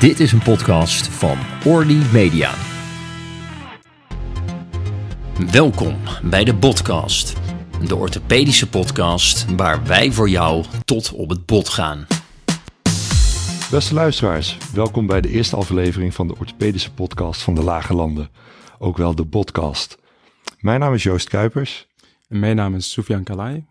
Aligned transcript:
Dit 0.00 0.20
is 0.20 0.32
een 0.32 0.42
podcast 0.42 1.08
van 1.08 1.38
Orly 1.64 2.02
Media. 2.12 2.54
Welkom 5.50 5.96
bij 6.22 6.44
de 6.44 6.54
podcast, 6.54 7.36
de 7.86 7.96
orthopedische 7.96 8.68
podcast 8.68 9.54
waar 9.54 9.86
wij 9.86 10.12
voor 10.12 10.28
jou 10.28 10.64
tot 10.84 11.12
op 11.12 11.28
het 11.28 11.46
bot 11.46 11.68
gaan. 11.68 12.06
Beste 13.70 13.94
luisteraars, 13.94 14.58
welkom 14.74 15.06
bij 15.06 15.20
de 15.20 15.28
eerste 15.28 15.56
aflevering 15.56 16.14
van 16.14 16.28
de 16.28 16.36
orthopedische 16.38 16.92
podcast 16.92 17.42
van 17.42 17.54
de 17.54 17.62
Lage 17.62 17.94
Landen, 17.94 18.30
ook 18.78 18.96
wel 18.96 19.14
de 19.14 19.26
podcast. 19.26 19.98
Mijn 20.60 20.80
naam 20.80 20.94
is 20.94 21.02
Joost 21.02 21.28
Kuipers. 21.28 21.86
En 22.28 22.38
mijn 22.38 22.56
naam 22.56 22.74
is 22.74 22.92
Soufiane 22.92 23.22
Kalai. 23.22 23.64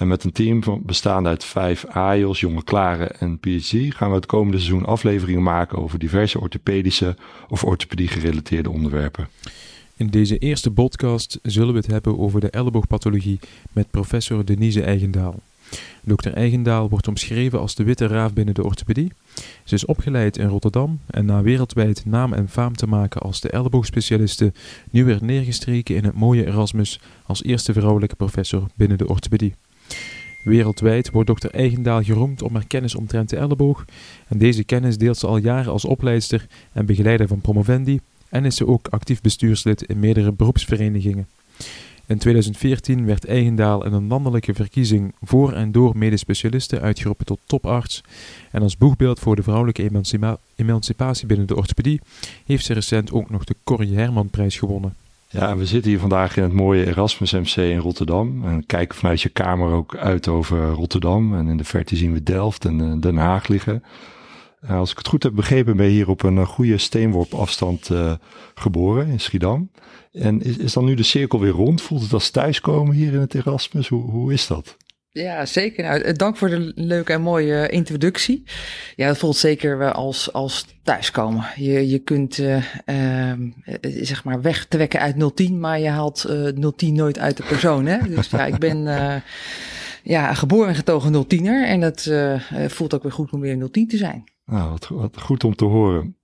En 0.00 0.08
met 0.08 0.24
een 0.24 0.32
team 0.32 0.62
van, 0.62 0.82
bestaande 0.86 1.28
uit 1.28 1.44
vijf 1.44 1.84
AIOS, 1.84 2.40
jonge 2.40 2.64
klaren 2.64 3.20
en 3.20 3.38
PhD 3.38 3.94
gaan 3.94 4.08
we 4.08 4.14
het 4.14 4.26
komende 4.26 4.58
seizoen 4.58 4.84
afleveringen 4.84 5.42
maken 5.42 5.78
over 5.78 5.98
diverse 5.98 6.40
orthopedische 6.40 7.16
of 7.48 7.64
orthopedie 7.64 8.08
gerelateerde 8.08 8.70
onderwerpen. 8.70 9.28
In 9.96 10.06
deze 10.06 10.38
eerste 10.38 10.70
podcast 10.70 11.38
zullen 11.42 11.72
we 11.72 11.78
het 11.78 11.90
hebben 11.90 12.18
over 12.18 12.40
de 12.40 12.50
elleboogpathologie 12.50 13.38
met 13.72 13.90
professor 13.90 14.44
Denise 14.44 14.82
Eigendaal. 14.82 15.40
Dr. 16.04 16.30
Eigendaal 16.30 16.88
wordt 16.88 17.08
omschreven 17.08 17.60
als 17.60 17.74
de 17.74 17.84
witte 17.84 18.06
raaf 18.06 18.32
binnen 18.32 18.54
de 18.54 18.64
orthopedie. 18.64 19.12
Ze 19.64 19.74
is 19.74 19.84
opgeleid 19.84 20.36
in 20.36 20.46
Rotterdam 20.46 21.00
en 21.06 21.24
na 21.24 21.42
wereldwijd 21.42 22.04
naam 22.04 22.32
en 22.32 22.48
faam 22.48 22.76
te 22.76 22.86
maken 22.86 23.20
als 23.20 23.40
de 23.40 23.50
elleboogspecialiste, 23.50 24.52
nu 24.90 25.04
weer 25.04 25.18
neergestreken 25.20 25.96
in 25.96 26.04
het 26.04 26.14
mooie 26.14 26.46
Erasmus 26.46 27.00
als 27.26 27.42
eerste 27.42 27.72
vrouwelijke 27.72 28.16
professor 28.16 28.66
binnen 28.74 28.98
de 28.98 29.08
orthopedie. 29.08 29.54
Wereldwijd 30.42 31.10
wordt 31.10 31.28
dokter 31.28 31.50
Eigendaal 31.50 32.02
geroemd 32.02 32.42
om 32.42 32.54
haar 32.54 32.66
kennis 32.66 32.94
omtrent 32.94 33.28
de 33.28 33.36
elleboog 33.36 33.84
en 34.28 34.38
deze 34.38 34.64
kennis 34.64 34.98
deelt 34.98 35.16
ze 35.16 35.26
al 35.26 35.36
jaren 35.36 35.72
als 35.72 35.84
opleidster 35.84 36.46
en 36.72 36.86
begeleider 36.86 37.28
van 37.28 37.40
promovendi 37.40 38.00
en 38.28 38.44
is 38.44 38.56
ze 38.56 38.66
ook 38.66 38.88
actief 38.88 39.20
bestuurslid 39.20 39.82
in 39.82 40.00
meerdere 40.00 40.32
beroepsverenigingen. 40.32 41.26
In 42.06 42.18
2014 42.18 43.06
werd 43.06 43.26
Eigendaal 43.26 43.84
in 43.84 43.92
een 43.92 44.06
landelijke 44.06 44.54
verkiezing 44.54 45.14
voor 45.22 45.52
en 45.52 45.72
door 45.72 45.96
medespecialisten 45.96 46.80
uitgeroepen 46.80 47.26
tot 47.26 47.40
toparts. 47.46 48.02
En 48.50 48.62
als 48.62 48.76
boegbeeld 48.76 49.18
voor 49.18 49.36
de 49.36 49.42
vrouwelijke 49.42 49.90
emancipatie 50.56 51.26
binnen 51.26 51.46
de 51.46 51.56
orthopedie 51.56 52.00
heeft 52.46 52.64
ze 52.64 52.72
recent 52.72 53.12
ook 53.12 53.30
nog 53.30 53.44
de 53.44 53.56
Corrie 53.64 53.94
Herman-prijs 53.94 54.58
gewonnen. 54.58 54.94
Ja, 55.32 55.56
we 55.56 55.66
zitten 55.66 55.90
hier 55.90 56.00
vandaag 56.00 56.36
in 56.36 56.42
het 56.42 56.52
mooie 56.52 56.86
Erasmus 56.86 57.32
MC 57.32 57.56
in 57.56 57.78
Rotterdam. 57.78 58.44
En 58.44 58.66
kijken 58.66 58.98
vanuit 58.98 59.22
je 59.22 59.28
kamer 59.28 59.72
ook 59.72 59.96
uit 59.96 60.28
over 60.28 60.70
Rotterdam. 60.70 61.34
En 61.34 61.48
in 61.48 61.56
de 61.56 61.64
verte 61.64 61.96
zien 61.96 62.12
we 62.12 62.22
Delft 62.22 62.64
en 62.64 62.80
eh, 62.80 63.00
Den 63.00 63.16
Haag 63.16 63.48
liggen. 63.48 63.84
Uh, 64.64 64.70
als 64.70 64.90
ik 64.90 64.98
het 64.98 65.08
goed 65.08 65.22
heb 65.22 65.34
begrepen, 65.34 65.76
ben 65.76 65.86
je 65.86 65.92
hier 65.92 66.08
op 66.08 66.22
een 66.22 66.36
uh, 66.36 66.46
goede 66.46 66.78
steenworp 66.78 67.34
afstand 67.34 67.90
geboren 68.54 69.06
in 69.06 69.20
Schiedam. 69.20 69.70
En 70.12 70.42
is, 70.42 70.56
is 70.56 70.72
dan 70.72 70.84
nu 70.84 70.94
de 70.94 71.02
cirkel 71.02 71.40
weer 71.40 71.52
rond? 71.52 71.82
Voelt 71.82 72.02
het 72.02 72.12
als 72.12 72.30
thuiskomen 72.30 72.94
hier 72.94 73.12
in 73.12 73.20
het 73.20 73.34
Erasmus? 73.34 73.88
Hoe, 73.88 74.10
hoe 74.10 74.32
is 74.32 74.46
dat? 74.46 74.76
Ja, 75.12 75.46
zeker. 75.46 75.84
Nou, 75.84 76.12
dank 76.12 76.36
voor 76.36 76.48
de 76.48 76.72
leuke 76.74 77.12
en 77.12 77.22
mooie 77.22 77.68
introductie. 77.68 78.44
Ja, 78.96 79.06
dat 79.06 79.18
voelt 79.18 79.36
zeker 79.36 79.92
als, 79.92 80.32
als 80.32 80.66
thuiskomen. 80.82 81.44
Je, 81.56 81.88
je 81.88 81.98
kunt 81.98 82.38
uh, 82.38 82.56
uh, 82.86 83.32
zeg 83.82 84.24
maar 84.24 84.40
weg 84.40 84.66
te 84.66 84.76
wekken 84.76 85.00
uit 85.00 85.34
010, 85.34 85.60
maar 85.60 85.80
je 85.80 85.88
haalt 85.88 86.26
uh, 86.28 86.70
010 86.76 86.94
nooit 86.94 87.18
uit 87.18 87.36
de 87.36 87.42
persoon. 87.42 87.86
Hè? 87.86 87.98
Dus 88.08 88.30
ja, 88.30 88.46
ik 88.46 88.58
ben 88.58 88.84
ja, 90.02 90.34
geboren 90.34 90.68
en 90.68 90.74
getogen 90.74 91.24
010er 91.24 91.68
en 91.68 91.80
dat 91.80 92.10
voelt 92.66 92.94
ook 92.94 93.02
weer 93.02 93.12
goed 93.12 93.30
om 93.30 93.40
weer 93.40 93.70
010 93.70 93.88
te 93.88 93.96
zijn. 93.96 94.24
Nou, 94.44 94.76
wat, 94.90 95.16
goed 95.16 95.44
om 95.44 95.54
te 95.54 95.64
horen. 95.64 96.16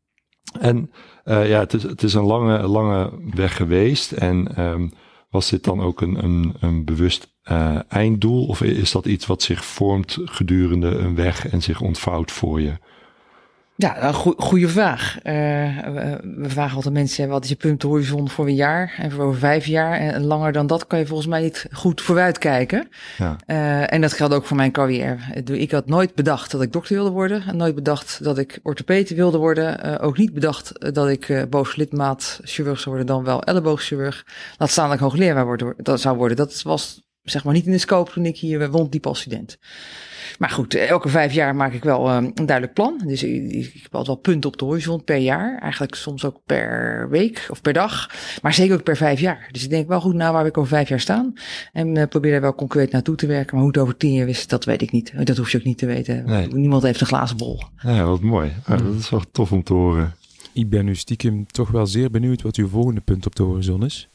En 0.61 0.91
ja, 1.25 1.61
het 1.61 1.75
is, 1.75 1.83
het 1.83 2.03
is 2.03 2.15
een 2.15 2.25
lange, 2.25 2.67
lange 2.67 3.13
weg 3.35 3.57
geweest. 3.57 4.13
En 4.13 4.61
um, 4.61 4.93
was 5.37 5.51
dit 5.51 5.65
dan 5.65 5.81
ook 5.81 6.01
een, 6.01 6.25
een, 6.25 6.55
een 6.61 6.85
bewust 6.85 7.35
uh, 7.51 7.79
einddoel? 7.89 8.47
Of 8.47 8.63
is 8.63 8.91
dat 8.91 9.07
iets 9.07 9.27
wat 9.27 9.43
zich 9.43 9.65
vormt 9.65 10.19
gedurende 10.25 10.89
een 10.89 11.15
weg 11.15 11.49
en 11.49 11.63
zich 11.63 11.81
ontvouwt 11.81 12.31
voor 12.31 12.61
je? 12.61 12.79
Ja, 13.79 14.03
een 14.03 14.15
go 14.15 14.35
goede 14.37 14.69
vraag. 14.69 15.17
Uh, 15.17 15.33
we, 15.33 16.49
vragen 16.49 16.77
altijd 16.77 16.95
mensen, 16.95 17.29
wat 17.29 17.45
is 17.45 17.49
je 17.49 17.57
punthorizon 17.57 18.29
voor 18.29 18.47
een 18.47 18.55
jaar 18.55 18.95
en 18.99 19.11
voor 19.11 19.25
over 19.25 19.39
vijf 19.39 19.67
jaar? 19.67 19.99
En 19.99 20.25
langer 20.25 20.53
dan 20.53 20.67
dat 20.67 20.87
kan 20.87 20.99
je 20.99 21.07
volgens 21.07 21.29
mij 21.29 21.43
niet 21.43 21.67
goed 21.73 22.01
vooruitkijken. 22.01 22.89
Ja. 23.19 23.37
Uh, 23.47 23.93
en 23.93 24.01
dat 24.01 24.13
geldt 24.13 24.35
ook 24.35 24.47
voor 24.47 24.57
mijn 24.57 24.73
carrière. 24.73 25.19
Ik 25.45 25.71
had 25.71 25.87
nooit 25.87 26.15
bedacht 26.15 26.51
dat 26.51 26.63
ik 26.63 26.73
dokter 26.73 26.95
wilde 26.95 27.11
worden. 27.11 27.43
En 27.47 27.57
nooit 27.57 27.75
bedacht 27.75 28.25
dat 28.25 28.39
ik 28.39 28.59
orthopede 28.63 29.15
wilde 29.15 29.39
worden. 29.39 29.87
Uh, 29.87 29.95
ook 30.01 30.19
niet 30.19 30.33
bedacht 30.33 30.95
dat 30.95 31.09
ik 31.09 31.47
boven 31.51 31.79
lidmaat 31.79 32.41
chirurg 32.43 32.81
zou 32.81 32.97
worden, 32.97 33.15
dan 33.15 33.25
wel 33.25 33.43
elleboogchirurg. 33.43 34.27
Laat 34.59 34.71
staan 34.71 34.85
dat 34.85 34.95
ik 34.95 35.03
hoogleraar 35.03 35.75
dat 35.77 36.01
zou 36.01 36.17
worden. 36.17 36.37
Dat 36.37 36.63
was 36.63 37.06
zeg 37.31 37.45
maar 37.45 37.55
niet 37.55 37.67
in 37.67 37.73
de 37.73 37.79
scope 37.79 38.11
toen 38.11 38.27
ik 38.27 38.37
hier 38.37 38.71
wonddiep 38.71 39.07
als 39.07 39.21
student. 39.21 39.59
Maar 40.39 40.51
goed, 40.51 40.75
elke 40.75 41.09
vijf 41.09 41.33
jaar 41.33 41.57
maak 41.57 41.73
ik 41.73 41.85
wel 41.85 42.15
um, 42.15 42.25
een 42.35 42.47
duidelijk 42.47 42.73
plan. 42.73 43.03
Dus 43.07 43.23
ik, 43.23 43.81
heb 43.83 43.95
altijd 43.95 44.07
wel 44.07 44.17
punten 44.17 44.51
op 44.51 44.59
de 44.59 44.65
horizon 44.65 45.05
per 45.05 45.17
jaar. 45.17 45.59
Eigenlijk 45.61 45.95
soms 45.95 46.25
ook 46.25 46.41
per 46.47 47.07
week 47.11 47.47
of 47.51 47.61
per 47.61 47.73
dag. 47.73 48.11
Maar 48.43 48.55
zeker 48.55 48.75
ook 48.75 48.83
per 48.83 48.97
vijf 48.97 49.21
jaar. 49.21 49.49
Dus 49.53 49.65
ik 49.65 49.71
denk 49.71 49.89
wel 49.89 50.01
goed 50.01 50.15
na 50.15 50.33
waar 50.33 50.47
ik 50.47 50.59
over 50.59 50.71
vijf 50.71 50.89
jaar 50.89 51.01
staan. 51.01 51.33
En 51.73 51.97
uh, 51.97 52.05
probeer 52.09 52.33
daar 52.33 52.41
wel 52.41 52.55
concreet 52.55 52.93
naartoe 52.93 53.17
te 53.17 53.27
werken. 53.27 53.55
Maar 53.55 53.63
hoe 53.63 53.73
het 53.73 53.81
over 53.81 53.97
tien 53.97 54.13
jaar 54.13 54.29
is, 54.29 54.47
dat 54.47 54.65
weet 54.65 54.83
ik 54.83 54.93
niet. 54.93 55.27
Dat 55.27 55.37
hoef 55.37 55.51
je 55.51 55.59
ook 55.59 55.65
niet 55.65 55.79
te 55.79 55.87
weten. 55.87 56.25
Nee. 56.27 56.47
Niemand 56.49 56.83
heeft 56.83 57.01
een 57.01 57.07
glazen 57.07 57.37
bol. 57.37 57.63
Ja, 57.83 58.05
wat 58.05 58.21
mooi. 58.21 58.53
Ja, 58.67 58.77
dat 58.77 58.95
is 58.95 59.11
wel 59.11 59.23
tof 59.33 59.53
om 59.53 59.63
te 59.63 59.73
horen. 59.73 60.15
Ik 60.53 60.71
ben 60.71 60.85
nu 60.85 60.95
stiekem 60.95 61.47
toch 61.47 61.71
wel 61.71 61.87
zeer 61.87 62.11
benieuwd 62.11 62.43
wat 62.43 62.57
uw 62.57 62.69
volgende 62.69 63.01
punt 63.01 63.27
op 63.27 63.35
de 63.35 63.43
horizon 63.43 63.85
is. 63.85 64.09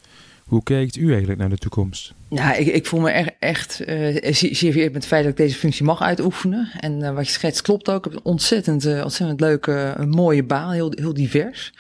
Hoe 0.52 0.64
kijkt 0.64 0.96
u 0.96 1.10
eigenlijk 1.10 1.40
naar 1.40 1.50
de 1.50 1.58
toekomst? 1.58 2.14
Ja, 2.30 2.54
ik, 2.54 2.68
ik 2.68 2.86
voel 2.86 3.00
me 3.00 3.10
echt, 3.40 3.82
uh, 3.88 4.18
zeer 4.32 4.72
vereerd 4.72 4.94
met 4.94 5.02
het 5.02 5.06
feit 5.06 5.24
dat 5.24 5.32
ik 5.32 5.38
deze 5.38 5.58
functie 5.58 5.86
mag 5.86 6.02
uitoefenen. 6.02 6.72
En 6.80 7.00
uh, 7.00 7.14
wat 7.14 7.26
je 7.26 7.32
schetst 7.32 7.62
klopt 7.62 7.90
ook. 7.90 8.06
Een 8.06 8.20
ontzettend, 8.24 8.86
uh, 8.86 9.04
ontzettend 9.04 9.40
leuke, 9.40 9.94
een 9.98 10.10
mooie 10.10 10.44
baan, 10.44 10.72
heel, 10.72 10.94
heel 10.96 11.14
divers. 11.14 11.74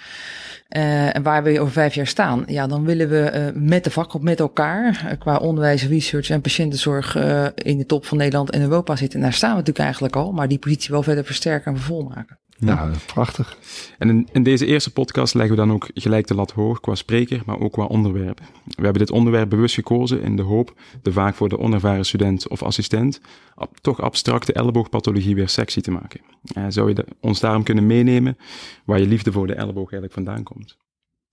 Uh, 0.69 1.15
en 1.15 1.23
waar 1.23 1.43
we 1.43 1.59
over 1.59 1.73
vijf 1.73 1.95
jaar 1.95 2.07
staan, 2.07 2.43
ja, 2.47 2.67
dan 2.67 2.85
willen 2.85 3.09
we 3.09 3.51
met 3.55 3.83
de 3.83 3.91
vakgroep, 3.91 4.23
met 4.23 4.39
elkaar, 4.39 5.15
qua 5.19 5.37
onderwijs, 5.37 5.87
research 5.87 6.29
en 6.29 6.41
patiëntenzorg 6.41 7.15
in 7.55 7.77
de 7.77 7.85
top 7.85 8.05
van 8.05 8.17
Nederland 8.17 8.49
en 8.49 8.61
Europa 8.61 8.95
zitten. 8.95 9.19
En 9.19 9.25
daar 9.25 9.33
staan 9.33 9.49
we 9.49 9.55
natuurlijk 9.55 9.85
eigenlijk 9.85 10.15
al, 10.15 10.31
maar 10.31 10.47
die 10.47 10.59
positie 10.59 10.91
wel 10.91 11.03
verder 11.03 11.25
versterken 11.25 11.71
en 11.71 11.77
vervolmaken. 11.77 12.39
Ja, 12.65 12.91
prachtig. 13.05 13.57
En 13.97 14.09
in, 14.09 14.27
in, 14.31 14.43
deze 14.43 14.65
eerste 14.65 14.91
podcast 14.91 15.33
leggen 15.33 15.55
we 15.55 15.61
dan 15.61 15.71
ook 15.71 15.89
gelijk 15.93 16.27
de 16.27 16.35
lat 16.35 16.51
hoog 16.51 16.79
qua 16.79 16.95
spreker, 16.95 17.41
maar 17.45 17.59
ook 17.59 17.71
qua 17.71 17.83
onderwerp. 17.83 18.39
We 18.63 18.83
hebben 18.83 19.01
dit 19.01 19.11
onderwerp 19.11 19.49
bewust 19.49 19.75
gekozen 19.75 20.21
in 20.21 20.35
de 20.35 20.41
hoop 20.41 20.73
de 21.01 21.11
vaak 21.11 21.35
voor 21.35 21.49
de 21.49 21.59
onervaren 21.59 22.05
student 22.05 22.47
of 22.47 22.63
assistent 22.63 23.21
ab, 23.55 23.77
toch 23.81 24.01
abstracte 24.01 24.53
elleboogpathologie 24.53 25.35
weer 25.35 25.49
sexy 25.49 25.81
te 25.81 25.91
maken. 25.91 26.21
Uh, 26.57 26.65
zou 26.69 26.87
je 26.87 26.95
de, 26.95 27.05
ons 27.19 27.39
daarom 27.39 27.63
kunnen 27.63 27.87
meenemen 27.87 28.37
waar 28.85 28.99
je 28.99 29.07
liefde 29.07 29.31
voor 29.31 29.47
de 29.47 29.53
elleboog 29.53 29.91
eigenlijk 29.91 30.13
vandaan 30.13 30.43
komt? 30.43 30.77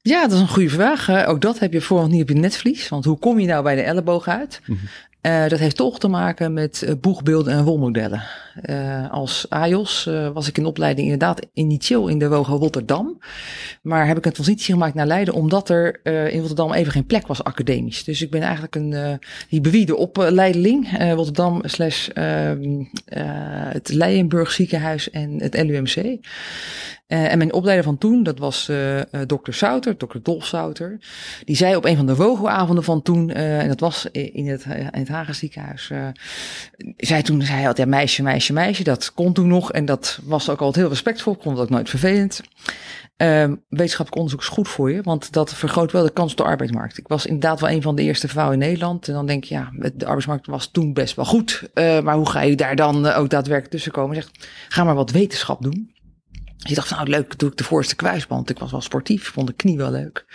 Ja, 0.00 0.22
dat 0.22 0.33
is 0.33 0.41
een 0.41 0.49
goede 0.49 0.69
vraag. 0.69 1.27
Ook 1.27 1.41
dat 1.41 1.59
heb 1.59 1.72
je 1.72 1.81
vooral 1.81 2.09
niet 2.09 2.22
op 2.22 2.28
je 2.28 2.34
netvlies. 2.34 2.89
Want 2.89 3.05
hoe 3.05 3.19
kom 3.19 3.39
je 3.39 3.47
nou 3.47 3.62
bij 3.62 3.75
de 3.75 3.83
elleboog 3.83 4.28
uit? 4.28 4.60
Mm 4.66 4.77
-hmm. 4.77 4.89
Uh, 5.23 5.49
dat 5.49 5.59
heeft 5.59 5.77
toch 5.77 5.99
te 5.99 6.09
maken 6.09 6.53
met 6.53 6.83
uh, 6.84 6.91
boegbeelden 7.01 7.53
en 7.53 7.65
rolmodellen. 7.65 8.23
Uh, 8.62 9.11
als 9.11 9.47
AJOS 9.49 10.05
was 10.33 10.49
ik 10.49 10.59
in 10.59 10.67
opleiding 10.67 11.09
inderdaad 11.11 11.47
initieel 11.53 12.09
in 12.09 12.19
de 12.19 12.29
Wogen 12.29 12.56
Rotterdam. 12.56 13.19
Maar 13.83 14.07
heb 14.07 14.17
ik 14.17 14.27
een 14.27 14.33
transitie 14.33 14.73
gemaakt 14.75 14.95
naar 14.95 15.07
Leiden 15.07 15.34
omdat 15.34 15.69
er 15.69 16.07
in 16.33 16.39
Rotterdam 16.39 16.73
even 16.73 16.93
geen 16.93 17.07
plek 17.07 17.27
was 17.27 17.45
academisch. 17.45 18.05
Dus 18.05 18.23
ik 18.23 18.31
ben 18.31 18.43
eigenlijk 18.43 18.75
een 18.75 19.21
hybride 19.49 19.97
opleideling. 19.97 20.89
Rotterdam 21.15 21.61
slash 21.65 22.09
ehm, 22.09 22.84
het 23.73 23.89
Leijenburg 23.89 24.51
ziekenhuis 24.51 25.11
en 25.11 25.43
het 25.43 25.62
LUMC. 25.62 26.19
Uh, 27.09 27.33
en 27.33 27.39
mijn 27.39 27.53
opleider 27.53 27.84
van 27.84 27.99
toen, 27.99 28.22
dat 28.22 28.39
was 28.39 28.69
uh, 28.69 29.01
dokter 29.27 29.55
Souter, 29.55 29.99
dokter 29.99 30.22
Dolf 30.22 30.47
Souter. 30.47 30.99
Die 31.45 31.57
zei 31.57 31.77
op 31.77 31.84
een 31.84 31.97
van 31.97 32.07
de 32.07 32.15
vogelavonden 32.15 32.84
van 32.84 33.03
toen, 33.03 33.31
en 33.31 33.69
dat 33.69 33.81
was 33.81 34.07
in 34.13 34.49
het, 34.49 34.65
in 34.65 34.91
het 34.93 35.09
Hagen 35.09 35.34
ziekenhuis. 35.34 35.91
zei 36.97 37.22
toen, 37.22 37.43
zei 37.43 37.59
altijd, 37.59 37.77
ja, 37.77 37.87
meisje, 37.87 38.22
meisje, 38.22 38.53
meisje. 38.53 38.84
Dat 38.84 39.15
kon 39.15 39.33
toen 39.33 39.49
nog 39.49 39.72
en 39.72 39.84
dat 39.84 40.19
was 40.25 40.51
ook 40.51 40.60
altijd 40.60 40.77
heel 40.77 40.89
respectvol. 40.89 41.33
Ik 41.33 41.43
vond 41.43 41.57
het 41.57 41.65
ook 41.65 41.72
nooit 41.72 41.89
vervelend. 41.91 42.41
wetenschappelijk 43.69 44.16
onderzoek 44.16 44.41
is 44.41 44.49
goed 44.49 44.69
voor 44.69 44.91
je, 44.93 45.03
want 45.03 45.33
dat 45.33 45.54
vergroot 45.54 45.93
wel 45.93 46.03
de 46.03 46.13
kans 46.13 46.31
op 46.31 46.37
de 46.37 46.45
arbeidsmarkt. 46.45 46.99
Ik 46.99 47.09
was 47.09 47.27
inderdaad 47.27 47.61
wel 47.61 47.71
een 47.71 47.83
van 47.83 47.95
de 47.95 48.03
eerste 48.03 48.28
vrouwen 48.28 48.61
in 48.61 48.69
Nederland. 48.69 49.09
En 49.09 49.15
dan 49.15 49.27
denk 49.27 49.45
je, 49.45 49.54
ja, 49.54 49.71
de 49.95 50.04
arbeidsmarkt 50.04 50.47
was 50.47 50.66
toen 50.66 50.93
best 50.93 51.16
wel 51.16 51.25
goed. 51.25 51.71
maar 51.75 52.16
hoe 52.16 52.31
ga 52.31 52.41
je 52.41 52.57
daar 52.57 52.77
dan 52.77 53.07
ook 53.07 53.31
daadwerkelijk 53.31 53.72
tussen 53.72 53.93
komen? 53.93 54.15
Zegt, 54.15 54.49
ga 54.69 54.84
maar 54.84 54.95
wat 54.95 55.11
wetenschap 55.11 55.63
doen. 55.63 55.97
Je 56.68 56.74
dacht, 56.74 56.91
nou 56.91 57.09
leuk, 57.09 57.38
doe 57.38 57.50
ik 57.50 57.56
de 57.56 57.65
voorste 57.65 57.97
kruisband. 57.97 58.50
Ik 58.50 58.59
was 58.59 58.70
wel 58.70 58.80
sportief, 58.80 59.32
vond 59.32 59.47
de 59.47 59.53
knie 59.53 59.76
wel 59.76 59.91
leuk. 59.91 60.26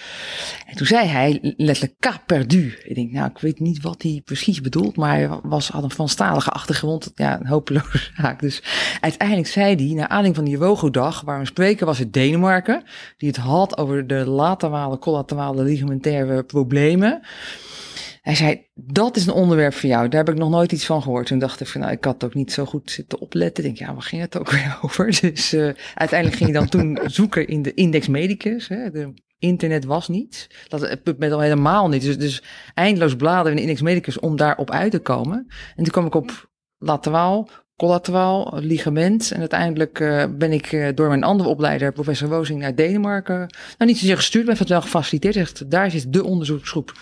En 0.67 0.75
toen 0.75 0.87
zei 0.87 1.07
hij 1.07 1.53
letterlijk 1.57 1.99
cas 1.99 2.17
perdu. 2.25 2.77
Ik 2.83 2.95
denk, 2.95 3.11
nou, 3.11 3.29
ik 3.29 3.39
weet 3.39 3.59
niet 3.59 3.81
wat 3.81 4.01
hij 4.01 4.21
precies 4.25 4.61
bedoelt, 4.61 4.95
maar 4.95 5.11
hij 5.11 5.29
was, 5.43 5.67
had 5.67 5.83
een 5.83 5.91
vanstalige 5.91 6.49
achtergrond. 6.49 7.11
Ja, 7.15 7.39
een 7.39 7.47
hopeloze 7.47 8.09
zaak. 8.21 8.39
Dus 8.39 8.63
uiteindelijk 8.99 9.47
zei 9.47 9.75
hij, 9.75 9.95
naar 9.95 10.07
aanleiding 10.07 10.35
van 10.35 10.45
die 10.45 10.59
Wogo-dag, 10.59 11.21
waar 11.21 11.39
een 11.39 11.45
spreker 11.45 11.85
was 11.85 11.99
uit 11.99 12.13
Denemarken, 12.13 12.83
die 13.17 13.27
het 13.27 13.37
had 13.37 13.77
over 13.77 14.07
de 14.07 14.25
laterale, 14.25 14.99
collaterale 14.99 15.63
ligamentaire 15.63 16.43
problemen. 16.43 17.21
Hij 18.23 18.35
zei, 18.35 18.67
dat 18.73 19.15
is 19.15 19.25
een 19.25 19.33
onderwerp 19.33 19.73
voor 19.73 19.89
jou. 19.89 20.07
Daar 20.07 20.25
heb 20.25 20.33
ik 20.33 20.39
nog 20.39 20.49
nooit 20.49 20.71
iets 20.71 20.85
van 20.85 21.01
gehoord. 21.01 21.27
Toen 21.27 21.39
dacht 21.39 21.61
ik 21.61 21.67
van, 21.67 21.81
nou, 21.81 21.93
ik 21.93 22.03
had 22.03 22.23
ook 22.23 22.33
niet 22.33 22.51
zo 22.51 22.65
goed 22.65 22.91
zitten 22.91 23.19
opletten. 23.19 23.63
Ik 23.63 23.75
denk, 23.75 23.87
ja, 23.87 23.93
waar 23.93 24.03
ging 24.03 24.21
het 24.21 24.37
ook 24.37 24.51
weer 24.51 24.77
over? 24.81 25.17
Dus 25.21 25.53
uh, 25.53 25.69
uiteindelijk 25.93 26.39
ging 26.39 26.49
ik 26.49 26.55
dan 26.55 26.69
toen 26.69 26.99
zoeken 27.19 27.47
in 27.47 27.61
de 27.61 27.73
Index 27.73 28.07
Medicus. 28.07 28.67
Hè. 28.67 28.91
De 28.91 29.13
internet 29.39 29.85
was 29.85 30.07
niet. 30.07 30.47
Dat 30.67 31.03
PubMed 31.03 31.31
al 31.31 31.39
helemaal 31.39 31.89
niet. 31.89 32.01
Dus, 32.01 32.17
dus 32.17 32.43
eindeloos 32.73 33.15
bladeren 33.15 33.49
in 33.49 33.55
de 33.55 33.61
Index 33.61 33.81
Medicus 33.81 34.19
om 34.19 34.35
daarop 34.35 34.71
uit 34.71 34.91
te 34.91 34.99
komen. 34.99 35.47
En 35.75 35.83
toen 35.83 35.91
kwam 35.91 36.05
ik 36.05 36.15
op 36.15 36.49
lateraal, 36.77 37.49
collateraal, 37.75 38.57
ligament. 38.59 39.31
En 39.31 39.39
uiteindelijk 39.39 39.99
uh, 39.99 40.25
ben 40.37 40.51
ik 40.51 40.71
uh, 40.71 40.87
door 40.95 41.07
mijn 41.07 41.23
andere 41.23 41.49
opleider, 41.49 41.91
professor 41.91 42.29
Wozing, 42.29 42.59
naar 42.59 42.75
Denemarken. 42.75 43.37
Nou, 43.77 43.91
niet 43.91 43.97
zozeer 43.97 44.15
gestuurd, 44.15 44.45
maar 44.45 44.57
het 44.57 44.69
wel 44.69 44.81
gefaciliteerd. 44.81 45.33
Zegt, 45.33 45.71
daar 45.71 45.91
zit 45.91 46.13
de 46.13 46.23
onderzoeksgroep 46.23 46.93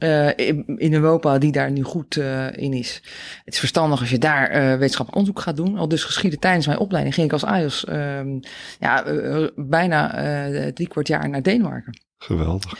uh, 0.00 0.28
in, 0.76 0.92
Europa 0.94 1.38
die 1.38 1.52
daar 1.52 1.70
nu 1.70 1.82
goed 1.82 2.16
uh, 2.16 2.56
in 2.56 2.72
is. 2.72 3.02
Het 3.44 3.54
is 3.54 3.58
verstandig 3.58 4.00
als 4.00 4.10
je 4.10 4.18
daar 4.18 4.48
uh, 4.48 4.56
wetenschappelijk 4.56 5.16
onderzoek 5.16 5.40
gaat 5.40 5.56
doen. 5.56 5.78
Al 5.78 5.88
dus 5.88 6.04
geschieden 6.04 6.38
tijdens 6.38 6.66
mijn 6.66 6.78
opleiding 6.78 7.14
ging 7.14 7.26
ik 7.26 7.32
als 7.32 7.44
AIOS 7.44 7.84
ja, 8.78 9.04
bijna 9.56 10.12
drie 10.72 10.88
kwart 10.88 11.08
jaar 11.08 11.28
naar 11.28 11.42
Denemarken. 11.42 12.09
Geweldig. 12.24 12.78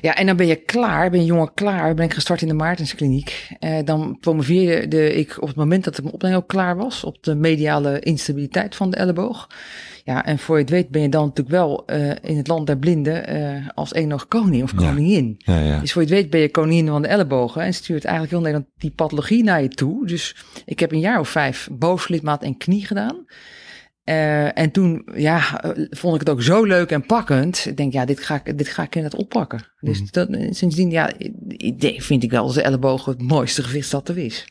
Ja, 0.00 0.14
en 0.14 0.26
dan 0.26 0.36
ben 0.36 0.46
je 0.46 0.56
klaar, 0.56 1.10
ben 1.10 1.20
je 1.20 1.26
jongen 1.26 1.54
klaar, 1.54 1.94
ben 1.94 2.04
ik 2.04 2.14
gestart 2.14 2.42
in 2.42 2.48
de 2.48 2.54
Maartenskliniek. 2.54 3.48
Uh, 3.60 3.78
dan 3.84 4.18
promoveerde 4.20 5.14
ik 5.14 5.42
op 5.42 5.48
het 5.48 5.56
moment 5.56 5.84
dat 5.84 6.02
mijn 6.02 6.14
opleiding 6.14 6.44
ook 6.44 6.50
klaar 6.50 6.76
was, 6.76 7.04
op 7.04 7.22
de 7.22 7.34
mediale 7.34 8.00
instabiliteit 8.00 8.76
van 8.76 8.90
de 8.90 8.96
elleboog. 8.96 9.48
Ja, 10.04 10.24
en 10.24 10.38
voor 10.38 10.56
je 10.56 10.62
het 10.62 10.70
weet 10.70 10.88
ben 10.88 11.02
je 11.02 11.08
dan 11.08 11.24
natuurlijk 11.24 11.56
wel 11.56 11.82
uh, 11.86 12.10
in 12.22 12.36
het 12.36 12.48
land 12.48 12.66
der 12.66 12.78
blinden 12.78 13.36
uh, 13.36 13.68
als 13.74 13.94
een 13.94 14.08
nog 14.08 14.28
koning 14.28 14.62
of 14.62 14.74
koningin. 14.74 15.34
Ja. 15.38 15.58
Ja, 15.58 15.64
ja. 15.64 15.80
Dus 15.80 15.92
voor 15.92 16.02
je 16.02 16.08
het 16.08 16.16
weet 16.16 16.30
ben 16.30 16.40
je 16.40 16.50
koningin 16.50 16.86
van 16.86 17.02
de 17.02 17.08
ellebogen 17.08 17.62
en 17.62 17.74
stuurt 17.74 18.04
eigenlijk 18.04 18.34
heel 18.34 18.42
Nederland 18.42 18.70
die 18.78 18.90
pathologie 18.90 19.44
naar 19.44 19.62
je 19.62 19.68
toe. 19.68 20.06
Dus 20.06 20.36
ik 20.64 20.80
heb 20.80 20.92
een 20.92 21.00
jaar 21.00 21.20
of 21.20 21.28
vijf 21.28 21.68
bovenlidmaat 21.72 22.42
en 22.42 22.56
knie 22.56 22.86
gedaan. 22.86 23.24
Uh, 24.08 24.58
en 24.58 24.70
toen 24.70 25.08
ja, 25.14 25.64
vond 25.90 26.14
ik 26.14 26.20
het 26.20 26.30
ook 26.30 26.42
zo 26.42 26.64
leuk 26.64 26.90
en 26.90 27.06
pakkend. 27.06 27.66
Ik 27.68 27.76
denk, 27.76 27.92
ja, 27.92 28.04
dit 28.04 28.20
ga 28.20 28.42
ik, 28.44 28.58
dit 28.58 28.68
ga 28.68 28.82
ik 28.82 28.94
inderdaad 28.94 29.20
oppakken. 29.20 29.60
Dus 29.80 30.00
Mhm. 30.00 30.08
dat, 30.10 30.56
sindsdien, 30.56 30.90
ja, 30.90 31.12
vind 31.96 32.22
ik 32.22 32.30
wel 32.30 32.46
dat 32.46 32.54
de 32.54 32.62
elleboog 32.62 33.04
het 33.04 33.22
mooiste 33.22 33.62
gewicht 33.62 33.90
dat 33.90 34.08
er 34.08 34.18
is. 34.18 34.46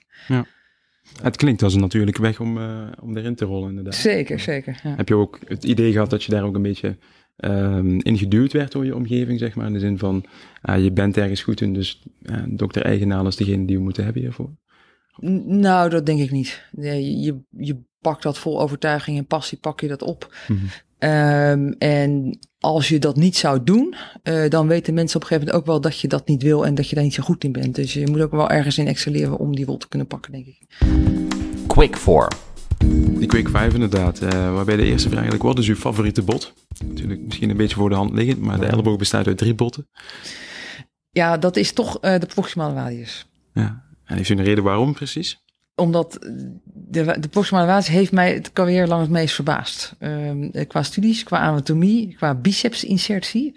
Het 1.22 1.36
klinkt 1.36 1.63
als 1.63 1.74
een 1.74 1.80
natuurlijke 1.80 2.22
weg 2.22 2.40
om, 2.40 2.57
uh, 2.57 2.88
om 3.02 3.18
erin 3.18 3.36
te 3.36 3.46
rollen, 3.46 3.69
inderdaad. 3.69 3.96
Zeker, 3.96 4.40
zeker. 4.40 4.80
Ja. 4.84 4.96
Heb 4.96 5.07
je 5.07 5.16
ook 5.16 5.40
het 5.48 5.63
idee 5.63 5.92
gehad 5.92 6.10
dat 6.10 6.24
je 6.24 6.31
daar 6.31 6.44
ook 6.44 6.56
een 6.56 6.62
beetje 6.62 6.98
um, 7.38 8.02
ingeduwd 8.02 8.54
werd 8.54 8.72
door 8.72 8.86
je 8.86 8.96
omgeving, 8.96 9.40
zeg 9.40 9.56
maar? 9.56 9.68
In 9.68 9.74
de 9.74 9.80
zin 9.80 9.98
van, 9.98 10.25
uh, 10.69 10.84
je 10.84 10.92
bent 10.92 11.18
ergens 11.18 11.44
goed 11.44 11.62
in, 11.62 11.74
dus 11.74 12.04
uh, 12.22 12.44
dokter 12.48 12.81
Eigenaal 12.81 13.28
is 13.28 13.36
degene 13.36 13.66
die 13.66 13.78
we 13.78 13.84
moeten 13.84 14.04
hebben 14.04 14.22
hiervoor? 14.22 14.50
Nou, 15.46 15.90
dat 15.90 16.06
denk 16.06 16.19
ik 16.19 16.31
niet. 16.31 16.68
Nee, 16.72 17.19
je, 17.19 17.42
je 17.50 17.84
pakt 18.06 18.24
dat 18.24 18.38
vol 18.38 18.62
overtuiging 18.62 19.18
en 19.18 19.25
passie, 19.25 19.57
pak 19.57 19.81
je 19.81 19.88
dat 19.88 20.02
op. 20.02 20.36
Mm 20.48 20.57
-hmm. 20.57 20.69
Um, 21.00 21.75
en 21.78 22.40
als 22.60 22.88
je 22.88 23.00
dat 23.00 23.16
niet 23.16 23.36
zou 23.36 23.63
doen, 23.63 23.96
uh, 24.24 24.50
dan 24.50 24.68
weten 24.68 24.94
mensen 24.94 25.16
op 25.16 25.22
een 25.22 25.28
gegeven 25.28 25.48
moment 25.48 25.63
ook 25.63 25.72
wel 25.72 25.81
dat 25.81 26.00
je 26.00 26.07
dat 26.07 26.28
niet 26.28 26.44
wil 26.44 26.66
en 26.66 26.75
dat 26.75 26.90
je 26.90 26.96
daar 26.96 27.04
niet 27.04 27.13
zo 27.13 27.24
goed 27.24 27.44
in 27.44 27.52
bent. 27.52 27.75
Dus 27.75 27.94
je 27.94 28.07
moet 28.07 28.22
ook 28.22 28.31
wel 28.31 28.50
ergens 28.50 28.78
in 28.78 28.88
excelleren 28.88 29.38
om 29.38 29.56
die 29.56 29.66
rol 29.66 29.78
te 29.78 29.88
kunnen 29.88 30.07
pakken, 30.07 30.31
denk 30.31 30.46
ik. 30.46 30.62
Quick 31.68 31.98
4. 31.98 32.28
Die 33.18 33.28
Quick 33.28 33.50
5 33.50 33.74
inderdaad. 33.74 34.22
Uh, 34.22 34.30
waarbij 34.30 34.75
de 34.75 34.84
eerste 34.84 35.07
vraag 35.10 35.22
eigenlijk, 35.22 35.44
wat 35.44 35.60
is 35.60 35.68
uw 35.68 35.75
favoriete 35.75 36.22
bot? 36.22 36.54
Natuurlijk 36.86 37.22
misschien 37.22 37.50
een 37.50 37.57
beetje 37.57 37.75
voor 37.75 37.90
de 37.90 37.96
hand 37.96 38.13
liggend, 38.13 38.40
maar 38.40 38.60
de 38.60 38.66
elleboog 38.66 38.98
bestaat 38.98 39.28
uit 39.28 39.38
drie 39.38 39.56
botten. 39.56 39.88
Ja, 41.10 41.38
dat 41.38 41.56
is 41.56 41.74
toch 41.74 41.98
uh, 42.02 42.19
de 42.19 42.25
proximale 42.25 42.74
radius. 42.74 43.28
Ja, 43.54 43.84
en 44.06 44.18
heeft 44.18 44.30
u 44.30 44.34
een 44.34 44.44
reden 44.44 44.63
waarom 44.63 44.94
precies? 44.94 45.44
Omdat 45.75 46.18
de, 46.63 47.19
de 47.19 47.30
radius 47.50 47.88
heeft 47.88 48.12
mij 48.12 48.33
het 48.33 48.54
carrière 48.54 48.88
lang 48.88 49.01
het 49.01 49.10
meest 49.10 49.36
verbaasd. 49.36 49.95
Uh, 50.00 50.66
qua 50.68 50.83
studies, 50.83 51.24
qua 51.24 51.39
anatomie, 51.39 52.16
qua 52.16 52.36
bicepsinsertie, 52.36 53.56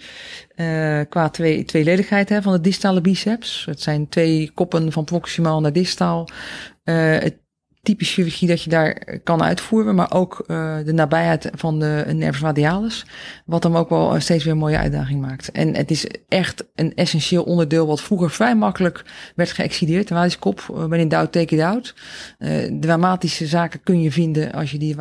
uh, 0.57 1.01
qua 1.09 1.29
twee, 1.29 1.65
tweeledigheid 1.65 2.29
hè, 2.29 2.43
van 2.43 2.53
de 2.53 2.61
distale 2.61 3.01
biceps. 3.01 3.65
Het 3.65 3.81
zijn 3.81 4.09
twee 4.09 4.51
koppen 4.55 4.93
van 4.93 5.05
proximaal 5.05 5.61
naar 5.61 5.73
distaal. 5.73 6.29
Uh, 6.85 7.19
het 7.19 7.37
type 7.89 8.05
chirurgie 8.05 8.49
dat 8.49 8.63
je 8.63 8.71
daar 8.71 9.19
kan 9.25 9.43
uitvoeren, 9.43 9.95
maar 9.95 10.13
ook 10.13 10.45
uh, 10.47 10.77
de 10.85 10.93
nabijheid 10.93 11.51
van 11.55 11.79
de 11.79 12.05
nervus 12.13 12.41
radialis, 12.41 13.07
wat 13.47 13.63
hem 13.63 13.77
ook 13.77 13.89
wel 13.89 14.21
steeds 14.21 14.45
weer 14.45 14.53
een 14.53 14.59
mooie 14.59 14.79
uitdaging 14.79 15.21
maakt. 15.21 15.53
En 15.53 15.77
het 15.77 15.91
is 15.91 16.07
echt 16.29 16.65
een 16.75 16.95
essentieel 16.95 17.43
onderdeel 17.43 17.87
wat 17.87 18.01
vroeger 18.01 18.31
vrij 18.31 18.57
makkelijk 18.57 19.05
werd 19.35 19.53
geëxideerd. 19.53 20.09
De 20.09 20.15
uh, 20.75 20.87
ben 20.87 20.99
in 20.99 21.09
doubt, 21.09 21.33
take 21.33 21.55
it 21.55 21.61
out. 21.61 21.95
Dramatische 22.81 23.47
zaken 23.47 23.83
kun 23.83 24.01
je 24.01 24.13
vinden 24.13 24.53
als 24.53 24.71
je 24.71 24.79
die 24.79 24.97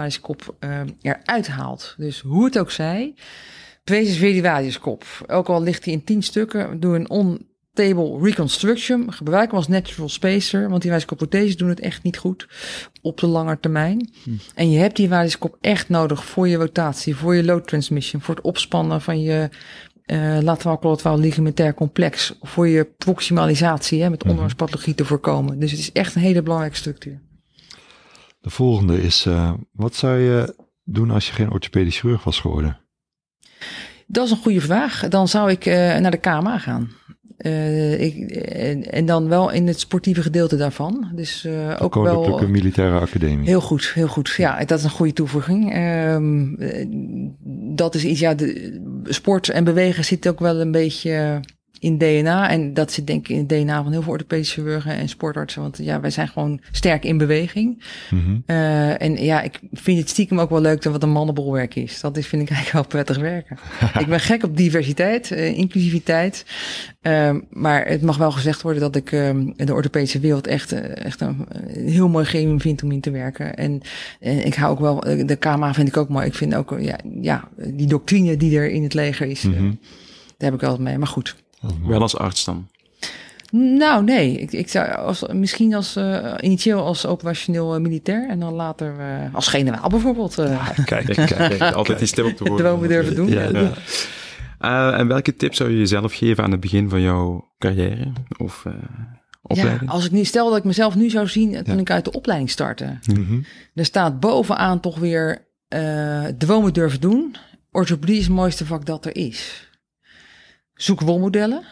uh, 0.60 0.80
eruit 1.02 1.48
haalt. 1.48 1.96
Dus 1.98 2.20
hoe 2.20 2.46
het 2.46 2.60
ook 2.60 2.72
zij, 2.72 3.14
wees 3.84 4.18
weer 4.18 4.34
die. 4.34 5.24
Ook 5.28 5.48
al 5.48 5.64
ligt 5.64 5.86
hij 5.86 5.94
in 5.94 6.04
tien 6.04 6.24
stukken, 6.24 6.80
doe 6.80 6.96
een 6.96 7.10
on 7.10 7.56
Table 7.78 8.20
Reconstruction. 8.22 9.14
Gebruik 9.14 9.48
hem 9.48 9.58
als 9.58 9.68
natural 9.68 10.10
spacer, 10.10 10.70
want 10.70 10.82
die 10.82 10.92
wijskoprotheses 10.92 11.58
doen 11.58 11.70
het 11.70 11.80
echt 11.80 12.04
niet 12.04 12.18
goed 12.18 12.48
op 13.02 13.20
de 13.20 13.28
lange 13.28 13.60
termijn. 13.60 14.10
Hm. 14.24 14.30
En 14.56 14.72
je 14.72 14.80
hebt 14.80 14.96
die 14.96 15.10
wijskop 15.10 15.58
echt 15.62 15.90
nodig 15.90 16.26
voor 16.26 16.48
je 16.48 16.58
rotatie, 16.58 17.16
voor 17.16 17.36
je 17.36 17.44
load 17.44 17.68
transmission, 17.68 18.22
voor 18.22 18.36
het 18.36 18.44
opspannen 18.44 19.02
van 19.02 19.22
je 19.22 19.50
uh, 20.06 20.38
lateraal 20.42 20.80
collateraal 20.80 21.20
ligamentair 21.20 21.74
complex, 21.74 22.34
voor 22.42 22.68
je 22.68 22.86
proximalisatie 22.98 24.02
hè, 24.02 24.10
met 24.10 24.20
Mhm. 24.20 24.30
onderarmspathologie 24.30 24.96
te 24.96 25.06
voorkomen. 25.06 25.60
Dus 25.60 25.72
het 25.72 25.80
is 25.80 25.92
echt 25.92 26.16
een 26.16 26.22
hele 26.22 26.42
belangrijke 26.42 26.78
structuur. 26.78 27.22
De 28.40 28.50
volgende 28.50 29.02
is, 29.02 29.26
uh, 29.26 29.54
wat 29.72 29.96
zou 29.96 30.18
je 30.18 30.56
doen 30.84 31.12
als 31.12 31.28
je 31.28 31.34
geen 31.34 31.52
orthopedisch 31.52 32.00
chirurg 32.00 32.24
was 32.24 32.40
geworden? 32.40 32.80
Dat 34.08 34.26
is 34.26 34.32
een 34.32 34.38
goede 34.38 34.62
vraag. 34.62 35.08
Dan 35.08 35.28
zou 35.28 35.52
ik 35.52 35.66
uh, 35.66 35.74
naar 35.98 36.12
de 36.12 36.18
KMA 36.18 36.58
gaan. 36.58 36.90
Uh, 37.38 38.02
ik, 38.02 38.32
en, 38.32 38.92
en, 38.92 39.06
dan 39.06 39.28
wel 39.28 39.52
in 39.52 39.68
het 39.68 39.80
sportieve 39.80 40.22
gedeelte 40.22 40.58
daarvan. 40.58 41.12
Dus 41.16 41.46
uh, 41.46 41.76
ook 41.80 41.96
wel. 41.96 42.04
Koninklijke 42.04 42.48
Militaire 42.48 43.00
Academie. 43.00 43.48
Heel 43.48 43.62
goed, 43.62 43.92
heel 43.94 44.08
goed. 44.08 44.34
Ja, 44.38 44.66
dat 44.66 44.78
is 44.80 44.84
een 44.84 44.90
goede 44.90 45.14
toevoeging. 45.14 45.76
Um, 45.78 46.56
dat 47.76 47.96
is 47.96 48.06
iets, 48.06 48.20
ja, 48.20 48.34
de, 48.34 48.80
sport 49.04 49.50
en 49.50 49.64
bewegen 49.64 50.06
zit 50.06 50.28
ook 50.28 50.40
wel 50.40 50.60
een 50.60 50.72
beetje 50.72 51.40
in 51.80 51.98
DNA. 51.98 52.50
En 52.50 52.74
dat 52.74 52.92
zit 52.92 53.08
denk 53.08 53.28
ik 53.28 53.30
in 53.30 53.38
het 53.38 53.50
DNA 53.50 53.84
van 53.84 53.92
heel 53.92 54.02
veel 54.02 54.12
orthopedische 54.12 54.62
chirurgen 54.62 54.92
en 54.92 55.10
sportartsen. 55.10 55.62
Want 55.62 55.78
ja, 55.78 56.00
wij 56.00 56.10
zijn 56.10 56.28
gewoon 56.28 56.60
sterk 56.72 57.04
in 57.04 57.18
beweging. 57.18 57.84
Mm 58.10 58.24
-hmm. 58.24 58.44
uh, 58.48 59.02
en 59.02 59.24
ja, 59.24 59.42
ik 59.42 59.60
vind 59.74 60.00
het 60.00 60.10
stiekem 60.10 60.40
ook 60.40 60.50
wel 60.50 60.62
leuk 60.62 60.82
dat 60.82 60.92
wat 60.92 61.04
een 61.04 61.10
mannenbolwerk 61.10 61.76
is. 61.76 62.00
Dat 62.00 62.18
is, 62.18 62.28
vind 62.28 62.42
ik 62.42 62.50
eigenlijk 62.50 62.78
wel 62.78 63.04
prettig 63.04 63.24
werken. 63.24 63.58
ik 64.04 64.08
ben 64.08 64.20
gek 64.20 64.44
op 64.44 64.58
diversiteit, 64.58 65.32
uh, 65.32 65.58
inclusiviteit. 65.58 66.46
Uh, 67.02 67.36
maar 67.50 67.88
het 67.88 68.02
mag 68.02 68.18
wel 68.18 68.32
gezegd 68.32 68.62
worden 68.62 68.82
dat 68.82 68.96
ik 68.96 69.12
uh, 69.12 69.30
de 69.56 69.74
orthopedische 69.74 70.20
wereld 70.20 70.48
echt, 70.48 70.74
uh, 70.74 71.06
echt 71.06 71.22
een, 71.22 71.48
heel 71.74 72.10
mooi 72.10 72.26
gremium 72.26 72.62
vind 72.62 72.84
om 72.84 72.92
in 72.92 73.02
te 73.02 73.12
werken. 73.12 73.56
En, 73.56 73.82
en 74.20 74.46
ik 74.46 74.54
hou 74.54 74.72
ook 74.72 74.80
wel, 74.80 75.26
de 75.26 75.36
KMA 75.36 75.74
vind 75.74 75.88
ik 75.88 75.98
ook 75.98 76.10
mooi. 76.10 76.26
Ik 76.26 76.36
vind 76.36 76.56
ook, 76.56 76.76
ja, 76.80 76.98
ja 77.20 77.50
die 77.56 77.88
doctrine 77.88 78.38
die 78.38 78.58
er 78.58 78.70
in 78.70 78.84
het 78.84 78.94
leger 78.94 79.28
is, 79.28 79.42
mm 79.42 79.54
-hmm. 79.54 79.80
daar 80.38 80.52
heb 80.52 80.60
ik 80.60 80.64
altijd 80.68 80.88
mee. 80.88 80.98
Maar 80.98 81.08
goed. 81.08 81.36
Wel 81.86 82.02
als 82.02 82.18
arts 82.18 82.46
dan? 82.46 82.68
Nou, 83.52 84.04
nee. 84.04 84.38
Ik, 84.38 84.52
ik 84.52 84.70
zou 84.70 84.96
als, 84.96 85.24
misschien 85.28 85.74
als 85.74 85.98
uh, 85.98 86.34
initieel 86.40 86.84
als 86.84 87.06
operationeel 87.06 87.76
uh, 87.76 87.82
militair 87.82 88.30
en 88.30 88.40
dan 88.40 88.54
later 88.54 88.96
uh, 89.00 89.36
als 89.36 89.48
generaal 89.48 89.90
bijvoorbeeld. 89.90 90.36
Ja, 90.36 90.74
kijk, 90.86 91.06
kijk, 91.06 91.36
kijk, 91.36 91.62
altijd 91.62 92.00
die 92.00 92.08
stem 92.08 92.26
op 92.26 92.36
te 92.36 92.44
horen. 92.44 92.66
Dromen 92.66 92.90
durven 92.90 93.16
doen. 93.16 93.30
Ja, 93.30 93.42
ja. 93.42 93.72
Uh, 94.62 95.00
en 95.00 95.08
welke 95.08 95.36
tip 95.36 95.56
zou 95.56 95.70
je 95.70 95.78
jezelf 95.78 96.14
geven 96.14 96.44
aan 96.44 96.52
het 96.52 96.60
begin 96.60 96.90
van 96.90 97.02
jouw 97.02 97.54
carrière 97.58 98.12
of 98.38 98.66
opleiding? 99.42 99.82
Ja, 99.82 99.88
als 99.88 100.06
ik 100.06 100.12
nu 100.12 100.24
stel 100.24 100.50
dat 100.50 100.58
ik 100.58 100.64
mezelf 100.64 100.96
nu 100.96 101.10
zou 101.10 101.28
zien 101.28 101.64
toen 101.64 101.76
ja. 101.76 101.82
ik 101.82 101.92
uit 101.92 102.06
de 102.06 102.12
opleiding 102.12 102.50
startte. 102.50 103.00
Mm 103.06 103.26
-hmm. 103.26 103.46
Er 103.76 103.86
staat 103.86 104.20
bovenaan 104.20 104.80
toch 104.80 105.00
weer 105.00 105.46
dromen 106.38 106.74
durven 106.74 107.02
doen. 107.02 107.36
Orthopedie 107.72 108.18
is 108.18 108.26
het 108.26 108.34
mooiste 108.34 108.66
vak 108.66 108.86
dat 108.86 109.06
er 109.06 109.16
is. 109.16 109.67
Zoek 110.78 111.02
rolmodellen. 111.02 111.64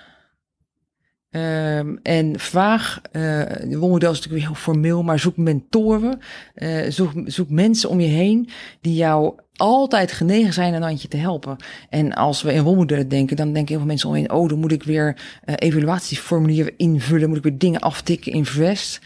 Ehm, 1.35 1.95
en 2.03 2.39
vraag, 2.39 3.01
uh, 3.11 3.41
wolmodel 3.61 4.11
is 4.11 4.17
natuurlijk 4.17 4.45
heel 4.45 4.55
formeel, 4.55 5.03
maar 5.03 5.19
zoek 5.19 5.37
mentoren, 5.37 6.19
uh, 6.55 6.89
zoek, 6.89 7.11
zoek 7.25 7.49
mensen 7.49 7.89
om 7.89 7.99
je 7.99 8.07
heen 8.07 8.49
die 8.81 8.95
jou 8.95 9.33
altijd 9.55 10.11
genegen 10.11 10.53
zijn 10.53 10.73
een 10.73 10.81
handje 10.81 11.07
te 11.07 11.17
helpen. 11.17 11.55
En 11.89 12.13
als 12.13 12.41
we 12.41 12.53
in 12.53 12.63
rolmodellen 12.63 13.07
denken, 13.07 13.35
dan 13.35 13.53
denken 13.53 13.67
heel 13.67 13.77
veel 13.77 13.87
mensen 13.87 14.09
omheen, 14.09 14.31
oh, 14.31 14.49
dan 14.49 14.59
moet 14.59 14.71
ik 14.71 14.83
weer 14.83 15.17
uh, 15.45 15.55
evaluatieformulieren 15.57 16.73
invullen, 16.77 17.27
moet 17.27 17.37
ik 17.37 17.43
weer 17.43 17.57
dingen 17.57 17.79
aftikken 17.79 18.31
in 18.31 18.45
Vest. 18.45 18.99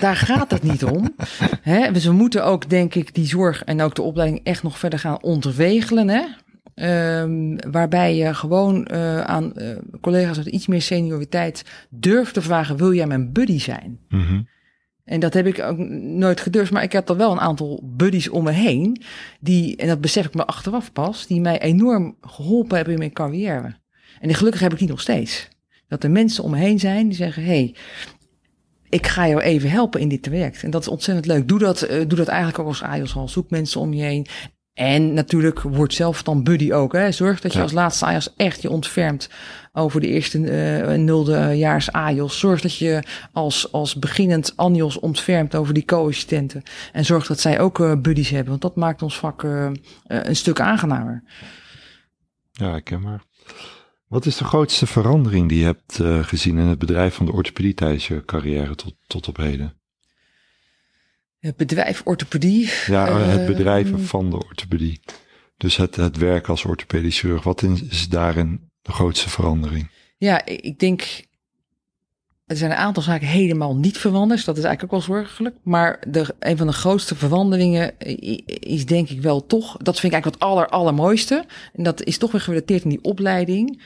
Daar 0.00 0.16
gaat 0.16 0.50
het 0.50 0.62
niet 0.62 0.84
om. 0.84 1.14
Hè? 1.62 1.92
Dus 1.92 2.04
we 2.04 2.12
moeten 2.12 2.44
ook, 2.44 2.70
denk 2.70 2.94
ik, 2.94 3.14
die 3.14 3.26
zorg 3.26 3.64
en 3.64 3.82
ook 3.82 3.94
de 3.94 4.02
opleiding 4.02 4.40
echt 4.44 4.62
nog 4.62 4.78
verder 4.78 4.98
gaan 4.98 5.22
ontregelen. 5.22 6.08
Hè? 6.08 6.22
Um, 6.74 7.70
waarbij 7.70 8.16
je 8.16 8.34
gewoon 8.34 8.88
uh, 8.92 9.20
aan 9.20 9.52
uh, 9.56 9.76
collega's 10.00 10.36
met 10.36 10.46
iets 10.46 10.66
meer 10.66 10.82
senioriteit 10.82 11.64
durft 11.90 12.34
te 12.34 12.42
vragen: 12.42 12.76
wil 12.76 12.92
jij 12.92 13.06
mijn 13.06 13.32
buddy 13.32 13.58
zijn? 13.58 13.98
Mm 14.08 14.22
-hmm. 14.22 14.48
En 15.04 15.20
dat 15.20 15.34
heb 15.34 15.46
ik 15.46 15.60
ook 15.60 15.78
nooit 16.00 16.40
gedurfd, 16.40 16.72
maar 16.72 16.82
ik 16.82 16.92
heb 16.92 17.08
er 17.08 17.16
wel 17.16 17.32
een 17.32 17.40
aantal 17.40 17.80
buddies 17.84 18.28
om 18.28 18.44
me 18.44 18.50
heen, 18.50 19.02
die, 19.40 19.76
en 19.76 19.88
dat 19.88 20.00
besef 20.00 20.26
ik 20.26 20.34
me 20.34 20.46
achteraf 20.46 20.92
pas, 20.92 21.26
die 21.26 21.40
mij 21.40 21.60
enorm 21.60 22.16
geholpen 22.20 22.76
hebben 22.76 22.92
in 22.92 22.98
mijn 22.98 23.12
carrière. 23.12 23.74
En 24.20 24.34
gelukkig 24.34 24.60
heb 24.60 24.72
ik 24.72 24.78
die 24.78 24.88
nog 24.88 25.00
steeds. 25.00 25.48
Dat 25.88 26.04
er 26.04 26.10
mensen 26.10 26.44
om 26.44 26.50
me 26.50 26.56
heen 26.56 26.78
zijn 26.78 27.08
die 27.08 27.16
zeggen: 27.16 27.44
hey, 27.44 27.74
ik 28.88 29.06
ga 29.06 29.28
jou 29.28 29.40
even 29.40 29.70
helpen 29.70 30.00
in 30.00 30.08
dit 30.08 30.22
traject. 30.22 30.62
En 30.62 30.70
dat 30.70 30.80
is 30.80 30.88
ontzettend 30.88 31.26
leuk. 31.26 31.48
Doe 31.48 31.58
dat, 31.58 31.90
uh, 31.90 31.90
doe 31.90 32.18
dat 32.18 32.28
eigenlijk 32.28 32.58
ook 32.58 32.66
als 32.66 32.82
AJOS 32.82 33.16
al. 33.16 33.28
Zoek 33.28 33.50
mensen 33.50 33.80
om 33.80 33.92
je 33.92 34.02
heen. 34.02 34.26
En 34.74 35.12
natuurlijk 35.12 35.60
wordt 35.60 35.94
zelf 35.94 36.22
dan 36.22 36.42
buddy 36.42 36.72
ook. 36.72 36.92
Hè. 36.92 37.12
Zorg 37.12 37.40
dat 37.40 37.52
je 37.52 37.58
ja. 37.58 37.64
als 37.64 37.72
laatste 37.72 38.04
AJOS 38.04 38.34
echt 38.36 38.62
je 38.62 38.70
ontfermt 38.70 39.30
over 39.72 40.00
de 40.00 40.06
eerste 40.06 40.38
uh, 40.38 40.98
nulde 40.98 41.56
jaars 41.56 41.92
AJOS. 41.92 42.38
Zorg 42.38 42.60
dat 42.60 42.76
je 42.76 43.02
als, 43.32 43.72
als 43.72 43.94
beginnend 43.94 44.56
ANJOS 44.56 44.98
ontfermt 44.98 45.54
over 45.54 45.74
die 45.74 45.84
co-assistenten. 45.84 46.62
En 46.92 47.04
zorg 47.04 47.26
dat 47.26 47.40
zij 47.40 47.60
ook 47.60 47.78
uh, 47.78 47.92
buddies 48.00 48.30
hebben. 48.30 48.48
Want 48.48 48.62
dat 48.62 48.76
maakt 48.76 49.02
ons 49.02 49.18
vak 49.18 49.42
uh, 49.42 49.70
een 50.06 50.36
stuk 50.36 50.60
aangenamer. 50.60 51.22
Ja, 52.52 52.76
ik 52.76 52.84
ken 52.84 53.00
maar. 53.00 53.22
Wat 54.08 54.26
is 54.26 54.36
de 54.36 54.44
grootste 54.44 54.86
verandering 54.86 55.48
die 55.48 55.58
je 55.58 55.64
hebt 55.64 56.00
gezien 56.26 56.58
in 56.58 56.66
het 56.66 56.78
bedrijf 56.78 57.14
van 57.14 57.26
de 57.26 57.32
orthopedie 57.32 57.74
tijdens 57.74 58.08
je 58.08 58.24
carrière 58.24 58.74
tot, 58.74 58.94
tot 59.06 59.28
op 59.28 59.36
heden? 59.36 59.74
Het 61.44 61.56
bedrijf 61.56 62.02
orthopedie. 62.04 62.70
Ja, 62.86 63.18
het 63.18 63.46
bedrijven 63.46 63.98
uh, 63.98 64.04
van 64.04 64.30
de 64.30 64.36
orthopedie. 64.36 65.00
Dus 65.56 65.76
het, 65.76 65.96
het 65.96 66.16
werk 66.16 66.48
als 66.48 66.64
orthopedisch 66.64 67.20
chirurg. 67.20 67.42
Wat 67.42 67.62
is 67.62 68.08
daarin 68.08 68.70
de 68.82 68.92
grootste 68.92 69.28
verandering? 69.28 69.90
Ja, 70.16 70.46
ik 70.46 70.78
denk. 70.78 71.24
Er 72.46 72.56
zijn 72.56 72.70
een 72.70 72.76
aantal 72.76 73.02
zaken 73.02 73.26
helemaal 73.26 73.76
niet 73.76 73.98
veranderd. 73.98 74.44
Dat 74.44 74.58
is 74.58 74.64
eigenlijk 74.64 74.94
ook 74.94 75.00
wel 75.00 75.16
zorgelijk. 75.16 75.56
Maar 75.62 76.02
de, 76.08 76.34
een 76.38 76.56
van 76.56 76.66
de 76.66 76.72
grootste 76.72 77.14
veranderingen 77.14 77.98
is 78.60 78.86
denk 78.86 79.08
ik 79.08 79.22
wel 79.22 79.46
toch. 79.46 79.76
Dat 79.76 80.00
vind 80.00 80.12
ik 80.12 80.12
eigenlijk 80.12 80.42
het 80.42 80.50
aller, 80.50 80.68
allermooiste. 80.68 81.44
En 81.72 81.82
dat 81.82 82.04
is 82.04 82.18
toch 82.18 82.32
weer 82.32 82.40
gerelateerd 82.40 82.84
aan 82.84 82.90
die 82.90 83.02
opleiding. 83.04 83.82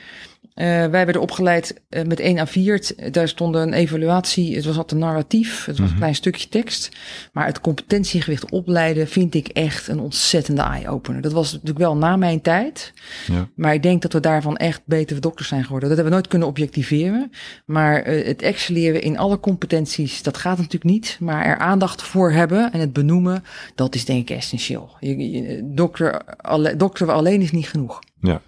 Uh, 0.59 0.65
wij 0.65 0.89
werden 0.89 1.21
opgeleid 1.21 1.81
uh, 1.89 2.03
met 2.03 2.19
1 2.19 2.47
A4. 2.47 3.11
Daar 3.11 3.27
stond 3.27 3.55
een 3.55 3.73
evaluatie. 3.73 4.55
Het 4.55 4.65
was 4.65 4.77
altijd 4.77 5.01
een 5.01 5.07
narratief. 5.07 5.65
Het 5.65 5.79
was 5.79 5.89
een 5.89 5.95
klein 5.95 6.15
stukje 6.15 6.49
tekst. 6.49 6.89
Maar 7.33 7.45
het 7.45 7.61
competentiegewicht 7.61 8.51
opleiden 8.51 9.07
vind 9.07 9.35
ik 9.35 9.47
echt 9.47 9.87
een 9.87 9.99
ontzettende 9.99 10.61
eye-opener. 10.61 11.21
Dat 11.21 11.31
was 11.31 11.51
natuurlijk 11.51 11.79
wel 11.79 11.97
na 11.97 12.15
mijn 12.15 12.41
tijd. 12.41 12.93
Ja. 13.27 13.49
Maar 13.55 13.73
ik 13.73 13.83
denk 13.83 14.01
dat 14.01 14.13
we 14.13 14.19
daarvan 14.19 14.57
echt 14.57 14.81
betere 14.85 15.19
dokters 15.19 15.47
zijn 15.47 15.63
geworden. 15.63 15.89
Dat 15.89 15.97
hebben 15.97 16.13
we 16.13 16.19
nooit 16.19 16.31
kunnen 16.31 16.47
objectiveren. 16.47 17.31
Maar 17.65 18.07
uh, 18.07 18.25
het 18.25 18.41
excelleren 18.41 19.01
in 19.01 19.17
alle 19.17 19.39
competenties, 19.39 20.23
dat 20.23 20.37
gaat 20.37 20.57
natuurlijk 20.57 20.83
niet. 20.83 21.17
Maar 21.19 21.45
er 21.45 21.57
aandacht 21.57 22.01
voor 22.01 22.31
hebben 22.31 22.71
en 22.71 22.79
het 22.79 22.93
benoemen, 22.93 23.43
dat 23.75 23.95
is 23.95 24.05
denk 24.05 24.29
ik 24.29 24.37
essentieel. 24.37 24.89
Je, 24.99 25.31
je, 25.31 25.61
dokter, 25.73 26.35
alle, 26.37 26.75
dokter 26.75 27.11
alleen 27.11 27.41
is 27.41 27.51
niet 27.51 27.69
genoeg. 27.69 27.99
Ja. 28.21 28.41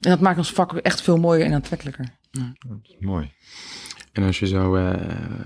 En 0.00 0.10
dat 0.10 0.20
maakt 0.20 0.38
ons 0.38 0.52
vak 0.52 0.72
echt 0.72 1.02
veel 1.02 1.16
mooier 1.16 1.46
en 1.46 1.52
aantrekkelijker. 1.52 2.08
Ja. 2.30 2.52
Mooi. 2.98 3.30
En 4.12 4.22
als 4.24 4.38
je 4.38 4.46
zou, 4.46 4.80
uh, 4.80 4.92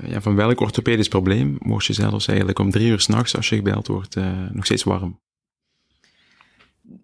ja, 0.07 0.21
van 0.21 0.35
welk 0.35 0.61
orthopedisch 0.61 1.09
probleem 1.09 1.57
word 1.59 1.85
je 1.85 1.93
zelfs 1.93 2.27
eigenlijk 2.27 2.59
om 2.59 2.71
drie 2.71 2.89
uur 2.89 3.01
s'nachts, 3.01 3.37
als 3.37 3.49
je 3.49 3.57
gebeld 3.57 3.87
wordt, 3.87 4.17
uh, 4.17 4.51
nog 4.51 4.65
steeds 4.65 4.83
warm? 4.83 5.21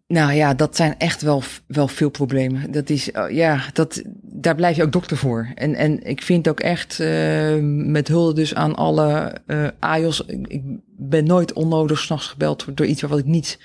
Nou 0.06 0.32
ja, 0.32 0.54
dat 0.54 0.76
zijn 0.76 0.98
echt 0.98 1.22
wel, 1.22 1.42
wel 1.66 1.88
veel 1.88 2.10
problemen. 2.10 2.72
Dat 2.72 2.90
is, 2.90 3.08
uh, 3.08 3.30
ja, 3.30 3.64
dat, 3.72 4.02
daar 4.22 4.54
blijf 4.54 4.76
je 4.76 4.82
ook 4.82 4.92
dokter 4.92 5.16
voor. 5.16 5.52
En, 5.54 5.74
en 5.74 6.02
ik 6.02 6.22
vind 6.22 6.48
ook 6.48 6.60
echt, 6.60 6.98
met 7.60 8.08
hulde 8.08 8.34
dus 8.34 8.54
aan 8.54 8.74
alle 8.74 9.40
AJOS, 9.78 10.20
ik, 10.20 10.46
ik 10.46 10.62
ben 10.96 11.24
nooit 11.24 11.52
onnodig 11.52 11.98
s'nachts 11.98 12.26
gebeld 12.26 12.66
door 12.74 12.86
iets 12.86 13.02
wat 13.02 13.18
ik 13.18 13.24
niet 13.24 13.58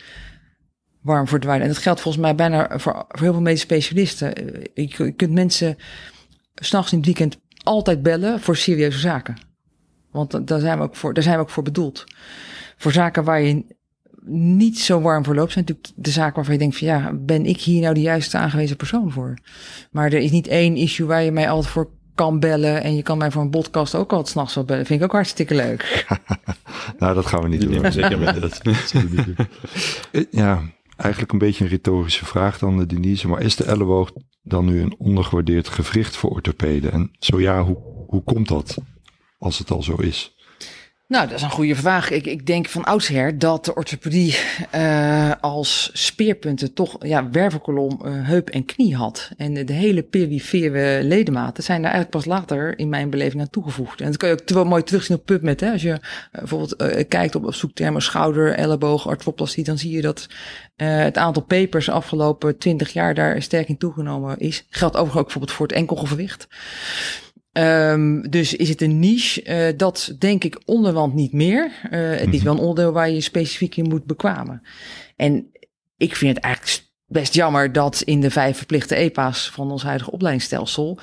warm 1.04 1.28
voor 1.28 1.40
dweilen. 1.40 1.68
En 1.68 1.74
dat 1.74 1.82
geldt 1.82 2.02
volgens 2.02 2.24
mij 2.24 2.36
bijna 2.36 2.68
voor, 2.70 3.06
voor 3.08 3.20
heel 3.20 3.34
veel 3.34 3.42
medische 3.42 3.66
specialisten. 3.66 4.34
Je, 4.74 4.88
je 4.98 5.12
kunt 5.12 5.32
mensen 5.32 5.78
s'nachts 6.56 6.92
in 6.92 6.98
het 6.98 7.06
weekend 7.06 7.38
altijd 7.64 8.04
bellen 8.04 8.40
voor 8.40 8.56
serieuze 8.56 9.00
zaken. 9.00 9.38
Want 10.12 10.48
daar 10.48 10.60
zijn 10.60 10.78
we 10.78 10.84
ook 10.84 10.96
voor, 10.96 11.14
daar 11.14 11.24
zijn 11.24 11.36
we 11.36 11.42
ook 11.42 11.50
voor 11.50 11.64
bedoeld. 11.64 12.04
Voor 12.78 12.92
zaken 12.92 13.24
waar 13.24 13.42
je 13.42 13.66
niet 14.26 14.80
zo 14.80 15.02
warm 15.02 15.24
voor 15.24 15.36
loopt, 15.36 15.52
zijn 15.52 15.66
natuurlijk 15.68 15.94
de 16.04 16.12
zaken 16.12 16.36
waarvan 16.36 16.54
je 16.54 16.60
denkt 16.60 16.78
van 16.78 16.88
ja, 16.88 17.14
ben 17.14 17.46
ik 17.46 17.62
hier 17.62 17.82
nou 17.82 17.94
de 17.94 18.02
juiste 18.02 18.38
aangewezen 18.38 18.76
persoon 18.76 19.12
voor? 19.12 19.38
Maar 19.92 20.06
er 20.06 20.20
is 20.20 20.32
niet 20.32 20.48
één 20.48 20.76
issue 20.76 21.08
waar 21.08 21.24
je 21.24 21.32
mij 21.32 21.50
altijd 21.50 21.74
voor 21.74 21.90
kan 22.16 22.40
bellen. 22.40 22.84
En 22.84 22.96
je 22.96 23.02
kan 23.02 23.18
mij 23.18 23.32
voor 23.32 23.42
een 23.42 23.50
podcast 23.50 23.96
ook 23.96 24.12
altijd 24.12 24.30
s'nachts 24.30 24.56
wel 24.56 24.64
bellen. 24.64 24.86
Vind 24.86 25.00
ik 25.00 25.06
ook 25.06 25.12
hartstikke 25.12 25.56
leuk. 25.56 26.06
nou, 27.00 27.14
dat 27.14 27.26
gaan 27.26 27.42
we 27.42 27.48
niet 27.48 27.62
doen. 27.62 27.92
Zeker 27.92 28.20
met 28.20 28.42
dat. 28.42 28.62
ja, 30.32 30.62
eigenlijk 30.96 31.32
een 31.32 31.40
beetje 31.40 31.64
een 31.64 31.70
retorische 31.70 32.26
vraag 32.26 32.60
dan 32.60 32.78
de 32.78 32.86
Denise. 32.86 33.28
Maar 33.28 33.42
is 33.42 33.56
de 33.56 33.64
elleboog 33.64 34.12
dan 34.42 34.66
nu 34.66 34.82
een 34.82 34.96
ondergewaardeerd 34.98 35.68
gewricht 35.68 36.16
voor 36.16 36.30
orthopeden? 36.30 36.92
En 36.92 37.12
zo 37.20 37.42
ja, 37.42 37.64
hoe, 37.64 37.78
hoe 38.08 38.24
komt 38.24 38.48
dat? 38.48 38.78
Als 39.38 39.58
het 39.58 39.72
al 39.72 39.84
zo 39.84 39.96
is. 39.96 40.33
Nou, 41.08 41.28
dat 41.28 41.38
is 41.38 41.42
een 41.44 41.50
goede 41.50 41.76
vraag. 41.76 42.10
Ik, 42.10 42.26
ik 42.26 42.46
denk 42.46 42.68
van 42.68 42.84
oudsher 42.84 43.40
dat 43.40 43.66
de 43.66 43.76
orthopedie 43.76 44.38
uh, 44.76 45.32
als 45.42 45.90
speerpunten 45.94 46.74
toch 46.74 46.96
ja, 47.06 47.30
wervelkolom, 47.30 48.00
uh, 48.06 48.28
heup 48.28 48.50
en 48.50 48.66
knie 48.66 48.96
had. 48.96 49.32
En 49.38 49.54
de, 49.54 49.64
de 49.64 49.74
hele 49.74 50.04
perifere 50.04 51.04
ledematen 51.04 51.64
zijn 51.64 51.82
daar 51.82 51.92
eigenlijk 51.92 52.26
pas 52.26 52.34
later 52.34 52.80
in 52.80 52.90
mijn 52.90 53.10
beleving 53.10 53.42
aan 53.42 53.50
toegevoegd. 53.50 54.02
En 54.02 54.06
dat 54.06 54.18
kan 54.18 54.30
je 54.30 54.42
ook 54.42 54.50
wel 54.50 54.66
mooi 54.66 54.84
terugzien 54.84 55.16
op 55.16 55.26
PubMed. 55.26 55.60
Hè? 55.60 55.72
Als 55.72 55.82
je 55.82 55.90
uh, 55.90 56.00
bijvoorbeeld 56.32 57.08
kijkt 57.08 57.36
op, 57.36 57.54
zoektermen 57.54 58.02
schouder, 58.02 58.54
elleboog, 58.54 59.08
arthroplastie, 59.08 59.64
dan 59.64 59.78
zie 59.78 59.92
je 59.92 60.02
dat 60.02 60.28
het 60.76 61.18
aantal 61.18 61.44
papers 61.44 61.90
afgelopen 61.90 62.58
twintig 62.58 62.94
jaar 62.94 63.14
daar 63.14 63.42
sterk 63.42 63.68
in 63.68 63.78
toegenomen 63.78 64.38
is. 64.38 64.66
Geldt 64.70 64.96
overigens 64.96 65.20
ook 65.20 65.24
bijvoorbeeld 65.24 65.58
voor 65.58 65.68
het 65.68 65.76
enkelgewicht. 65.76 66.48
Um, 67.58 68.30
dus 68.30 68.56
is 68.56 68.70
het 68.70 68.82
een 68.82 69.00
niche? 69.00 69.72
Uh, 69.72 69.78
dat 69.78 70.16
denk 70.20 70.44
ik 70.44 70.62
onderwand 70.66 71.14
niet 71.14 71.34
meer. 71.34 71.72
Uh, 71.92 71.92
het 72.20 72.34
is 72.34 72.44
wel 72.44 72.54
een 72.54 72.60
onderdeel 72.60 72.92
waar 72.92 73.10
je 73.10 73.22
specifiek 73.22 73.76
in 73.76 73.90
moet 73.90 74.06
bekwamen. 74.06 74.62
En 75.16 75.52
ik 75.98 76.16
vind 76.16 76.36
het 76.36 76.46
eigenlijk 76.46 76.86
best 77.06 77.34
jammer 77.34 77.72
dat 77.72 78.02
in 78.02 78.22
de 78.22 78.32
vijf 78.32 78.58
verplichte 78.58 78.96
EPA's 78.96 79.50
van 79.50 79.72
ons 79.72 79.84
huidige 79.84 80.12
opleidingsstelsel 80.12 81.00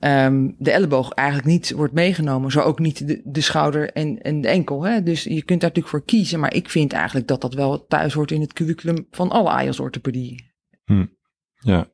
um, 0.00 0.54
de 0.58 0.70
elleboog 0.70 1.10
eigenlijk 1.10 1.48
niet 1.48 1.70
wordt 1.70 1.92
meegenomen. 1.92 2.50
Zo 2.50 2.60
ook 2.60 2.78
niet 2.78 3.06
de, 3.06 3.20
de 3.24 3.40
schouder 3.40 3.92
en, 3.92 4.22
en 4.22 4.40
de 4.40 4.48
enkel. 4.48 4.82
Hè? 4.82 5.02
Dus 5.02 5.22
je 5.22 5.42
kunt 5.42 5.60
daar 5.60 5.68
natuurlijk 5.68 5.88
voor 5.88 6.04
kiezen. 6.04 6.40
Maar 6.40 6.54
ik 6.54 6.70
vind 6.70 6.92
eigenlijk 6.92 7.26
dat 7.26 7.40
dat 7.40 7.54
wel 7.54 7.86
thuis 7.86 8.12
hoort 8.12 8.30
in 8.30 8.40
het 8.40 8.52
curriculum 8.52 9.06
van 9.10 9.30
alle 9.30 9.48
AIOS-orthopedie. 9.48 10.52
Hm. 10.84 11.06
Ja. 11.54 11.90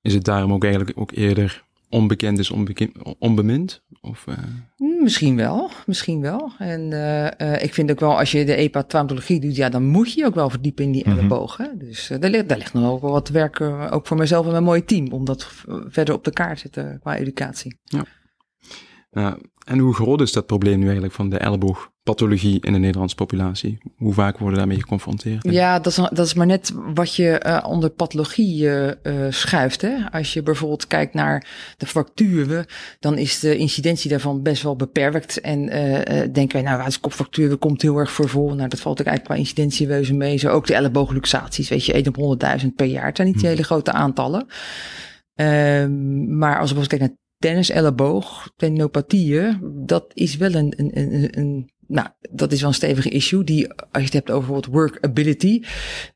Is 0.00 0.14
het 0.14 0.24
daarom 0.24 0.52
ook 0.52 0.64
eigenlijk 0.64 0.98
ook 0.98 1.12
eerder 1.12 1.64
onbekend 1.88 2.38
is 2.38 2.50
onbekend, 2.50 2.92
onbemind? 3.18 3.82
Of, 4.00 4.26
uh... 4.28 4.34
Misschien 5.02 5.36
wel, 5.36 5.70
misschien 5.86 6.20
wel. 6.20 6.52
En 6.58 6.80
uh, 6.80 7.24
uh, 7.38 7.62
ik 7.62 7.74
vind 7.74 7.90
ook 7.90 8.00
wel, 8.00 8.18
als 8.18 8.32
je 8.32 8.44
de 8.44 8.54
EPA-traumatologie 8.54 9.40
doet, 9.40 9.56
ja, 9.56 9.68
dan 9.68 9.84
moet 9.84 10.12
je 10.12 10.20
je 10.20 10.26
ook 10.26 10.34
wel 10.34 10.50
verdiepen 10.50 10.84
in 10.84 10.92
die 10.92 11.04
mm 11.04 11.10
-hmm. 11.10 11.18
elleboog. 11.18 11.56
Hè? 11.56 11.66
Dus 11.78 12.12
daar, 12.20 12.30
ligt, 12.30 12.48
daar 12.48 12.58
ligt 12.58 12.72
nog 12.72 12.90
ook 12.90 13.00
wel 13.00 13.10
wat 13.10 13.28
werk, 13.28 13.60
ook 13.90 14.06
voor 14.06 14.16
mezelf 14.16 14.44
en 14.44 14.50
mijn 14.50 14.64
mooie 14.64 14.84
team, 14.84 15.12
om 15.12 15.24
dat 15.24 15.50
verder 15.86 16.14
op 16.14 16.24
de 16.24 16.30
kaart 16.30 16.54
te 16.54 16.60
zetten 16.60 16.98
qua 17.00 17.16
educatie. 17.16 17.80
Ja. 17.84 19.38
en 19.64 19.78
hoe 19.78 19.94
groot 19.94 20.20
is 20.20 20.32
dat 20.32 20.46
probleem 20.46 20.78
nu 20.78 20.84
eigenlijk 20.84 21.14
van 21.14 21.28
de 21.28 21.38
elleboog? 21.38 21.90
Pathologie 22.06 22.60
in 22.60 22.72
de 22.72 22.78
Nederlandse 22.78 23.16
populatie? 23.16 23.78
Hoe 23.96 24.12
vaak 24.12 24.38
worden 24.38 24.58
daarmee 24.58 24.80
geconfronteerd? 24.80 25.50
Ja, 25.50 25.78
dat 25.78 25.86
is, 25.86 25.94
dat 25.94 26.26
is 26.26 26.34
maar 26.34 26.46
net 26.46 26.72
wat 26.94 27.14
je 27.14 27.42
uh, 27.46 27.64
onder 27.68 27.90
pathologie 27.90 28.64
uh, 28.64 28.86
uh, 28.86 29.26
schuift. 29.30 29.80
Hè? 29.80 30.10
Als 30.10 30.32
je 30.32 30.42
bijvoorbeeld 30.42 30.86
kijkt 30.86 31.14
naar 31.14 31.46
de 31.76 31.86
fracturen, 31.86 32.66
dan 33.00 33.18
is 33.18 33.40
de 33.40 33.56
incidentie 33.56 34.10
daarvan 34.10 34.42
best 34.42 34.62
wel 34.62 34.76
beperkt. 34.76 35.40
En 35.40 35.66
denken 36.32 36.52
wij, 36.52 36.62
nou, 36.62 36.82
als 36.82 37.00
kopfracturen 37.00 37.58
komt 37.58 37.82
heel 37.82 37.98
erg 37.98 38.10
voor 38.10 38.28
vol. 38.28 38.54
Nou, 38.54 38.68
dat 38.68 38.80
valt 38.80 39.00
ook 39.00 39.06
eigenlijk 39.06 39.24
qua 39.24 39.34
incidentieweuze 39.34 40.14
mee. 40.14 40.36
Zo 40.36 40.50
ook 40.50 40.66
de 40.66 40.74
elleboogluxaties, 40.74 41.68
weet 41.68 41.84
je, 41.84 41.92
1 41.92 42.06
op 42.06 42.38
100.000 42.62 42.66
per 42.76 42.86
jaar. 42.86 43.06
Het 43.06 43.16
zijn 43.16 43.28
niet 43.28 43.38
die 43.38 43.48
hele 43.48 43.62
grote 43.62 43.92
aantallen. 43.92 44.46
Ehm, 45.34 46.38
maar 46.38 46.58
als 46.58 46.70
we 46.70 46.76
bijvoorbeeld 46.76 46.88
kijken 46.88 47.08
naar 47.08 47.24
tennis-elleboog, 47.38 48.50
tendinopathieën, 48.56 49.60
dat 49.86 50.04
is 50.14 50.36
wel 50.36 50.54
een, 50.54 50.72
een, 50.76 50.90
een, 50.98 51.38
een, 51.38 51.70
nou, 51.86 52.08
dat 52.30 52.52
is 52.52 52.60
wel 52.60 52.68
een 52.68 52.74
stevige 52.74 53.08
issue 53.08 53.44
die, 53.44 53.72
als 53.72 53.86
je 53.92 54.00
het 54.00 54.12
hebt 54.12 54.30
over 54.30 54.46
bijvoorbeeld 54.46 54.74
workability, 54.74 55.62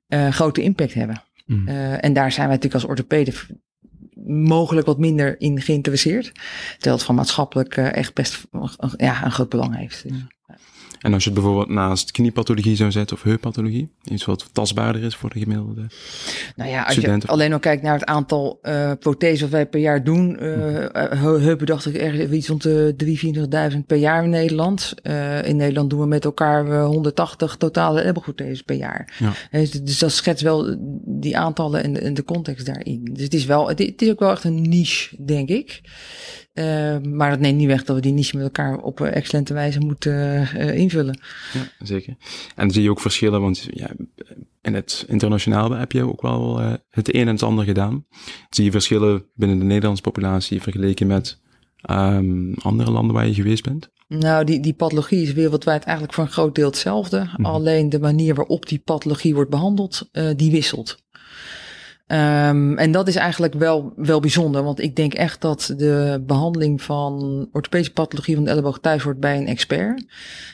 uh, 0.09 0.29
grote 0.29 0.62
impact 0.62 0.95
hebben. 0.95 1.23
Mm. 1.47 1.69
Uh, 1.69 2.05
en 2.05 2.12
daar 2.12 2.33
zijn 2.33 2.47
wij 2.47 2.57
natuurlijk 2.57 2.83
als 2.83 2.91
orthopeden 2.91 3.35
mogelijk 4.27 4.87
wat 4.87 4.99
minder 4.99 5.41
in 5.41 5.61
geïnteresseerd. 5.61 6.33
Terwijl 6.73 6.97
het 6.97 7.05
van 7.05 7.15
maatschappelijk 7.15 7.77
uh, 7.77 7.97
echt 7.97 8.15
best 8.15 8.47
ja, 8.97 9.25
een 9.25 9.33
groot 9.33 9.49
belang 9.49 9.77
heeft. 9.77 10.05
Ja. 10.07 10.27
En 11.00 11.14
als 11.14 11.25
je 11.25 11.30
het 11.30 11.38
bijvoorbeeld 11.38 11.69
naast 11.69 12.11
kniepathologie 12.11 12.76
zou 12.76 12.90
zetten 12.90 13.16
of 13.16 13.23
heuppathologie, 13.23 13.88
iets 14.04 14.25
wat 14.25 14.49
tastbaarder 14.52 15.02
is 15.02 15.16
voor 15.16 15.30
de 15.30 15.38
gemiddelde 15.38 15.87
Nou 16.57 16.71
ja, 16.71 16.83
als 16.83 16.95
je 16.95 17.21
alleen 17.26 17.52
al 17.52 17.59
kijkt 17.59 17.83
naar 17.83 17.95
het 17.95 18.04
aantal 18.04 18.59
uh, 18.62 18.92
prothesen 19.00 19.40
wat 19.40 19.50
wij 19.50 19.66
per 19.66 19.80
jaar 19.80 20.04
doen, 20.04 20.37
uh, 20.42 20.87
heupen 21.19 21.66
dacht 21.66 21.87
ik 21.87 21.95
ergens 21.95 22.30
iets 22.30 22.49
rond 22.49 22.62
de 22.62 22.95
3.000, 23.71 23.75
24.000 23.75 23.78
per 23.87 23.97
jaar 23.97 24.25
in 24.25 24.30
Nederland. 24.30 24.95
Uh, 25.02 25.45
in 25.47 25.57
Nederland 25.57 25.90
doen 25.90 26.00
we 26.00 26.07
met 26.07 26.25
elkaar 26.25 26.83
180 26.83 27.57
totale 27.57 28.00
elleboogprotheses 28.00 28.62
per 28.62 28.76
jaar. 28.76 29.16
Ja. 29.19 29.33
Dus, 29.50 29.71
dus, 29.71 29.99
dat 29.99 30.12
schetst 30.12 30.42
wel 30.42 30.76
die 31.04 31.37
aantallen 31.37 31.83
en 31.83 31.92
de, 31.92 32.00
en 32.00 32.14
de 32.14 32.25
context 32.25 32.66
daarin. 32.66 33.11
Dus 33.12 33.23
het 33.23 33.35
is 33.35 33.45
wel, 33.45 33.69
het 33.69 34.02
is 34.02 34.11
ook 34.11 34.21
wel 34.21 34.30
echt 34.30 34.45
een 34.45 34.69
niche, 34.69 35.25
denk 35.25 35.49
ik. 35.49 35.80
Uh, 36.54 36.99
maar 36.99 37.30
dat 37.30 37.40
neemt 37.40 37.59
niet 37.59 37.66
weg 37.66 37.85
dat 37.85 37.97
we 37.97 38.02
die 38.02 38.12
niche 38.12 38.37
met 38.37 38.45
elkaar 38.45 38.78
op 38.78 39.00
excellente 39.00 39.54
wijze 39.54 39.78
moeten 39.78 40.12
uh, 40.57 40.75
invullen. 40.78 41.21
Ja, 41.52 41.87
zeker. 41.87 42.16
En 42.49 42.54
dan 42.54 42.71
zie 42.71 42.83
je 42.83 42.90
ook 42.90 43.00
verschillen, 43.00 43.40
want 43.40 43.69
ja, 43.71 43.90
in 44.61 44.75
het 44.75 45.04
internationaal 45.09 45.71
heb 45.71 45.92
je 45.92 46.09
ook 46.09 46.23
wel 46.23 46.61
uh, 46.61 46.73
het 46.90 47.14
een 47.14 47.26
en 47.26 47.35
het 47.35 47.42
ander 47.42 47.64
gedaan. 47.64 48.04
Zie 48.50 48.64
je 48.64 48.71
verschillen 48.71 49.25
binnen 49.35 49.59
de 49.59 49.64
Nederlandse 49.64 50.02
populatie 50.02 50.62
vergeleken 50.62 51.07
met 51.07 51.40
um, 51.90 52.54
andere 52.54 52.90
landen 52.90 53.14
waar 53.14 53.26
je 53.26 53.35
geweest 53.35 53.64
bent? 53.64 53.90
Nou, 54.09 54.45
die, 54.45 54.61
die 54.61 54.75
pathologie 54.75 55.23
is 55.23 55.33
wereldwijd 55.33 55.85
eigenlijk 55.85 56.14
voor 56.14 56.25
een 56.25 56.30
groot 56.30 56.54
deel 56.54 56.66
hetzelfde. 56.66 57.19
Mm 57.19 57.28
-hmm. 57.33 57.45
Alleen 57.45 57.88
de 57.88 58.00
manier 58.00 58.35
waarop 58.35 58.69
die 58.69 58.78
pathologie 58.78 59.35
wordt 59.35 59.50
behandeld, 59.50 60.11
die 60.37 60.50
wisselt. 60.50 61.02
Um, 62.12 62.79
en 62.79 62.93
dat 62.93 63.09
is 63.09 63.17
eigenlijk 63.17 63.55
wel, 63.55 63.93
wel 63.97 64.21
bijzonder, 64.21 64.62
want 64.62 64.81
ik 64.81 64.97
denk 64.97 65.14
echt 65.14 65.40
dat 65.40 65.75
de 65.76 66.23
behandeling 66.26 66.83
van 66.83 67.49
orthopedische 67.52 67.93
pathologie 67.93 68.35
van 68.35 68.45
de 68.45 68.50
elleboog 68.50 68.79
thuis 68.79 69.02
wordt 69.02 69.21
bij 69.21 69.37
een 69.37 69.47
expert. 69.47 69.99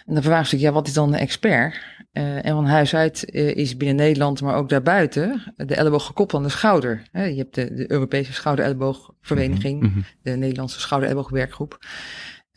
En 0.07 0.15
dan 0.15 0.23
verwacht 0.23 0.53
ik, 0.53 0.61
ja, 0.61 0.73
wat 0.73 0.87
is 0.87 0.93
dan 0.93 1.13
een 1.13 1.19
expert? 1.19 1.75
Uh, 2.13 2.47
en 2.47 2.55
van 2.55 2.67
huis 2.67 2.95
uit 2.95 3.25
uh, 3.31 3.57
is 3.57 3.77
binnen 3.77 3.97
Nederland, 3.97 4.43
maar 4.43 4.55
ook 4.55 4.69
daarbuiten, 4.69 5.55
de 5.57 5.75
elleboog 5.75 6.07
gekoppeld 6.07 6.43
aan 6.43 6.49
de 6.49 6.55
schouder. 6.55 7.03
He, 7.13 7.25
je 7.25 7.37
hebt 7.37 7.55
de, 7.55 7.75
de 7.75 7.91
Europese 7.91 8.33
schouder-elleboogvereniging, 8.33 9.83
mm 9.83 9.93
-hmm. 9.93 10.05
de 10.23 10.31
Nederlandse 10.31 10.81
schouder-elleboogwerkgroep. 10.81 11.79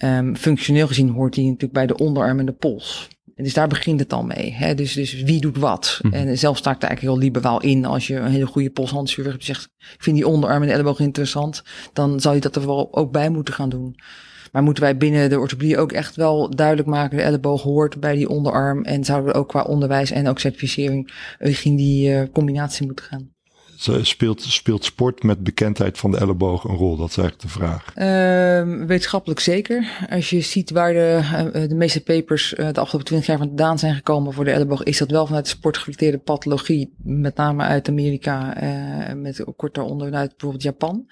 Um, 0.03 0.35
functioneel 0.35 0.87
gezien 0.87 1.09
hoort 1.09 1.33
die 1.33 1.45
natuurlijk 1.45 1.73
bij 1.73 1.87
de 1.87 1.97
onderarm 1.97 2.39
en 2.39 2.45
de 2.45 2.51
pols. 2.51 3.07
En 3.39 3.45
dus 3.45 3.53
daar 3.53 3.67
begint 3.67 3.99
het 3.99 4.13
al 4.13 4.23
mee. 4.23 4.53
Hè? 4.53 4.75
Dus, 4.75 4.93
dus 4.93 5.13
wie 5.13 5.41
doet 5.41 5.57
wat? 5.57 5.99
Mm 6.01 6.11
-hmm. 6.11 6.19
En 6.19 6.37
zelf 6.37 6.57
sta 6.57 6.71
ik 6.71 6.79
daar 6.79 6.89
eigenlijk 6.89 7.17
heel 7.17 7.27
liberaal 7.27 7.61
in. 7.61 7.85
Als 7.85 8.07
je 8.07 8.15
een 8.15 8.31
hele 8.31 8.45
goede 8.45 8.69
polshandzuur 8.69 9.25
hebt 9.25 9.43
zegt, 9.43 9.69
ik 9.77 10.03
vind 10.03 10.15
die 10.15 10.27
onderarm 10.27 10.61
en 10.61 10.67
de 10.67 10.73
elleboog 10.73 10.99
interessant, 10.99 11.63
dan 11.93 12.19
zou 12.19 12.35
je 12.35 12.41
dat 12.41 12.55
er 12.55 12.65
wel 12.65 12.95
ook 12.95 13.11
bij 13.11 13.29
moeten 13.29 13.53
gaan 13.53 13.69
doen. 13.69 13.99
Maar 14.51 14.63
moeten 14.63 14.83
wij 14.83 14.97
binnen 14.97 15.29
de 15.29 15.39
orthopedie 15.39 15.77
ook 15.77 15.91
echt 15.91 16.15
wel 16.15 16.55
duidelijk 16.55 16.87
maken, 16.87 17.17
de 17.17 17.23
elleboog 17.23 17.61
hoort 17.61 17.99
bij 17.99 18.15
die 18.15 18.29
onderarm. 18.29 18.83
En 18.83 19.03
zouden 19.03 19.31
we 19.31 19.37
ook 19.37 19.47
qua 19.47 19.61
onderwijs 19.61 20.11
en 20.11 20.27
ook 20.27 20.39
certificering 20.39 21.11
in 21.63 21.75
die 21.75 22.09
uh, 22.09 22.23
combinatie 22.33 22.85
moeten 22.85 23.05
gaan. 23.05 23.29
Speelt, 24.01 24.41
speelt 24.41 24.83
sport 24.83 25.23
met 25.23 25.43
bekendheid 25.43 25.97
van 25.97 26.11
de 26.11 26.17
elleboog 26.17 26.63
een 26.63 26.75
rol? 26.75 26.97
Dat 26.97 27.09
is 27.09 27.17
eigenlijk 27.17 27.41
de 27.41 27.59
vraag. 27.59 27.85
Uh, 27.95 28.85
wetenschappelijk 28.85 29.39
zeker. 29.39 30.07
Als 30.09 30.29
je 30.29 30.41
ziet 30.41 30.71
waar 30.71 30.93
de, 30.93 31.67
de 31.67 31.75
meeste 31.75 32.03
papers 32.03 32.53
de 32.57 32.79
afgelopen 32.79 33.05
twintig 33.05 33.27
jaar 33.27 33.37
vandaan 33.37 33.79
zijn 33.79 33.95
gekomen 33.95 34.33
voor 34.33 34.43
de 34.43 34.51
elleboog, 34.51 34.83
is 34.83 34.97
dat 34.97 35.11
wel 35.11 35.25
vanuit 35.25 35.43
de 35.43 35.49
sportgerelateerde 35.49 36.17
pathologie, 36.17 36.93
met 36.97 37.35
name 37.35 37.63
uit 37.63 37.87
Amerika, 37.89 38.63
uh, 38.63 39.13
met 39.13 39.43
kort 39.55 39.73
daaronder 39.73 40.13
uit 40.13 40.29
bijvoorbeeld 40.29 40.63
Japan. 40.63 41.07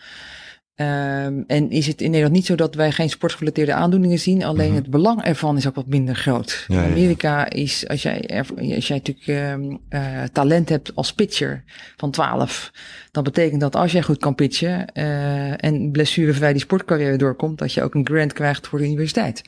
Um, 0.80 1.44
en 1.48 1.70
is 1.70 1.88
het 1.88 2.02
in 2.02 2.08
Nederland 2.08 2.36
niet 2.36 2.46
zo 2.46 2.56
dat 2.56 2.76
wij 2.76 2.92
geen 2.92 3.10
sportgerelateerde 3.10 3.74
aandoeningen 3.74 4.20
zien, 4.20 4.44
alleen 4.44 4.66
mm 4.66 4.74
-hmm. 4.74 4.82
het 4.82 4.92
belang 4.92 5.24
ervan 5.24 5.58
is 5.58 5.68
ook 5.68 5.76
wat 5.76 5.88
minder 5.88 6.16
groot. 6.16 6.66
Ja, 6.68 6.84
in 6.84 6.92
Amerika 6.92 7.38
ja. 7.38 7.50
is, 7.50 7.88
als 7.88 8.02
jij, 8.02 8.44
als 8.76 8.88
jij 8.88 9.02
natuurlijk 9.04 9.54
um, 9.54 9.80
uh, 9.90 10.24
talent 10.32 10.70
hebt 10.70 10.96
als 10.96 11.14
pitcher 11.14 11.64
van 11.96 12.12
12, 12.12 12.72
dan 13.12 13.24
betekent 13.24 13.62
dat 13.62 13.76
als 13.76 13.92
jij 13.92 14.02
goed 14.02 14.18
kan 14.18 14.36
pitchen 14.36 14.86
uh, 14.94 15.64
en 15.64 15.92
blessurevrij 15.92 16.52
die 16.52 16.62
sportcarrière 16.62 17.18
doorkomt, 17.18 17.58
dat 17.60 17.74
je 17.74 17.84
ook 17.84 17.96
een 17.96 18.08
grant 18.08 18.34
krijgt 18.34 18.68
voor 18.68 18.80
de 18.80 18.86
universiteit. 18.86 19.42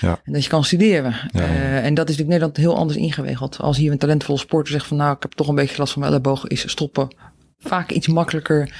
Ja. 0.00 0.20
En 0.24 0.32
dat 0.32 0.44
je 0.44 0.50
kan 0.50 0.64
studeren. 0.64 1.14
Uh, 1.34 1.84
en 1.84 1.94
dat 1.94 2.08
is 2.08 2.16
natuurlijk 2.16 2.28
Nederland 2.28 2.56
heel 2.56 2.76
anders 2.76 2.98
ingewegeld. 2.98 3.58
Als 3.58 3.76
hier 3.76 3.92
een 3.92 3.98
talentvolle 3.98 4.38
sporter 4.38 4.72
zegt 4.72 4.86
van 4.86 4.96
nou, 4.96 5.16
ik 5.16 5.22
heb 5.22 5.32
toch 5.32 5.48
een 5.48 5.54
beetje 5.54 5.78
last 5.78 5.92
van 5.92 6.00
mijn 6.02 6.12
elleboog, 6.12 6.46
is 6.46 6.70
stoppen 6.70 7.08
vaak 7.64 7.90
iets 7.90 8.08
makkelijker 8.08 8.74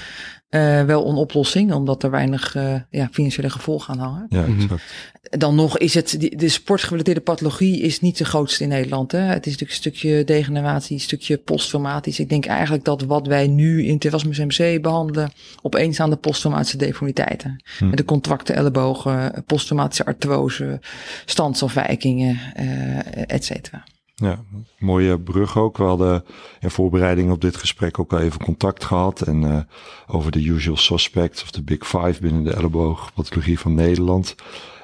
uh, 0.55 0.85
wel 0.85 1.09
een 1.09 1.17
oplossing, 1.17 1.73
omdat 1.73 2.03
er 2.03 2.11
weinig 2.11 2.55
uh, 2.55 2.75
ja, 2.91 3.09
financiële 3.13 3.51
gevolgen 3.51 3.95
aan 3.95 4.01
hangen. 4.01 4.27
Ja, 4.29 4.45
exact. 4.45 4.83
Dan 5.31 5.55
nog 5.55 5.79
is 5.79 5.95
het, 5.95 6.17
die, 6.19 6.37
de 6.37 6.49
sportgerelateerde 6.49 7.21
pathologie 7.21 7.81
is 7.81 8.01
niet 8.01 8.19
de 8.19 8.25
grootste 8.25 8.63
in 8.63 8.69
Nederland. 8.69 9.13
Hè? 9.13 9.19
Het 9.19 9.47
is 9.47 9.53
natuurlijk 9.53 9.71
een 9.71 9.77
stukje 9.77 10.25
degeneratie, 10.25 10.95
een 10.95 11.03
stukje 11.03 11.37
posttraumatisch. 11.37 12.19
Ik 12.19 12.29
denk 12.29 12.47
eigenlijk 12.47 12.85
dat 12.85 13.03
wat 13.03 13.27
wij 13.27 13.47
nu 13.47 13.85
in 13.85 13.99
Terrasmus 13.99 14.39
MC 14.39 14.83
behandelen, 14.83 15.31
opeenstaande 15.63 16.17
posttraumatische 16.17 16.77
deformiteiten. 16.77 17.63
Hm. 17.79 17.89
Met 17.89 17.97
de 17.97 18.05
contracten, 18.05 18.55
ellebogen, 18.55 19.45
posttraumatische 19.47 20.05
artrose, 20.05 20.81
standsafwijkingen, 21.25 22.39
uh, 22.61 22.99
et 23.27 23.45
cetera. 23.45 23.85
Ja, 24.15 24.45
mooie 24.79 25.21
brug 25.21 25.59
ook. 25.59 25.77
We 25.77 25.83
hadden 25.83 26.25
in 26.61 26.71
voorbereiding 26.71 27.31
op 27.31 27.41
dit 27.41 27.57
gesprek 27.57 27.99
ook 27.99 28.13
al 28.13 28.19
even 28.19 28.45
contact 28.45 28.85
gehad. 28.85 29.21
En 29.21 29.43
uh, 29.43 29.59
over 30.07 30.31
de 30.33 30.45
usual 30.45 30.77
suspects 30.77 31.43
of 31.43 31.51
de 31.51 31.63
big 31.63 31.87
five 31.87 32.21
binnen 32.21 32.45
de 32.45 32.55
elleboogpathologie 32.55 33.59
van 33.59 33.75
Nederland. 33.75 34.35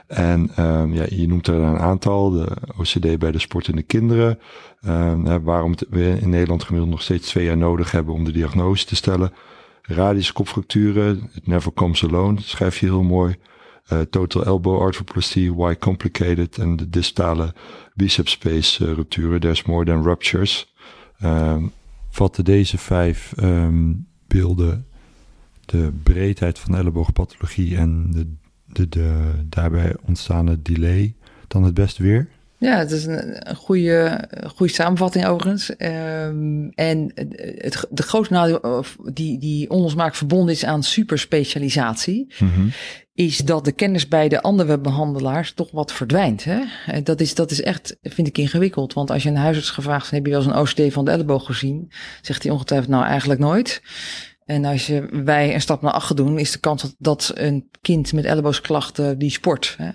En 0.07 0.65
um, 0.65 0.95
ja, 0.95 1.05
je 1.09 1.29
noemt 1.29 1.47
er 1.47 1.55
een 1.55 1.79
aantal. 1.79 2.31
De 2.31 2.57
OCD 2.77 3.19
bij 3.19 3.31
de 3.31 3.39
sportende 3.39 3.83
kinderen. 3.83 4.39
Hè, 4.81 5.43
waarom 5.43 5.75
we 5.91 6.19
in 6.21 6.31
Nederland 6.31 6.65
gemiddeld 6.65 6.91
nog 6.91 7.03
steeds 7.03 7.29
twee 7.29 7.45
jaar 7.45 7.57
nodig 7.57 7.91
hebben 7.91 8.15
om 8.15 8.25
de 8.25 8.33
diagnose 8.33 8.87
te 8.87 8.97
stellen. 8.97 9.33
Radische 9.83 10.33
kopfracturen, 10.33 11.31
it 11.35 11.47
never 11.47 11.73
comes 11.73 12.05
alone, 12.05 12.35
dat 12.35 12.45
schrijf 12.45 12.79
je 12.79 12.87
heel 12.87 13.03
mooi. 13.03 13.37
Uh, 13.93 14.01
total 14.01 14.45
elbow 14.45 14.81
arthroplasty, 14.81 15.51
why 15.55 15.75
complicated? 15.75 16.59
En 16.59 16.77
de 16.77 16.91
distale 16.91 17.55
biceps 17.95 18.31
space 18.31 18.85
uh, 18.85 18.95
rupturen, 18.95 19.41
there's 19.41 19.63
more 19.63 19.85
than 19.85 20.03
ruptures. 20.03 20.75
Um, 21.25 21.73
vatten 22.11 22.45
deze 22.45 22.79
vijf 22.79 23.33
um, 23.43 24.07
beelden 24.27 24.87
de 25.65 25.93
breedheid 26.03 26.59
van 26.59 26.77
elleboogpathologie 26.77 27.77
en 27.77 28.11
de, 28.11 28.27
de, 28.67 28.89
de 28.89 29.33
daarbij 29.49 29.97
ontstaande 30.07 30.63
delay 30.63 31.15
dan 31.49 31.63
het 31.63 31.75
best 31.75 31.99
weer? 31.99 32.29
Ja, 32.59 32.79
het 32.79 32.91
is 32.91 33.05
een, 33.05 33.49
een 33.51 33.57
goede, 33.57 34.29
goede 34.55 34.73
samenvatting 34.73 35.27
overigens. 35.27 35.71
Um, 35.79 36.71
en 36.75 37.13
het, 37.57 37.87
de 37.91 38.03
grootste 38.03 38.35
nadeel 38.35 38.85
die, 39.13 39.39
die 39.39 39.71
onlosmaak 39.71 40.15
verbonden 40.15 40.55
is 40.55 40.65
aan 40.65 40.83
superspecialisatie, 40.83 42.35
mm 42.39 42.51
-hmm. 42.51 42.71
Is 43.21 43.39
dat 43.39 43.65
de 43.65 43.73
kennis 43.73 44.09
bij 44.09 44.29
de 44.29 44.43
andere 44.43 44.79
behandelaars 44.79 45.53
toch 45.53 45.71
wat 45.71 45.93
verdwijnt. 45.93 46.45
Hè? 46.45 46.63
Dat, 47.03 47.21
is, 47.21 47.35
dat 47.35 47.51
is 47.51 47.63
echt, 47.63 47.97
vind 48.03 48.27
ik, 48.27 48.39
ingewikkeld. 48.39 48.93
Want 48.93 49.11
als 49.11 49.23
je 49.23 49.29
een 49.29 49.37
huisarts 49.37 49.71
gevraagd 49.71 50.11
heb 50.11 50.25
je 50.25 50.31
wel 50.33 50.41
eens 50.41 50.77
een 50.77 50.87
OCD 50.87 50.93
van 50.93 51.05
de 51.05 51.11
elleboog 51.11 51.47
gezien? 51.47 51.93
Zegt 52.23 52.43
hij 52.43 52.53
ongetwijfeld, 52.53 52.91
nou 52.91 53.05
eigenlijk 53.05 53.41
nooit. 53.41 53.83
En 54.45 54.65
als 54.65 54.87
je, 54.87 55.23
wij 55.25 55.55
een 55.55 55.61
stap 55.61 55.83
naar 55.83 55.93
achter 55.93 56.17
doen, 56.17 56.39
is 56.39 56.53
de 56.53 56.59
kans 56.59 56.83
dat, 56.83 56.95
dat 56.99 57.33
een 57.35 57.69
kind 57.81 58.13
met 58.13 58.25
elleboogklachten 58.25 59.19
die 59.19 59.31
sport, 59.31 59.77
hè, 59.79 59.91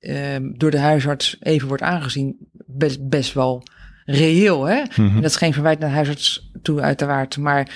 uh, 0.00 0.50
door 0.56 0.70
de 0.70 0.78
huisarts 0.78 1.36
even 1.40 1.68
wordt 1.68 1.82
aangezien, 1.82 2.36
best, 2.66 3.08
best 3.08 3.32
wel 3.32 3.62
reëel. 4.04 4.64
Hè? 4.64 4.80
Mm 4.80 4.88
-hmm. 4.90 5.16
En 5.16 5.22
dat 5.22 5.30
is 5.30 5.36
geen 5.36 5.52
verwijt 5.52 5.78
naar 5.78 5.88
de 5.88 5.94
huisarts 5.94 6.49
toe, 6.62 6.80
uiteraard. 6.80 7.36
Maar 7.36 7.70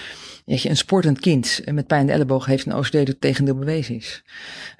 je, 0.45 0.69
een 0.69 0.77
sportend 0.77 1.21
kind 1.21 1.61
met 1.73 1.87
pijn 1.87 2.01
in 2.01 2.07
de 2.07 2.13
elleboog 2.13 2.47
heeft 2.47 2.67
een 2.67 2.75
OCD 2.75 2.93
dat 2.93 3.07
het 3.07 3.21
tegendeel 3.21 3.55
bewezen 3.55 3.95
is. 3.95 4.23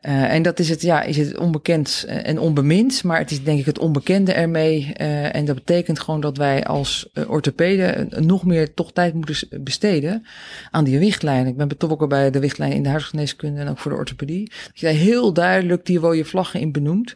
Uh, 0.03 0.33
en 0.33 0.43
dat 0.43 0.59
is 0.59 0.69
het, 0.69 0.83
ja, 0.83 1.03
is 1.03 1.17
het 1.17 1.39
onbekend 1.39 2.05
en 2.09 2.39
onbemind, 2.39 3.03
maar 3.05 3.19
het 3.19 3.31
is 3.31 3.45
denk 3.45 3.59
ik 3.59 3.67
het 3.67 3.79
onbekende 3.79 4.33
ermee. 4.33 4.93
Uh, 5.01 5.35
en 5.35 5.45
dat 5.45 5.55
betekent 5.55 6.01
gewoon 6.01 6.21
dat 6.21 6.37
wij 6.37 6.65
als 6.65 7.11
orthopeden 7.27 8.09
nog 8.27 8.45
meer 8.45 8.75
toch 8.75 8.93
tijd 8.93 9.15
moeten 9.15 9.63
besteden 9.63 10.27
aan 10.71 10.85
die 10.85 10.99
richtlijnen. 10.99 11.47
Ik 11.47 11.57
ben 11.57 11.69
betrokken 11.69 12.09
bij 12.09 12.31
de 12.31 12.39
richtlijn 12.39 12.73
in 12.73 12.83
de 12.83 12.89
huisgeneeskunde 12.89 13.61
en 13.61 13.69
ook 13.69 13.79
voor 13.79 13.91
de 13.91 13.97
orthopedie. 13.97 14.53
Dat 14.67 14.81
je 14.81 14.87
heel 14.87 15.33
duidelijk 15.33 15.87
die 15.87 15.99
rode 15.99 16.25
vlaggen 16.25 16.61
in 16.61 16.73
benoemt. 16.73 17.13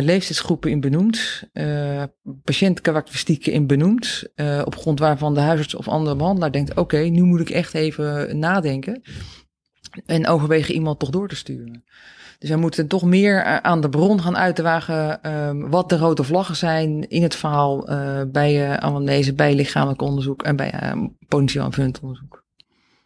Leeftijdsgroepen 0.00 0.70
in 0.70 0.80
benoemd, 0.80 1.42
uh, 1.52 2.02
patiëntkarakteristieken 2.44 3.52
in 3.52 3.66
benoemd, 3.66 4.24
op 4.64 4.76
grond 4.76 4.98
waarvan 4.98 5.34
de 5.34 5.40
huisarts 5.40 5.74
of 5.74 5.88
andere 5.88 6.03
behandelaar 6.04 6.52
denkt, 6.52 6.70
oké, 6.70 6.80
okay, 6.80 7.08
nu 7.08 7.22
moet 7.22 7.40
ik 7.40 7.50
echt 7.50 7.74
even 7.74 8.38
nadenken. 8.38 9.02
En 10.06 10.26
overwegen 10.26 10.74
iemand 10.74 10.98
toch 10.98 11.10
door 11.10 11.28
te 11.28 11.36
sturen. 11.36 11.84
Dus 12.38 12.50
we 12.50 12.56
moeten 12.56 12.88
toch 12.88 13.04
meer 13.04 13.42
eh, 13.42 13.56
aan 13.56 13.80
de 13.80 13.88
bron 13.88 14.20
gaan 14.20 14.36
uitwagen 14.36 15.30
um, 15.32 15.70
wat 15.70 15.88
de 15.88 15.96
rode 15.96 16.24
vlaggen 16.24 16.56
zijn 16.56 17.08
in 17.08 17.22
het 17.22 17.34
verhaal 17.34 17.90
uh, 17.90 18.22
bij 18.26 18.80
uh, 18.82 19.28
bij 19.34 19.54
lichamelijk 19.54 20.02
onderzoek 20.02 20.42
en 20.42 20.56
bij 20.56 20.74
uh, 20.82 21.04
potentieel 21.28 21.64
aanvullend 21.64 22.00
onderzoek. 22.00 22.44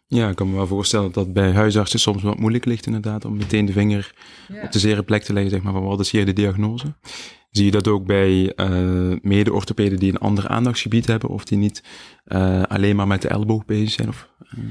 Ja, 0.07 0.29
ik 0.29 0.35
kan 0.35 0.49
me 0.49 0.55
wel 0.55 0.67
voorstellen 0.67 1.11
dat 1.11 1.33
bij 1.33 1.51
huisartsen 1.51 1.99
soms 1.99 2.23
wat 2.23 2.39
moeilijk 2.39 2.65
ligt 2.65 2.85
inderdaad 2.85 3.25
om 3.25 3.37
meteen 3.37 3.65
de 3.65 3.71
vinger 3.71 4.13
ja. 4.47 4.63
op 4.63 4.71
de 4.71 4.79
zere 4.79 5.03
plek 5.03 5.23
te 5.23 5.33
leggen, 5.33 5.51
zeg 5.51 5.61
maar, 5.61 5.73
van 5.73 5.83
wat 5.83 5.99
is 5.99 6.11
hier 6.11 6.25
de 6.25 6.33
diagnose. 6.33 6.95
Zie 7.49 7.65
je 7.65 7.71
dat 7.71 7.87
ook 7.87 8.05
bij 8.05 8.53
uh, 8.55 9.15
mede-orthopeden 9.21 9.99
die 9.99 10.11
een 10.11 10.17
ander 10.17 10.47
aandachtsgebied 10.47 11.07
hebben 11.07 11.29
of 11.29 11.45
die 11.45 11.57
niet 11.57 11.83
uh, 12.27 12.63
alleen 12.63 12.95
maar 12.95 13.07
met 13.07 13.21
de 13.21 13.27
elleboog 13.27 13.65
bezig 13.65 13.91
zijn? 13.91 14.07
Of, 14.07 14.29
uh... 14.57 14.63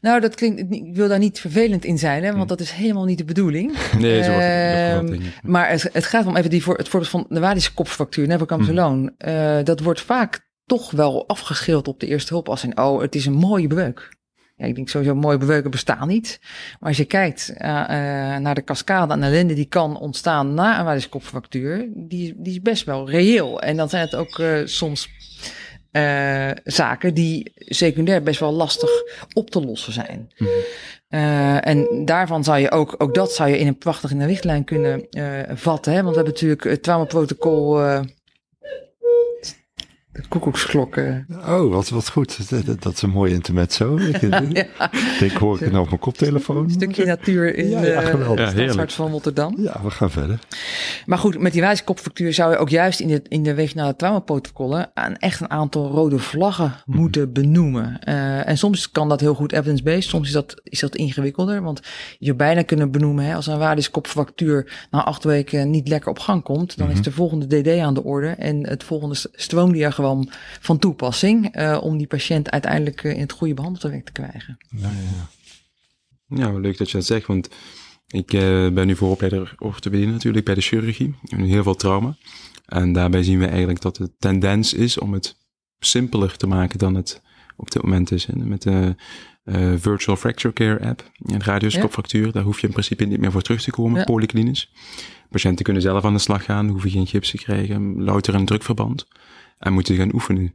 Nou, 0.00 0.20
dat 0.20 0.34
klinkt, 0.34 0.72
ik 0.72 0.94
wil 0.94 1.08
daar 1.08 1.18
niet 1.18 1.40
vervelend 1.40 1.84
in 1.84 1.98
zijn, 1.98 2.24
hè, 2.24 2.36
want 2.36 2.48
dat 2.48 2.60
is 2.60 2.70
helemaal 2.70 3.04
niet 3.04 3.18
de 3.18 3.24
bedoeling. 3.24 3.72
Nee, 3.98 4.22
zo 4.22 4.30
wordt 4.30 4.46
het 4.46 5.22
uh, 5.22 5.28
Maar 5.42 5.70
het, 5.70 5.88
het, 5.92 6.04
gaat 6.04 6.26
om 6.26 6.36
even 6.36 6.50
die 6.50 6.62
voor, 6.62 6.76
het 6.76 6.88
voorbeeld 6.88 7.10
van 7.10 7.26
de 7.28 7.40
wadische 7.40 7.74
kopfractuur, 7.74 8.26
Nevercamp 8.26 8.66
hmm. 8.66 9.10
dat 9.64 9.80
wordt 9.80 10.00
vaak 10.00 10.48
toch 10.66 10.90
wel 10.90 11.28
afgeschild 11.28 11.88
op 11.88 12.00
de 12.00 12.06
eerste 12.06 12.32
hulp 12.32 12.48
als 12.48 12.62
een, 12.62 12.78
oh, 12.78 13.00
het 13.00 13.14
is 13.14 13.26
een 13.26 13.32
mooie 13.32 13.66
breuk. 13.66 14.18
Ja, 14.60 14.66
ik 14.66 14.74
denk 14.74 14.88
sowieso 14.88 15.14
mooie 15.14 15.38
beweuken 15.38 15.70
bestaan 15.70 16.08
niet. 16.08 16.40
Maar 16.80 16.88
als 16.88 16.96
je 16.96 17.04
kijkt 17.04 17.52
uh, 17.54 17.68
uh, 17.68 17.76
naar 18.36 18.54
de 18.54 18.64
cascade 18.64 19.12
aan 19.12 19.22
ellende 19.22 19.54
die 19.54 19.64
kan 19.64 19.98
ontstaan 19.98 20.54
na 20.54 20.78
een 20.78 20.84
wijskopfractuur, 20.84 21.88
die, 21.94 22.34
die 22.36 22.52
is 22.52 22.60
best 22.60 22.84
wel 22.84 23.10
reëel. 23.10 23.60
En 23.60 23.76
dan 23.76 23.88
zijn 23.88 24.02
het 24.04 24.14
ook 24.14 24.38
uh, 24.38 24.60
soms 24.64 25.08
zaken 26.64 27.14
die 27.14 27.52
secundair 27.54 28.22
best 28.22 28.40
wel 28.40 28.52
lastig 28.52 28.90
op 29.32 29.50
te 29.50 29.60
lossen 29.60 29.92
zijn. 29.92 30.32
Mm 30.36 30.46
-hmm. 31.08 31.58
en 31.58 32.04
daarvan 32.04 32.44
zou 32.44 32.58
je 32.58 32.70
ook, 32.70 32.94
ook 32.98 33.14
dat 33.14 33.32
zou 33.32 33.50
je 33.50 33.58
in 33.58 33.66
een 33.66 33.78
prachtig 33.78 34.10
in 34.10 34.18
de 34.18 34.26
richtlijn 34.26 34.64
kunnen 34.64 35.06
vatten. 35.48 35.92
Hè? 35.92 36.02
Want 36.02 36.16
we 36.16 36.22
hebben 36.22 36.32
natuurlijk 36.32 36.64
het 36.64 36.82
traumaprotocol 36.82 37.80
de 40.22 40.28
koekoeksklokken. 40.28 41.26
Oh, 41.46 41.72
wat, 41.72 41.88
wat 41.88 42.10
goed. 42.10 42.50
Dat, 42.50 42.82
dat 42.82 42.92
is 42.92 43.02
een 43.02 43.10
mooi 43.10 43.32
intermezzo. 43.32 43.96
Ik 43.96 44.20
ja. 44.20 44.90
denk, 45.18 45.32
hoor 45.32 45.54
ik 45.54 45.60
het 45.60 45.70
nou 45.70 45.82
op 45.82 45.88
mijn 45.88 46.00
koptelefoon? 46.00 46.64
Een 46.64 46.70
stukje 46.70 47.04
natuur 47.04 47.54
in 47.54 47.68
ja, 47.68 47.84
ja, 47.84 48.00
het 48.00 48.74
hart 48.76 48.92
van 48.92 49.10
Rotterdam. 49.10 49.54
Ja, 49.58 49.80
we 49.82 49.90
gaan 49.90 50.10
verder. 50.10 50.38
Maar 51.06 51.18
goed, 51.18 51.38
met 51.38 51.52
die 51.52 51.60
wijskopfactuur 51.60 52.32
zou 52.32 52.50
je 52.50 52.56
ook 52.56 52.68
juist 52.68 53.00
in 53.00 53.08
de, 53.08 53.22
in 53.28 53.42
de 53.42 53.50
regionale 53.50 53.96
traumaprotocollen 53.96 54.90
een 54.94 55.18
echt 55.18 55.40
een 55.40 55.50
aantal 55.50 55.90
rode 55.90 56.18
vlaggen 56.18 56.74
mm. 56.86 56.96
moeten 56.96 57.32
benoemen. 57.32 57.98
Uh, 58.08 58.48
en 58.48 58.58
soms 58.58 58.90
kan 58.90 59.08
dat 59.08 59.20
heel 59.20 59.34
goed 59.34 59.52
evidence-based, 59.52 60.08
soms 60.08 60.26
is 60.26 60.32
dat, 60.32 60.60
is 60.64 60.80
dat 60.80 60.96
ingewikkelder. 60.96 61.62
Want 61.62 61.80
je 62.18 62.24
zou 62.26 62.36
bijna 62.36 62.62
kunnen 62.62 62.90
benoemen, 62.90 63.24
hè, 63.24 63.34
als 63.34 63.46
een 63.46 63.58
waardiskopfractuur 63.58 64.86
na 64.90 65.04
acht 65.04 65.24
weken 65.24 65.70
niet 65.70 65.88
lekker 65.88 66.10
op 66.10 66.18
gang 66.18 66.42
komt, 66.42 66.76
dan 66.76 66.86
mm 66.86 66.92
-hmm. 66.92 67.00
is 67.00 67.06
de 67.06 67.12
volgende 67.12 67.46
DD 67.46 67.78
aan 67.78 67.94
de 67.94 68.04
orde 68.04 68.28
en 68.28 68.68
het 68.68 68.84
volgende 68.84 69.16
stroomdiagram 69.32 70.09
van 70.60 70.78
toepassing 70.78 71.56
uh, 71.56 71.78
om 71.82 71.98
die 71.98 72.06
patiënt 72.06 72.50
uiteindelijk 72.50 73.02
uh, 73.02 73.12
in 73.12 73.20
het 73.20 73.32
goede 73.32 73.54
behandeltraject 73.54 74.06
te 74.06 74.12
krijgen. 74.12 74.58
Ja, 74.68 74.90
ja. 74.90 76.36
ja, 76.36 76.58
leuk 76.58 76.78
dat 76.78 76.90
je 76.90 76.96
dat 76.96 77.06
zegt, 77.06 77.26
want 77.26 77.48
ik 78.06 78.32
uh, 78.32 78.68
ben 78.68 78.86
nu 78.86 78.96
vooropleider 78.96 79.54
orthopedie 79.58 80.06
natuurlijk 80.06 80.44
bij 80.44 80.54
de 80.54 80.60
chirurgie, 80.60 81.14
heel 81.36 81.62
veel 81.62 81.74
trauma. 81.74 82.16
En 82.66 82.92
daarbij 82.92 83.22
zien 83.22 83.38
we 83.38 83.46
eigenlijk 83.46 83.80
dat 83.80 83.96
de 83.96 84.10
tendens 84.18 84.74
is 84.74 84.98
om 84.98 85.12
het 85.12 85.36
simpeler 85.78 86.36
te 86.36 86.46
maken 86.46 86.78
dan 86.78 86.94
het 86.94 87.22
op 87.56 87.70
dit 87.70 87.82
moment 87.82 88.12
is. 88.12 88.26
Met 88.26 88.62
de 88.62 88.94
uh, 89.44 89.72
Virtual 89.76 90.16
Fracture 90.16 90.54
Care 90.54 90.88
app, 90.88 91.10
een 91.18 91.42
radioscoopfractuur, 91.42 92.26
ja. 92.26 92.32
daar 92.32 92.42
hoef 92.42 92.60
je 92.60 92.66
in 92.66 92.72
principe 92.72 93.04
niet 93.04 93.20
meer 93.20 93.32
voor 93.32 93.42
terug 93.42 93.62
te 93.62 93.70
komen, 93.70 93.98
ja. 93.98 94.04
polyklinisch. 94.04 94.72
Patiënten 95.30 95.64
kunnen 95.64 95.82
zelf 95.82 96.04
aan 96.04 96.12
de 96.12 96.18
slag 96.18 96.44
gaan, 96.44 96.68
hoeven 96.68 96.90
geen 96.90 97.06
gips 97.06 97.30
te 97.30 97.36
krijgen, 97.36 98.02
louter 98.02 98.34
een 98.34 98.44
drukverband 98.44 99.06
en 99.60 99.72
moeten 99.72 99.96
gaan 99.96 100.14
oefenen. 100.14 100.54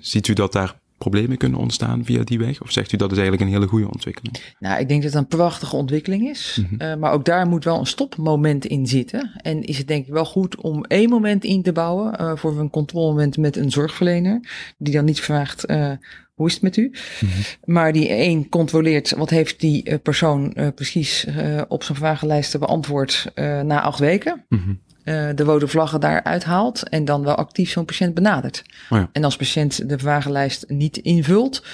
Ziet 0.00 0.28
u 0.28 0.32
dat 0.32 0.52
daar 0.52 0.82
problemen 0.98 1.36
kunnen 1.36 1.58
ontstaan 1.58 2.04
via 2.04 2.24
die 2.24 2.38
weg? 2.38 2.62
Of 2.62 2.70
zegt 2.70 2.92
u 2.92 2.96
dat 2.96 3.10
is 3.10 3.18
eigenlijk 3.18 3.46
een 3.46 3.54
hele 3.56 3.68
goede 3.68 3.90
ontwikkeling? 3.90 4.36
Nou, 4.58 4.80
ik 4.80 4.88
denk 4.88 5.02
dat 5.02 5.12
het 5.12 5.22
een 5.22 5.28
prachtige 5.28 5.76
ontwikkeling 5.76 6.28
is. 6.28 6.58
Mm 6.60 6.66
-hmm. 6.66 6.88
uh, 6.88 6.96
maar 6.96 7.12
ook 7.12 7.24
daar 7.24 7.46
moet 7.46 7.64
wel 7.64 7.78
een 7.78 7.86
stopmoment 7.86 8.66
in 8.66 8.86
zitten. 8.86 9.30
En 9.42 9.62
is 9.62 9.78
het 9.78 9.88
denk 9.88 10.06
ik 10.06 10.12
wel 10.12 10.24
goed 10.24 10.56
om 10.56 10.84
één 10.84 11.08
moment 11.08 11.44
in 11.44 11.62
te 11.62 11.72
bouwen 11.72 12.20
uh, 12.20 12.36
voor 12.36 12.58
een 12.58 12.70
controlemoment 12.70 13.36
met 13.36 13.56
een 13.56 13.70
zorgverlener. 13.70 14.40
Die 14.78 14.94
dan 14.94 15.04
niet 15.04 15.20
vraagt, 15.20 15.70
uh, 15.70 15.90
hoe 16.34 16.46
is 16.46 16.52
het 16.52 16.62
met 16.62 16.76
u? 16.76 16.84
Mm 17.20 17.28
-hmm. 17.28 17.42
Maar 17.64 17.92
die 17.92 18.08
één 18.08 18.48
controleert, 18.48 19.10
wat 19.10 19.30
heeft 19.30 19.60
die 19.60 19.98
persoon 19.98 20.56
precies 20.74 21.26
op 21.68 21.82
zijn 21.82 21.98
vragenlijsten 21.98 22.60
beantwoord 22.60 23.32
na 23.64 23.80
acht 23.80 23.98
weken? 23.98 24.44
Mm 24.48 24.58
-hmm 24.58 24.82
uh, 25.04 25.28
de 25.34 25.42
rode 25.42 25.68
vlaggen 25.68 26.00
daaruit 26.00 26.44
haalt 26.44 26.88
en 26.88 27.04
dan 27.04 27.24
wel 27.24 27.34
actief 27.34 27.70
zo'n 27.70 27.84
patiënt 27.84 28.14
benadert. 28.14 28.62
Oh 28.90 28.98
ja. 28.98 29.08
En 29.12 29.24
als 29.24 29.36
patiënt 29.36 29.88
de 29.88 29.98
vragenlijst 29.98 30.64
niet 30.68 30.96
invult, 30.96 31.64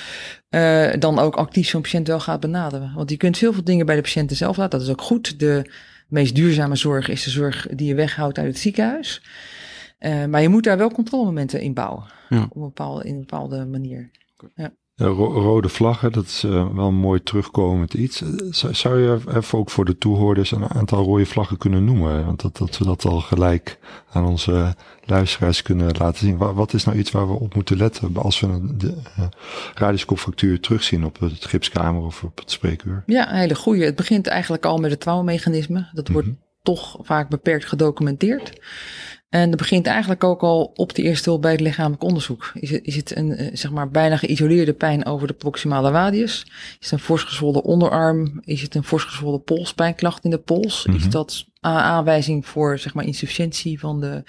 uh, 0.50 0.92
dan 0.98 1.18
ook 1.18 1.36
actief 1.36 1.68
zo'n 1.68 1.82
patiënt 1.82 2.06
wel 2.06 2.20
gaat 2.20 2.40
benaderen. 2.40 2.92
Want 2.94 3.10
je 3.10 3.16
kunt 3.16 3.38
heel 3.38 3.52
veel 3.52 3.64
dingen 3.64 3.86
bij 3.86 3.96
de 3.96 4.02
patiënten 4.02 4.36
zelf 4.36 4.56
laten. 4.56 4.78
Dat 4.78 4.88
is 4.88 4.92
ook 4.92 5.02
goed. 5.02 5.38
De 5.38 5.70
meest 6.08 6.34
duurzame 6.34 6.76
zorg 6.76 7.08
is 7.08 7.24
de 7.24 7.30
zorg 7.30 7.66
die 7.70 7.86
je 7.86 7.94
weghoudt 7.94 8.38
uit 8.38 8.46
het 8.46 8.58
ziekenhuis. 8.58 9.22
Uh, 10.00 10.24
maar 10.24 10.42
je 10.42 10.48
moet 10.48 10.64
daar 10.64 10.78
wel 10.78 10.90
controlemomenten 10.90 11.60
in 11.60 11.74
bouwen. 11.74 12.04
Ja. 12.28 12.42
Op 12.42 12.56
een 12.56 12.62
bepaalde, 12.62 13.04
in 13.04 13.14
een 13.14 13.20
bepaalde 13.20 13.64
manier. 13.64 14.10
Ja. 14.54 14.72
Ro 15.00 15.32
rode 15.32 15.68
vlaggen, 15.68 16.12
dat 16.12 16.24
is 16.24 16.44
uh, 16.44 16.74
wel 16.74 16.86
een 16.86 16.94
mooi 16.94 17.22
terugkomend 17.22 17.94
iets. 17.94 18.22
Zou 18.70 19.00
je 19.00 19.18
even 19.36 19.58
ook 19.58 19.70
voor 19.70 19.84
de 19.84 19.98
toehoorders 19.98 20.50
een 20.50 20.68
aantal 20.68 21.04
rode 21.04 21.26
vlaggen 21.26 21.56
kunnen 21.56 21.84
noemen? 21.84 22.26
Want 22.26 22.40
dat, 22.42 22.56
dat 22.56 22.78
we 22.78 22.84
dat 22.84 23.04
al 23.04 23.20
gelijk 23.20 23.78
aan 24.12 24.24
onze 24.24 24.74
luisteraars 25.04 25.62
kunnen 25.62 25.96
laten 25.98 26.18
zien. 26.18 26.36
Wat, 26.36 26.54
wat 26.54 26.72
is 26.72 26.84
nou 26.84 26.98
iets 26.98 27.10
waar 27.10 27.28
we 27.28 27.32
op 27.32 27.54
moeten 27.54 27.76
letten 27.76 28.16
als 28.16 28.40
we 28.40 28.46
een 28.46 28.78
uh, 28.84 29.24
radioscoopfactuur 29.74 30.60
terugzien 30.60 31.04
op 31.04 31.20
het 31.20 31.44
gipskamer 31.44 32.02
of 32.02 32.22
op 32.22 32.38
het 32.38 32.50
spreekuur? 32.50 33.02
Ja, 33.06 33.30
een 33.30 33.38
hele 33.38 33.54
goede. 33.54 33.84
Het 33.84 33.96
begint 33.96 34.26
eigenlijk 34.26 34.64
al 34.64 34.78
met 34.78 34.90
het 34.90 35.00
traumamechanisme. 35.00 35.90
Dat 35.92 36.08
wordt 36.08 36.26
mm 36.26 36.34
-hmm. 36.34 36.42
toch 36.62 36.96
vaak 37.00 37.28
beperkt 37.28 37.64
gedocumenteerd. 37.64 38.60
En 39.30 39.50
dat 39.50 39.58
begint 39.58 39.86
eigenlijk 39.86 40.24
ook 40.24 40.40
al 40.42 40.72
op 40.74 40.94
de 40.94 41.02
eerste 41.02 41.28
hulp 41.28 41.42
bij 41.42 41.50
het 41.52 41.60
lichamelijk 41.60 42.02
onderzoek. 42.02 42.52
Is 42.54 42.70
het, 42.70 42.84
is 42.84 42.96
het 42.96 43.16
een 43.16 43.50
zeg 43.52 43.70
maar 43.70 43.88
bijna 43.90 44.16
geïsoleerde 44.16 44.72
pijn 44.72 45.06
over 45.06 45.26
de 45.26 45.32
proximale 45.32 45.90
radius? 45.90 46.46
Is 46.80 46.90
het 46.90 46.90
een 46.90 46.98
fors 46.98 47.22
gezwollen 47.22 47.64
onderarm? 47.64 48.40
Is 48.44 48.62
het 48.62 48.74
een 48.74 48.84
fors 48.84 49.04
gezwollen 49.04 49.44
polspijnklacht 49.44 50.24
in 50.24 50.30
de 50.30 50.38
pols? 50.38 50.86
Mm 50.86 50.92
-hmm. 50.92 51.02
Is 51.02 51.10
dat 51.10 51.44
aanwijzing 51.60 52.46
voor 52.46 52.78
zeg 52.78 52.94
maar 52.94 53.04
insufficiëntie 53.04 53.78
van 53.78 54.00
de 54.00 54.22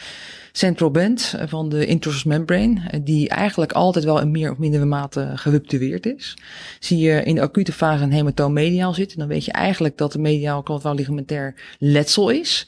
central 0.52 0.92
band 0.92 1.36
van 1.46 1.70
de 1.70 1.86
interosseous 1.86 2.38
membrane, 2.38 3.02
die 3.04 3.30
eigenlijk 3.30 3.72
altijd 3.72 4.06
wel 4.06 4.20
in 4.20 4.32
meer 4.32 4.52
of 4.52 4.58
mindere 4.58 4.86
mate 4.86 5.32
geruptueerd 5.36 6.06
is. 6.06 6.38
Zie 6.80 6.98
je 6.98 7.24
in 7.24 7.36
de 7.36 7.42
acute 7.42 7.72
fase 7.72 8.04
een 8.04 8.12
hematoom 8.12 8.54
mediaal 8.54 8.94
zitten, 8.94 9.18
dan 9.18 9.28
weet 9.28 9.46
je 9.46 9.52
eigenlijk 9.52 9.98
dat 9.98 10.12
de 10.12 10.20
mediaal 10.20 10.64
quadraal 10.64 10.96
ligamentair 10.96 11.76
letsel 11.80 12.30
is. 12.30 12.68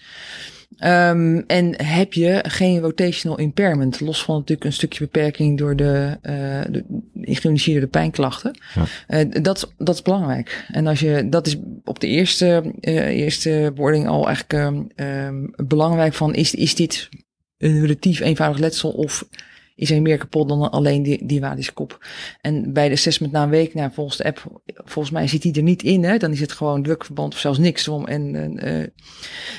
Um, 0.79 1.43
en 1.47 1.83
heb 1.83 2.13
je 2.13 2.43
geen 2.47 2.79
rotational 2.79 3.37
impairment, 3.37 3.99
los 3.99 4.23
van 4.23 4.35
natuurlijk 4.35 4.67
een 4.67 4.73
stukje 4.73 4.99
beperking 4.99 5.57
door 5.57 5.75
de, 5.75 6.17
uh, 6.23 6.61
de 6.69 6.83
geïnitieerde 7.13 7.87
pijnklachten. 7.87 8.59
Ja. 8.75 9.23
Uh, 9.23 9.43
dat, 9.43 9.73
dat 9.77 9.95
is 9.95 10.01
belangrijk. 10.01 10.65
En 10.71 10.87
als 10.87 10.99
je, 10.99 11.29
dat 11.29 11.47
is 11.47 11.57
op 11.83 11.99
de 11.99 12.07
eerste, 12.07 12.73
uh, 12.81 13.07
eerste 13.07 13.71
wording 13.75 14.07
al 14.07 14.27
eigenlijk 14.27 14.75
um, 14.95 15.53
belangrijk 15.67 16.13
van, 16.13 16.35
is, 16.35 16.55
is 16.55 16.75
dit 16.75 17.09
een 17.57 17.81
relatief 17.81 18.19
eenvoudig 18.19 18.59
letsel 18.59 18.89
of 18.89 19.27
is 19.75 19.91
er 19.91 20.01
meer 20.01 20.17
kapot 20.17 20.49
dan 20.49 20.71
alleen 20.71 21.03
die, 21.03 21.25
die 21.25 21.41
wadiskop. 21.41 22.05
En 22.41 22.73
bij 22.73 22.87
de 22.87 22.93
assessment 22.93 23.31
na 23.31 23.43
een 23.43 23.49
week, 23.49 23.73
nou, 23.73 23.91
volgens 23.93 24.17
de 24.17 24.23
app, 24.23 24.61
volgens 24.65 25.13
mij 25.13 25.27
zit 25.27 25.41
die 25.41 25.53
er 25.53 25.63
niet 25.63 25.83
in. 25.83 26.03
Hè? 26.03 26.17
Dan 26.17 26.31
is 26.31 26.39
het 26.39 26.51
gewoon 26.51 26.83
drukverband 26.83 27.33
of 27.33 27.39
zelfs 27.39 27.57
niks 27.57 27.87
om. 27.87 28.05
En 28.05 28.57
uh, 28.67 28.83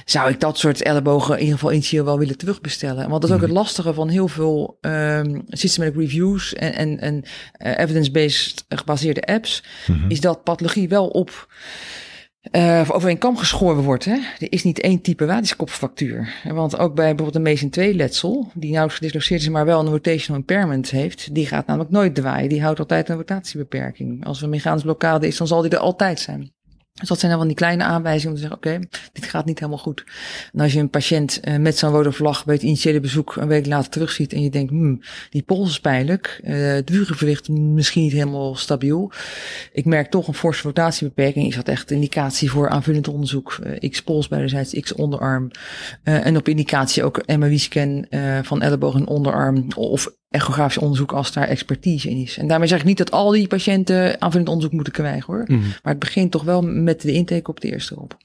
zou 0.05 0.31
ik 0.31 0.41
dat 0.41 0.59
soort 0.59 0.83
ellebogen 0.83 1.35
in 1.35 1.41
ieder 1.41 1.55
geval 1.55 1.73
initieel 1.73 2.05
wel 2.05 2.19
willen 2.19 2.37
terugbestellen. 2.37 3.09
Want 3.09 3.21
dat 3.21 3.31
is 3.31 3.37
ook 3.37 3.43
het 3.43 3.51
lastige 3.51 3.95
van 3.95 4.09
heel 4.09 4.29
veel 4.29 4.79
um, 4.81 5.43
systematic 5.49 5.97
reviews 5.97 6.55
en, 6.55 6.75
en, 6.75 7.01
en 7.01 7.23
uh, 7.67 7.79
evidence-based 7.79 8.65
gebaseerde 8.69 9.23
apps. 9.23 9.63
Mm 9.87 10.01
-hmm. 10.01 10.11
Is 10.11 10.21
dat 10.21 10.43
pathologie 10.43 10.89
wel 10.89 11.09
op 11.09 11.47
uh, 12.53 12.91
over 12.93 13.11
een 13.11 13.19
kam 13.19 13.37
geschoren 13.37 13.83
wordt. 13.83 14.05
Hè? 14.05 14.17
Er 14.39 14.53
is 14.53 14.63
niet 14.65 14.81
één 14.81 15.01
type 15.01 15.27
wadiskopfractuur. 15.27 16.35
Want 16.45 16.79
ook 16.79 16.95
bij 16.95 17.15
bijvoorbeeld 17.15 17.35
een 17.35 17.53
Mason 17.53 17.71
2 17.71 17.95
letsel, 17.95 18.51
die 18.55 18.71
nauwelijks 18.71 18.99
gedisloceerd 18.99 19.41
is, 19.41 19.49
maar 19.49 19.65
wel 19.65 19.81
een 19.81 19.89
rotational 19.89 20.41
impairment 20.41 20.91
heeft, 20.91 21.35
die 21.35 21.47
gaat 21.47 21.67
namelijk 21.67 21.91
nooit 21.91 22.15
draaien. 22.15 22.49
Die 22.49 22.63
houdt 22.63 22.79
altijd 22.79 23.09
een 23.09 23.17
rotatiebeperking. 23.17 24.25
Als 24.25 24.39
er 24.39 24.45
een 24.45 24.51
mechanisch 24.51 24.83
blokkade 24.83 25.27
is, 25.27 25.37
dan 25.37 25.47
zal 25.47 25.63
die 25.63 25.71
er 25.71 25.79
altijd 25.79 26.21
zijn. 26.21 26.54
Dus 27.01 27.09
dat 27.09 27.19
zijn 27.19 27.31
dan 27.31 27.41
van 27.41 27.49
die 27.49 27.57
kleine 27.57 27.85
aanwijzingen 27.85 28.29
om 28.29 28.35
te 28.35 28.41
zeggen, 28.41 28.57
oké, 28.57 28.87
dit 29.13 29.25
gaat 29.25 29.45
niet 29.45 29.59
helemaal 29.59 29.79
goed. 29.79 30.05
En 30.53 30.61
als 30.61 30.73
je 30.73 30.81
een 30.81 30.91
patiënt 30.91 31.41
uh, 31.45 31.57
met 31.57 31.79
zo'n 31.79 31.91
rode 31.91 32.13
vlag 32.13 32.45
bij 32.45 32.55
het 32.55 32.63
initiële 32.63 33.01
bezoek 33.01 33.37
een 33.37 33.49
week 33.49 33.67
later 33.67 33.91
terugziet 33.91 34.33
en 34.33 34.43
je 34.43 34.51
denkt, 34.51 34.71
hmm, 34.71 35.01
die 35.31 35.43
pols 35.43 35.71
is 35.71 35.81
pijnlijk, 35.81 36.41
uh, 36.45 36.73
het 36.73 37.49
misschien 37.49 38.03
niet 38.03 38.13
helemaal 38.13 38.55
stabiel. 38.55 39.13
Ik 39.73 39.85
merk 39.85 40.11
toch 40.11 40.29
een 40.29 40.35
forse 40.35 40.63
rotatiebeperking. 40.63 41.47
Is 41.47 41.57
dat 41.57 41.69
echt 41.69 41.91
indicatie 41.91 42.51
voor 42.51 42.69
aanvullend 42.69 43.09
onderzoek? 43.09 43.59
Uh, 43.65 43.91
x 43.91 44.03
pols 44.03 44.29
bijzijds, 44.29 44.81
x 44.81 44.95
onderarm. 44.95 45.51
en 46.03 46.37
op 46.37 46.49
indicatie 46.49 47.05
ook 47.05 47.27
MRI-scan 47.27 48.07
van 48.43 48.63
elleboog 48.63 48.95
en 48.95 49.07
onderarm 49.07 49.67
of 49.77 50.09
echografisch 50.35 50.79
onderzoek 50.79 51.13
als 51.13 51.33
daar 51.33 51.49
expertise 51.49 52.11
in 52.11 52.17
is. 52.17 52.39
En 52.39 52.47
daarmee 52.49 52.69
zeg 52.69 52.79
ik 52.79 52.85
niet 52.85 52.99
dat 52.99 53.11
al 53.11 53.31
die 53.31 53.47
patiënten 53.47 54.21
aanvullend 54.21 54.49
onderzoek 54.49 54.73
moeten 54.73 54.93
krijgen 54.93 55.35
hoor. 55.35 55.45
Mm 55.47 55.57
-hmm. 55.59 55.69
Maar 55.83 55.93
het 55.93 55.99
begint 55.99 56.31
toch 56.31 56.43
wel 56.43 56.63
met 56.63 57.01
de 57.01 57.13
intake 57.13 57.51
op 57.51 57.61
de 57.61 57.71
eerste 57.71 57.95
hulp. 57.95 58.17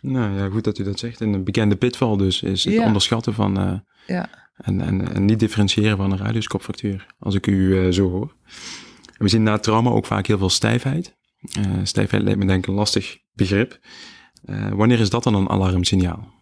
Nou 0.00 0.38
ja, 0.38 0.48
goed 0.48 0.64
dat 0.64 0.78
u 0.78 0.84
dat 0.84 0.98
zegt. 0.98 1.20
En 1.20 1.32
een 1.32 1.44
bekende 1.44 1.76
pitval 1.76 2.16
dus 2.16 2.42
is 2.42 2.64
het 2.64 2.74
Ja. 2.74 2.84
onderschatten 2.84 3.34
van 3.34 3.60
uh, 3.60 3.72
Ja. 4.06 4.28
en, 4.56 4.80
en, 4.80 5.14
en 5.14 5.24
niet 5.24 5.38
differentiëren 5.40 5.96
van 5.96 6.12
een 6.12 6.18
radiuskopfractuur, 6.18 7.06
als 7.18 7.34
ik 7.34 7.46
u 7.46 7.52
uh, 7.52 7.92
zo 7.92 8.10
hoor. 8.10 8.34
En 9.06 9.24
we 9.24 9.28
zien 9.28 9.42
na 9.42 9.58
trauma 9.58 9.90
ook 9.90 10.06
vaak 10.06 10.26
heel 10.26 10.38
veel 10.38 10.50
stijfheid. 10.50 11.16
Uh, 11.58 11.66
stijfheid 11.82 12.22
lijkt 12.22 12.38
me 12.38 12.46
denk 12.46 12.62
ik 12.62 12.68
een 12.68 12.74
lastig 12.74 13.18
begrip. 13.32 13.78
Wanneer 14.72 15.00
is 15.00 15.10
dat 15.10 15.22
dan 15.22 15.34
een 15.34 15.48
alarmsignaal? 15.48 16.41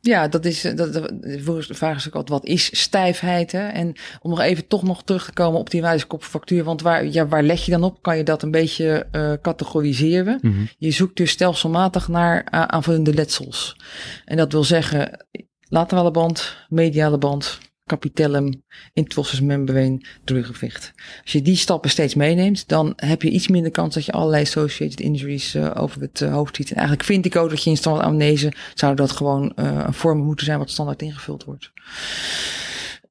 Ja, 0.00 0.28
dat 0.28 0.44
is, 0.44 0.62
dat, 0.62 0.92
dat, 0.92 1.12
de 1.22 1.64
vraag 1.68 1.96
is 1.96 2.06
ook 2.06 2.14
altijd, 2.14 2.40
wat 2.40 2.48
is 2.48 2.80
stijfheid? 2.80 3.52
Hè? 3.52 3.68
En 3.68 3.94
om 4.20 4.30
nog 4.30 4.40
even 4.40 4.66
toch 4.66 4.82
nog 4.82 5.02
terug 5.02 5.24
te 5.24 5.32
komen 5.32 5.60
op 5.60 5.70
die 5.70 5.80
wijskopfactuur, 5.80 6.64
want 6.64 6.82
waar, 6.82 7.06
ja, 7.06 7.28
waar 7.28 7.42
leg 7.42 7.64
je 7.64 7.70
dan 7.70 7.82
op? 7.82 8.02
Kan 8.02 8.16
je 8.16 8.22
dat 8.22 8.42
een 8.42 8.50
beetje 8.50 9.06
uh, 9.12 9.32
categoriseren? 9.42 10.38
Mhm. 10.40 10.46
Mm 10.46 10.56
-hmm. 10.56 10.68
Je 10.78 10.90
zoekt 10.90 11.16
dus 11.16 11.30
stelselmatig 11.30 12.08
naar 12.08 12.36
uh, 12.36 12.62
aanvullende 12.62 13.14
letsels. 13.14 13.76
En 14.24 14.36
dat 14.36 14.52
wil 14.52 14.64
zeggen, 14.64 15.26
laterale 15.68 16.10
band, 16.10 16.56
mediale 16.68 17.18
band, 17.18 17.58
capitellum, 17.90 18.62
interosseus 18.92 19.40
membrane, 19.40 20.00
teruggewicht. 20.24 20.92
Als 21.22 21.32
je 21.32 21.42
die 21.42 21.56
stappen 21.56 21.90
steeds 21.90 22.14
meeneemt, 22.14 22.68
dan 22.68 22.92
heb 22.96 23.22
je 23.22 23.30
iets 23.30 23.48
minder 23.48 23.70
kans 23.70 23.94
dat 23.94 24.04
je 24.04 24.12
allerlei 24.12 24.42
associated 24.42 25.00
injuries 25.00 25.54
uh, 25.54 25.70
over 25.74 26.00
het 26.00 26.20
uh, 26.20 26.32
hoofd 26.32 26.56
ziet. 26.56 26.70
En 26.70 26.76
eigenlijk 26.76 27.06
vind 27.06 27.26
ik 27.26 27.36
ook 27.36 27.50
dat 27.50 27.62
je 27.62 27.70
in 27.70 27.76
standaard 27.76 28.06
amnese 28.06 28.52
zou 28.74 28.94
dat 28.94 29.10
gewoon 29.10 29.52
uh, 29.56 29.82
een 29.86 29.94
vorm 29.94 30.18
moeten 30.18 30.46
zijn 30.46 30.58
wat 30.58 30.70
standaard 30.70 31.02
ingevuld 31.02 31.44
wordt. 31.44 31.72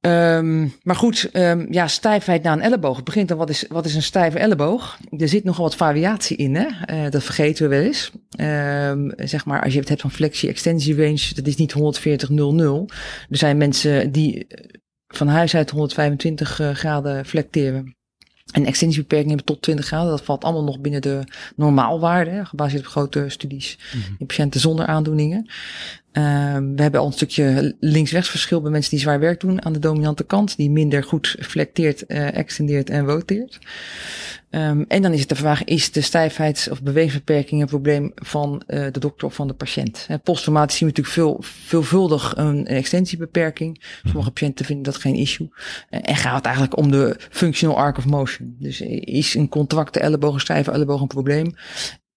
Um, 0.00 0.74
maar 0.82 0.96
goed, 0.96 1.28
um, 1.32 1.66
ja, 1.72 1.88
stijfheid 1.88 2.42
na 2.42 2.52
een 2.52 2.60
elleboog. 2.60 2.96
Het 2.96 3.04
begint 3.04 3.28
dan, 3.28 3.38
wat 3.38 3.50
is, 3.50 3.64
wat 3.68 3.84
is 3.84 3.94
een 3.94 4.02
stijve 4.02 4.38
elleboog? 4.38 4.98
Er 5.18 5.28
zit 5.28 5.44
nogal 5.44 5.64
wat 5.64 5.76
variatie 5.76 6.36
in, 6.36 6.54
hè? 6.54 6.66
Uh, 6.66 7.10
dat 7.10 7.22
vergeten 7.22 7.68
we 7.68 7.76
wel 7.76 7.84
eens. 7.84 8.10
Um, 8.36 9.12
zeg 9.16 9.44
maar, 9.44 9.62
als 9.62 9.72
je 9.72 9.78
het 9.78 9.88
hebt 9.88 10.00
van 10.00 10.10
flexie-extensie 10.10 10.96
range, 10.96 11.34
dat 11.34 11.46
is 11.46 11.56
niet 11.56 11.74
140-0-0. 11.74 12.94
Er 13.30 13.36
zijn 13.36 13.56
mensen 13.56 14.12
die 14.12 14.46
van 15.08 15.28
huis 15.28 15.54
uit 15.54 15.70
125 15.70 16.60
uh, 16.60 16.70
graden 16.70 17.26
flecteren. 17.26 17.94
En 18.52 18.64
extensiebeperking 18.64 19.28
hebben 19.28 19.46
tot 19.46 19.62
20 19.62 19.86
graden. 19.86 20.10
Dat 20.10 20.22
valt 20.22 20.44
allemaal 20.44 20.64
nog 20.64 20.80
binnen 20.80 21.02
de 21.02 21.24
normaalwaarde, 21.56 22.44
gebaseerd 22.44 22.82
op 22.82 22.90
grote 22.90 23.24
studies 23.28 23.78
-hmm. 23.90 24.16
in 24.18 24.26
patiënten 24.26 24.60
zonder 24.60 24.86
aandoeningen. 24.86 25.50
Uh, 26.12 26.24
we 26.54 26.82
hebben 26.82 27.00
al 27.00 27.06
een 27.06 27.12
stukje 27.12 27.76
links-rechts 27.80 28.30
verschil 28.30 28.60
bij 28.60 28.70
mensen 28.70 28.90
die 28.90 29.00
zwaar 29.00 29.20
werk 29.20 29.40
doen 29.40 29.64
aan 29.64 29.72
de 29.72 29.78
dominante 29.78 30.24
kant, 30.24 30.56
die 30.56 30.70
minder 30.70 31.04
goed 31.04 31.36
flecteert, 31.40 32.04
uh, 32.08 32.36
extendeert 32.36 32.90
en 32.90 33.06
roteert. 33.06 33.58
Um, 34.50 34.84
en 34.88 35.02
dan 35.02 35.12
is 35.12 35.20
het 35.20 35.28
de 35.28 35.34
vraag, 35.34 35.64
is 35.64 35.92
de 35.92 36.00
stijfheids- 36.00 36.68
of 36.68 36.82
bewegingsbeperking 36.82 37.60
een 37.60 37.66
probleem 37.66 38.12
van 38.14 38.62
uh, 38.66 38.86
de 38.92 39.00
dokter 39.00 39.26
of 39.26 39.34
van 39.34 39.48
de 39.48 39.54
patiënt? 39.54 40.06
Posttraumatisch 40.22 40.76
zien 40.76 40.88
we 40.88 40.94
natuurlijk 40.96 41.14
veel, 41.14 41.36
veelvuldig 41.66 42.36
een 42.36 42.66
extensiebeperking. 42.66 43.82
Sommige 44.04 44.30
patiënten 44.30 44.64
vinden 44.64 44.84
dat 44.84 44.96
geen 44.96 45.14
issue. 45.14 45.48
Uh, 45.50 46.00
en 46.02 46.16
gaat 46.16 46.36
het 46.36 46.44
eigenlijk 46.44 46.76
om 46.76 46.90
de 46.90 47.16
functional 47.30 47.76
arc 47.76 47.98
of 47.98 48.06
motion. 48.06 48.56
Dus 48.58 48.80
is 49.00 49.34
een 49.34 49.48
contracte 49.48 50.00
elleboog, 50.00 50.34
een 50.34 50.40
stijve 50.40 50.70
elleboog 50.70 51.00
een 51.00 51.06
probleem? 51.06 51.54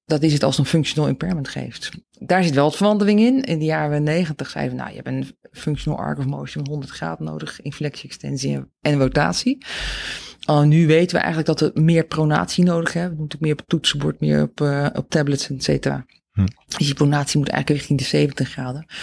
Dat 0.06 0.23
is 0.23 0.34
het 0.34 0.43
als 0.43 0.58
een 0.58 0.65
functional 0.65 1.10
impairment 1.10 1.47
geeft. 1.47 1.91
Daar 2.26 2.44
zit 2.44 2.54
wel 2.54 2.64
wat 2.64 2.76
verandering 2.76 3.20
in. 3.20 3.42
In 3.42 3.60
de 3.60 3.66
jaren 3.66 4.04
negentig 4.04 4.50
zeiden 4.50 4.76
we, 4.76 4.82
nou, 4.82 4.96
je 4.96 5.02
hebt 5.04 5.08
een 5.08 5.38
functional 5.52 6.00
arc 6.00 6.18
of 6.18 6.26
motion 6.26 6.68
100 6.68 6.92
graden 6.92 7.26
nodig, 7.26 7.62
inflectie, 7.62 8.10
extensie 8.10 8.64
en 8.82 8.98
rotatie. 8.98 9.58
Uh, 10.50 10.62
nu 10.62 10.88
weten 10.88 11.16
we 11.16 11.24
eigenlijk 11.24 11.60
dat 11.60 11.74
we 11.74 11.82
meer 11.82 12.06
pronatie 12.06 12.64
nodig 12.64 12.94
hebben. 12.94 13.14
We 13.14 13.20
moeten 13.20 13.40
meer 13.42 13.52
op 13.52 13.58
het 13.58 13.70
toetsenbord, 13.70 14.20
meer 14.20 14.42
op, 14.42 14.62
uh, 14.62 14.88
op 14.94 15.10
tablets, 15.10 15.50
et 15.50 15.64
cetera. 15.64 16.06
Hm. 16.32 16.46
Dus 16.68 16.86
die 16.86 16.94
pronatie 16.94 17.40
moet 17.40 17.50
eigenlijk 17.50 17.80
richting 17.80 18.00
de 18.00 18.06
70 18.06 18.50
graden. 18.50 18.86
Uh, 18.88 18.96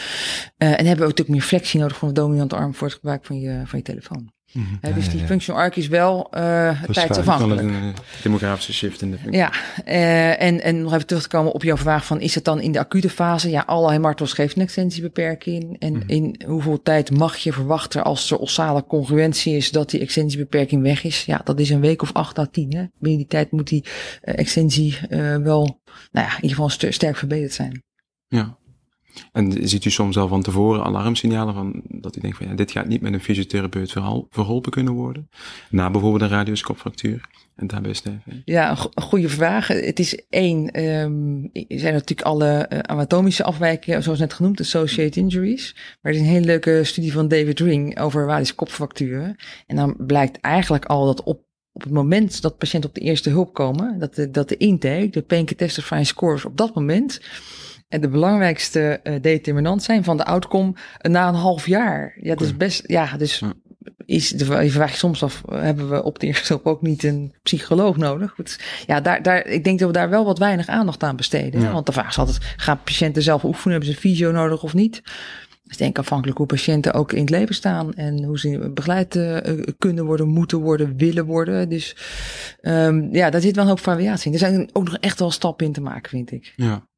en 0.58 0.68
hebben 0.68 0.86
we 0.86 0.90
ook 0.90 0.98
natuurlijk 0.98 1.28
meer 1.28 1.42
flexie 1.42 1.80
nodig 1.80 1.96
van 1.96 2.08
de 2.08 2.14
dominante 2.14 2.56
arm 2.56 2.74
voor 2.74 2.86
het 2.86 2.96
gebruik 2.96 3.24
van 3.24 3.40
je, 3.40 3.62
van 3.64 3.78
je 3.78 3.84
telefoon. 3.84 4.32
Mm 4.52 4.64
-hmm. 4.64 4.78
He, 4.80 4.94
dus 4.94 5.10
die 5.10 5.26
functional 5.26 5.60
arc 5.60 5.76
is 5.76 5.88
wel 5.88 6.30
uh, 6.34 6.82
tijdsafhankelijk. 6.82 7.60
Een 7.60 7.94
demografische 8.22 8.72
shift 8.72 9.02
in 9.02 9.10
de 9.10 9.18
functie. 9.18 9.38
Ja, 9.38 9.52
uh, 9.86 10.42
en, 10.42 10.62
en 10.62 10.82
nog 10.82 10.92
even 10.94 11.06
terug 11.06 11.22
te 11.22 11.28
komen 11.28 11.52
op 11.52 11.62
jouw 11.62 11.76
vraag 11.76 12.06
van 12.06 12.20
is 12.20 12.34
het 12.34 12.44
dan 12.44 12.60
in 12.60 12.72
de 12.72 12.78
acute 12.78 13.10
fase? 13.10 13.50
Ja, 13.50 13.62
allerlei 13.66 13.98
martels 13.98 14.32
geeft 14.32 14.56
een 14.56 14.62
extensiebeperking. 14.62 15.76
En 15.78 15.94
-hmm. 15.94 16.02
in 16.06 16.40
hoeveel 16.46 16.82
tijd 16.82 17.10
mag 17.10 17.36
je 17.36 17.52
verwachten 17.52 18.04
als 18.04 18.30
er 18.30 18.38
ossale 18.38 18.84
congruentie 18.86 19.56
is 19.56 19.70
dat 19.70 19.90
die 19.90 20.00
extensiebeperking 20.00 20.82
weg 20.82 21.04
is? 21.04 21.24
Ja, 21.24 21.40
dat 21.44 21.60
is 21.60 21.70
een 21.70 21.80
week 21.80 22.02
of 22.02 22.12
acht 22.12 22.38
à 22.38 22.46
tien. 22.46 22.76
Hè? 22.76 22.84
Binnen 22.98 23.18
die 23.18 23.28
tijd 23.28 23.50
moet 23.50 23.68
die 23.68 23.84
extensie 24.20 24.98
wel, 25.42 25.80
nou 26.12 26.26
ja, 26.26 26.36
in 26.36 26.42
ieder 26.42 26.50
geval 26.50 26.68
st 26.68 26.86
sterk 26.88 27.16
verbeterd 27.16 27.52
zijn. 27.52 27.82
Ja. 28.28 28.58
En 29.32 29.68
ziet 29.68 29.84
u 29.84 29.90
soms 29.90 30.18
al 30.18 30.28
van 30.28 30.42
tevoren 30.42 30.84
alarmsignalen 30.84 31.54
van 31.54 31.82
dat 31.88 32.16
u 32.16 32.20
denkt 32.20 32.36
van 32.36 32.46
ja, 32.46 32.54
dit 32.54 32.70
gaat 32.70 32.86
niet 32.86 33.00
met 33.00 33.12
een 33.12 33.20
fysiotherapeut 33.20 33.92
verholpen 34.30 34.70
kunnen 34.70 34.92
worden? 34.92 35.28
Na 35.70 35.90
bijvoorbeeld 35.90 36.22
een 36.22 36.36
radiuskopfractuur 36.36 37.28
en 37.56 37.66
daarbij 37.66 37.92
stijfheid? 37.92 38.42
Ja, 38.44 38.70
een 38.70 39.02
goede 39.02 39.28
vraag. 39.28 39.66
Het 39.66 39.98
is 39.98 40.22
één, 40.28 40.84
um, 40.84 41.50
er 41.52 41.78
zijn 41.78 41.92
natuurlijk 41.92 42.28
alle 42.28 42.66
uh, 42.72 42.78
anatomische 42.78 43.44
afwijkingen, 43.44 44.02
zoals 44.02 44.18
net 44.18 44.32
genoemd, 44.32 44.60
associated 44.60 45.16
injuries. 45.16 45.74
Maar 45.74 46.12
er 46.12 46.18
is 46.18 46.24
een 46.24 46.32
hele 46.32 46.46
leuke 46.46 46.84
studie 46.84 47.12
van 47.12 47.28
David 47.28 47.60
Ring 47.60 48.00
over 48.00 48.26
radiuskopfracturen. 48.26 49.36
En 49.66 49.76
dan 49.76 49.94
blijkt 49.98 50.40
eigenlijk 50.40 50.84
al 50.84 51.06
dat 51.06 51.22
op 51.22 51.48
op 51.72 51.82
het 51.82 51.92
moment 51.92 52.42
dat 52.42 52.58
patiënten 52.58 52.90
op 52.90 52.94
de 52.94 53.00
eerste 53.00 53.30
hulp 53.30 53.54
komen, 53.54 53.98
dat 53.98 54.14
de, 54.14 54.30
dat 54.30 54.48
de 54.48 54.56
intake, 54.56 55.08
de 55.10 55.22
pain 55.22 55.44
catastrophe 55.44 56.04
scores 56.04 56.44
op 56.44 56.56
dat 56.56 56.74
moment 56.74 57.20
en 57.90 58.00
de 58.00 58.08
belangrijkste 58.08 59.00
uh, 59.04 59.14
determinant 59.20 59.82
zijn 59.82 60.04
van 60.04 60.16
de 60.16 60.24
outcome 60.24 60.72
uh, 60.72 61.12
na 61.12 61.28
een 61.28 61.34
half 61.34 61.66
jaar. 61.66 62.16
Ja, 62.20 62.34
dat 62.34 62.46
is 62.46 62.56
best, 62.56 62.82
ja, 62.86 63.16
dus 63.16 63.42
is 64.04 64.28
de, 64.28 64.44
je 64.44 64.70
vraagt 64.70 64.98
soms 64.98 65.22
af, 65.22 65.42
hebben 65.50 65.90
we 65.90 66.02
op 66.02 66.18
de 66.18 66.26
eerste 66.26 66.52
hulp 66.52 66.66
ook 66.66 66.82
niet 66.82 67.02
een 67.02 67.34
psycholoog 67.42 67.96
nodig? 67.96 68.30
Goed, 68.30 68.60
ja, 68.86 69.00
daar, 69.00 69.22
daar, 69.22 69.46
ik 69.46 69.64
denk 69.64 69.78
dat 69.78 69.88
we 69.88 69.94
daar 69.94 70.10
wel 70.10 70.24
wat 70.24 70.38
weinig 70.38 70.66
aandacht 70.66 71.02
aan 71.02 71.16
besteden. 71.16 71.60
Ja. 71.60 71.72
Want 71.72 71.86
de 71.86 71.92
vraag 71.92 72.08
is 72.08 72.18
altijd, 72.18 72.54
gaan 72.56 72.82
patiënten 72.82 73.22
zelf 73.22 73.44
oefenen? 73.44 73.76
Hebben 73.76 73.94
ze 73.94 74.00
fysio 74.00 74.30
nodig 74.30 74.62
of 74.62 74.74
niet? 74.74 75.02
Dus 75.64 75.76
denk 75.76 75.98
afhankelijk 75.98 76.38
hoe 76.38 76.46
patiënten 76.46 76.94
ook 76.94 77.12
in 77.12 77.20
het 77.20 77.30
leven 77.30 77.54
staan 77.54 77.94
en 77.94 78.24
hoe 78.24 78.38
ze 78.38 78.70
begeleid 78.74 79.14
uh, 79.14 79.36
kunnen 79.78 80.04
worden, 80.04 80.28
moeten 80.28 80.58
worden, 80.58 80.96
willen 80.96 81.24
worden. 81.24 81.68
Dus 81.68 81.96
um, 82.60 83.08
ja, 83.14 83.30
daar 83.30 83.40
zit 83.40 83.54
wel 83.54 83.64
een 83.64 83.70
hoop 83.70 83.80
variatie 83.80 84.26
in. 84.26 84.32
Er 84.32 84.38
zijn 84.38 84.68
ook 84.72 84.84
nog 84.84 84.96
echt 84.96 85.18
wel 85.18 85.30
stappen 85.30 85.66
in 85.66 85.72
te 85.72 85.80
maken, 85.80 86.10
vind 86.10 86.32
ik. 86.32 86.52
Ja. 86.56 86.88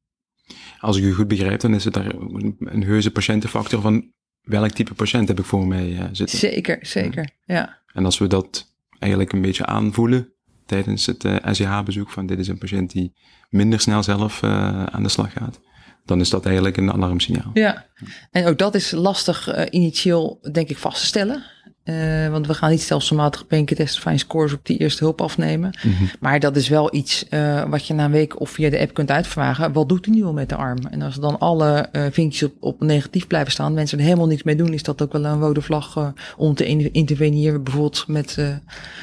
Als 0.83 0.97
ik 0.97 1.03
u 1.03 1.13
goed 1.13 1.27
begrijp, 1.27 1.59
dan 1.59 1.73
is 1.73 1.83
het 1.83 1.93
daar 1.93 2.13
een 2.59 2.83
heuse 2.83 3.11
patiëntenfactor 3.11 3.81
van 3.81 4.11
welk 4.41 4.71
type 4.71 4.93
patiënt 4.93 5.27
heb 5.27 5.39
ik 5.39 5.45
voor 5.45 5.67
mij 5.67 5.87
uh, 5.87 6.03
zitten. 6.11 6.37
Zeker, 6.37 6.77
zeker, 6.81 7.29
ja. 7.45 7.55
ja. 7.55 7.81
En 7.93 8.05
als 8.05 8.17
we 8.17 8.27
dat 8.27 8.73
eigenlijk 8.99 9.33
een 9.33 9.41
beetje 9.41 9.65
aanvoelen 9.65 10.33
tijdens 10.65 11.05
het 11.05 11.23
uh, 11.23 11.35
SEH-bezoek 11.51 12.09
van 12.09 12.25
dit 12.25 12.39
is 12.39 12.47
een 12.47 12.57
patiënt 12.57 12.91
die 12.91 13.13
minder 13.49 13.79
snel 13.79 14.03
zelf 14.03 14.41
uh, 14.41 14.83
aan 14.83 15.03
de 15.03 15.09
slag 15.09 15.31
gaat, 15.31 15.59
dan 16.05 16.19
is 16.19 16.29
dat 16.29 16.45
eigenlijk 16.45 16.77
een 16.77 16.91
alarmsignaal. 16.91 17.51
Ja, 17.53 17.85
en 18.31 18.45
ook 18.45 18.57
dat 18.57 18.75
is 18.75 18.91
lastig 18.91 19.55
uh, 19.55 19.63
initieel 19.69 20.39
denk 20.51 20.69
ik 20.69 20.77
vast 20.77 20.99
te 20.99 21.05
stellen. 21.05 21.43
Uh, 21.85 22.29
want 22.29 22.47
we 22.47 22.53
gaan 22.53 22.69
niet 22.69 22.81
stelselmatig 22.81 23.47
painketestifying 23.47 24.19
scores 24.19 24.53
op 24.53 24.65
die 24.65 24.77
eerste 24.77 25.03
hulp 25.03 25.21
afnemen. 25.21 25.77
Mm 25.83 25.93
-hmm. 25.93 26.09
Maar 26.19 26.39
dat 26.39 26.55
is 26.55 26.67
wel 26.67 26.95
iets 26.95 27.25
uh, 27.29 27.63
wat 27.69 27.87
je 27.87 27.93
na 27.93 28.05
een 28.05 28.11
week 28.11 28.39
of 28.39 28.49
via 28.49 28.69
de 28.69 28.79
app 28.79 28.93
kunt 28.93 29.11
uitvragen. 29.11 29.73
Wat 29.73 29.89
doet 29.89 30.05
hij 30.05 30.15
nu 30.15 30.23
al 30.23 30.33
met 30.33 30.49
de 30.49 30.55
arm? 30.55 30.77
En 30.89 31.01
als 31.01 31.15
dan 31.15 31.39
alle 31.39 31.89
uh, 31.91 32.05
vinkjes 32.11 32.43
op, 32.49 32.53
op, 32.59 32.81
negatief 32.81 33.27
blijven 33.27 33.51
staan, 33.51 33.73
mensen 33.73 33.97
er 33.97 34.03
helemaal 34.03 34.27
niks 34.27 34.43
mee 34.43 34.55
doen, 34.55 34.73
is 34.73 34.83
dat 34.83 35.01
ook 35.01 35.11
wel 35.11 35.25
een 35.25 35.39
rode 35.39 35.61
vlag 35.61 36.13
om 36.37 36.55
te 36.55 36.67
in 36.67 36.93
interveneren. 36.93 37.63
Bijvoorbeeld 37.63 38.07
met 38.07 38.39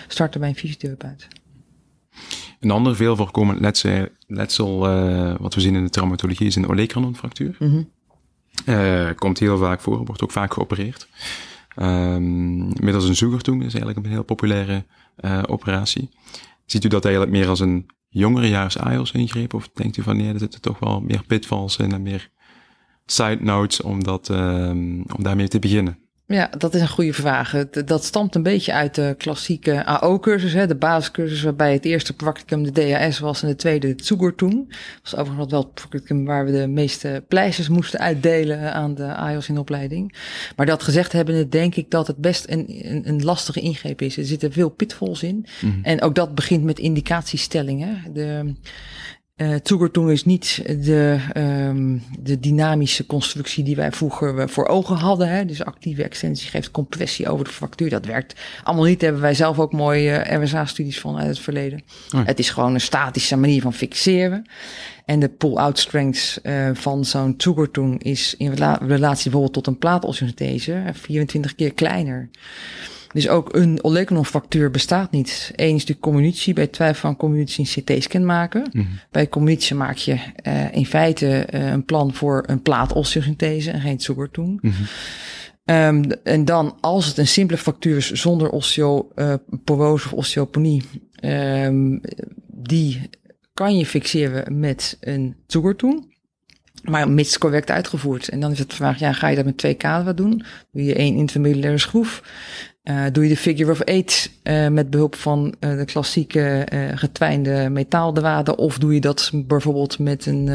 starten 0.09 0.41
bij 0.41 0.49
een 0.49 0.57
fysiotherapeut. 0.57 1.29
Een 2.61 2.71
ander 2.71 2.97
veel 2.97 3.17
voorkomend 3.17 3.61
letsel, 3.61 4.07
letsel 4.27 4.79
wat 5.39 5.55
we 5.55 5.61
zien 5.61 5.75
in 5.75 5.85
de 5.85 5.91
traumatologie 5.91 6.47
is 6.47 6.57
een 6.57 6.69
olecranonfractuur. 6.69 7.57
Mm 7.59 7.89
-hmm. 8.65 9.15
komt 9.15 9.39
heel 9.39 9.59
vaak 9.59 9.81
voor, 9.81 10.05
wordt 10.05 10.23
ook 10.23 10.33
vaak 10.33 10.53
geopereerd. 10.53 11.09
Um, 11.83 12.67
middels 12.85 13.09
een 13.09 13.17
zoegertoen 13.17 13.63
is 13.63 13.75
eigenlijk 13.75 14.07
een 14.07 14.13
heel 14.13 14.23
populaire 14.23 14.85
uh, 15.21 15.43
operatie. 15.47 16.09
Ziet 16.67 16.85
u 16.85 16.89
dat 16.89 17.05
eigenlijk 17.05 17.37
meer 17.37 17.49
als 17.49 17.61
een 17.61 17.87
jongerejaars 18.09 18.79
AIOS 18.79 19.13
ingrepen? 19.13 19.59
Of 19.59 19.71
denkt 19.75 19.97
u 19.97 20.03
van 20.03 20.17
nee, 20.17 20.33
er 20.33 20.39
zitten 20.39 20.61
toch 20.61 20.79
wel 20.79 21.01
meer 21.01 21.25
pitfalls 21.27 21.77
in 21.77 21.93
en 21.93 22.03
meer 22.03 22.31
side 23.07 23.43
notes 23.43 23.81
om, 23.81 24.05
dat, 24.05 24.29
um, 24.29 25.05
om 25.17 25.23
daarmee 25.23 25.49
te 25.49 25.59
beginnen? 25.59 25.99
Ja, 26.33 26.51
dat 26.59 26.75
is 26.75 26.81
een 26.81 26.89
goede 26.89 27.13
vraag. 27.13 27.65
Dat 27.85 28.05
stamt 28.05 28.35
een 28.35 28.43
beetje 28.43 28.73
uit 28.73 28.95
de 28.95 29.15
klassieke 29.19 29.85
AO-cursus, 29.85 30.53
de 30.53 30.75
basiscursus, 30.75 31.43
waarbij 31.43 31.73
het 31.73 31.85
eerste 31.85 32.17
practicum 32.17 32.63
de 32.63 32.73
DAS 32.73 33.19
was 33.19 33.43
en 33.43 33.49
de 33.49 33.57
tweede 33.57 33.89
het 33.89 34.07
Zugurtung. 34.07 34.69
Dat 34.69 35.01
was 35.03 35.17
overigens 35.17 35.51
wel 35.51 35.61
het 35.61 35.75
practicum 35.75 36.25
waar 36.25 36.45
we 36.45 36.53
de 36.53 36.67
meeste 36.67 37.25
pleisters 37.29 37.69
moesten 37.69 38.01
uitdelen 38.01 38.75
aan 38.75 38.95
de 38.95 39.15
AIOS 39.15 39.49
in 39.49 39.59
opleiding. 39.59 40.15
Maar 40.57 40.67
dat 40.67 40.83
gezegd 40.83 41.13
hebben, 41.13 41.51
denk 41.51 41.75
ik 41.75 41.91
dat 41.91 42.07
het 42.07 42.17
best 42.17 42.49
een, 42.49 42.65
een, 42.69 43.09
een 43.09 43.25
lastige 43.25 43.61
ingreep 43.61 44.03
is. 44.03 44.17
Er 44.17 44.25
zitten 44.25 44.53
veel 44.53 44.69
pitfalls 44.69 45.23
in. 45.23 45.47
Mm 45.61 45.71
-hmm. 45.71 45.85
En 45.85 46.03
ook 46.03 46.15
dat 46.15 46.35
begint 46.35 46.65
met 46.65 46.79
indicatiestellingen. 46.79 48.03
De, 48.13 48.55
uh, 49.41 50.11
is 50.13 50.25
niet 50.25 50.63
de, 50.67 51.19
um, 51.37 52.03
de 52.21 52.41
dynamische 52.41 53.07
constructie 53.07 53.65
die 53.65 53.77
wij 53.77 53.93
vroeger 53.93 54.49
voor 54.49 54.67
ogen 54.67 54.97
hadden. 54.97 55.29
Hè. 55.29 55.45
Dus 55.45 55.65
actieve 55.65 56.03
extensie 56.03 56.51
geeft 56.51 56.71
compressie 56.71 57.29
over 57.29 57.45
de 57.45 57.51
fractuur. 57.51 57.91
Dat 57.91 58.05
werkt 58.05 58.41
allemaal 58.65 58.85
niet. 58.85 59.01
Daar 59.01 59.09
hebben 59.09 59.23
wij 59.23 59.35
zelf 59.35 59.59
ook 59.59 59.73
mooie 59.73 60.27
uh, 60.31 60.43
RSA-studies 60.43 61.01
van 61.01 61.19
uit 61.19 61.29
het 61.29 61.39
verleden. 61.39 61.83
Oh. 62.15 62.27
Het 62.27 62.39
is 62.39 62.51
gewoon 62.51 62.75
een 62.75 62.81
statische 62.81 63.37
manier 63.37 63.63
van 63.63 63.73
fixeren. 63.73 64.47
En 65.05 65.21
de 65.21 65.29
pull-out 65.29 65.79
strength 65.79 66.41
uh, 66.43 66.71
van 66.73 67.05
zo'n 67.05 67.35
Zugertung 67.37 68.03
is 68.03 68.35
in 68.39 68.53
relatie 68.81 69.31
bijvoorbeeld 69.31 69.53
tot 69.53 69.67
een 69.67 69.79
plaatosteosynthese 69.79 70.83
24 70.93 71.55
keer 71.55 71.75
kleiner. 71.75 72.31
Dus 73.13 73.29
ook 73.29 73.55
een 73.55 73.79
Olekanov-factuur 73.85 74.71
bestaat 74.71 75.11
niet. 75.11 75.53
Eén 75.57 75.75
is 75.75 75.85
de 75.85 75.99
communitie. 75.99 76.55
Bij 76.55 76.67
twijfel 76.67 77.01
van 77.01 77.17
communitie 77.17 77.69
een 77.85 77.85
CT-scan 77.85 78.25
maken. 78.25 78.69
Mm 78.73 78.81
-hmm. 78.83 78.99
Bij 79.11 79.29
communitie 79.29 79.77
maak 79.77 79.97
je 79.97 80.19
uh, 80.47 80.73
in 80.75 80.87
feite 80.87 81.47
uh, 81.55 81.71
een 81.71 81.85
plan 81.85 82.15
voor 82.15 82.45
een 82.47 82.63
plaatosteosynthese 82.63 83.71
en 83.71 83.81
geen. 83.81 83.99
Mm 84.35 84.59
-hmm. 84.61 84.87
Um, 85.65 86.05
en 86.25 86.45
dan, 86.45 86.77
als 86.81 87.07
het 87.07 87.19
een 87.19 87.27
simpele 87.27 87.59
factuur 87.59 87.97
is 87.97 88.11
zonder 88.11 88.51
osteoporose 88.51 90.07
uh, 90.07 90.13
of 90.13 90.19
osteoponie, 90.19 90.83
um, 91.25 92.01
die 92.47 93.11
kan 93.55 93.77
je 93.77 93.87
fixeren 93.87 94.59
met 94.59 94.97
een 95.01 95.37
Zugertung. 95.47 96.09
Maar 96.83 97.11
mits 97.11 97.39
correct 97.39 97.71
uitgevoerd. 97.71 98.29
En 98.29 98.41
dan 98.41 98.51
is 98.51 98.59
het 98.59 98.71
de 98.71 98.77
vraag, 98.77 98.99
ja, 98.99 99.13
ga 99.13 99.29
je 99.29 99.37
dat 99.37 99.45
met 99.45 99.59
twee 99.59 99.75
kaden 99.75 100.17
doen? 100.17 100.45
Doe 100.73 100.85
je 100.85 100.95
één 100.95 101.17
intermediaire 101.17 101.79
schroef? 101.79 102.23
Uh, 102.91 103.05
doe 103.13 103.23
je 103.23 103.29
de 103.29 103.37
figure 103.37 103.71
of 103.71 103.81
eight 103.81 104.31
uh, 104.45 104.69
met 104.69 104.91
behulp 104.91 105.15
van 105.15 105.55
uh, 105.61 105.77
de 105.77 105.85
klassieke 105.85 106.67
getwijnde 106.95 107.69
metaaldraden? 107.69 108.59
Of 108.59 108.79
doe 108.79 108.95
je 108.95 109.01
dat 109.01 109.31
bijvoorbeeld 109.35 109.99
met 109.99 110.27
een, 110.27 110.47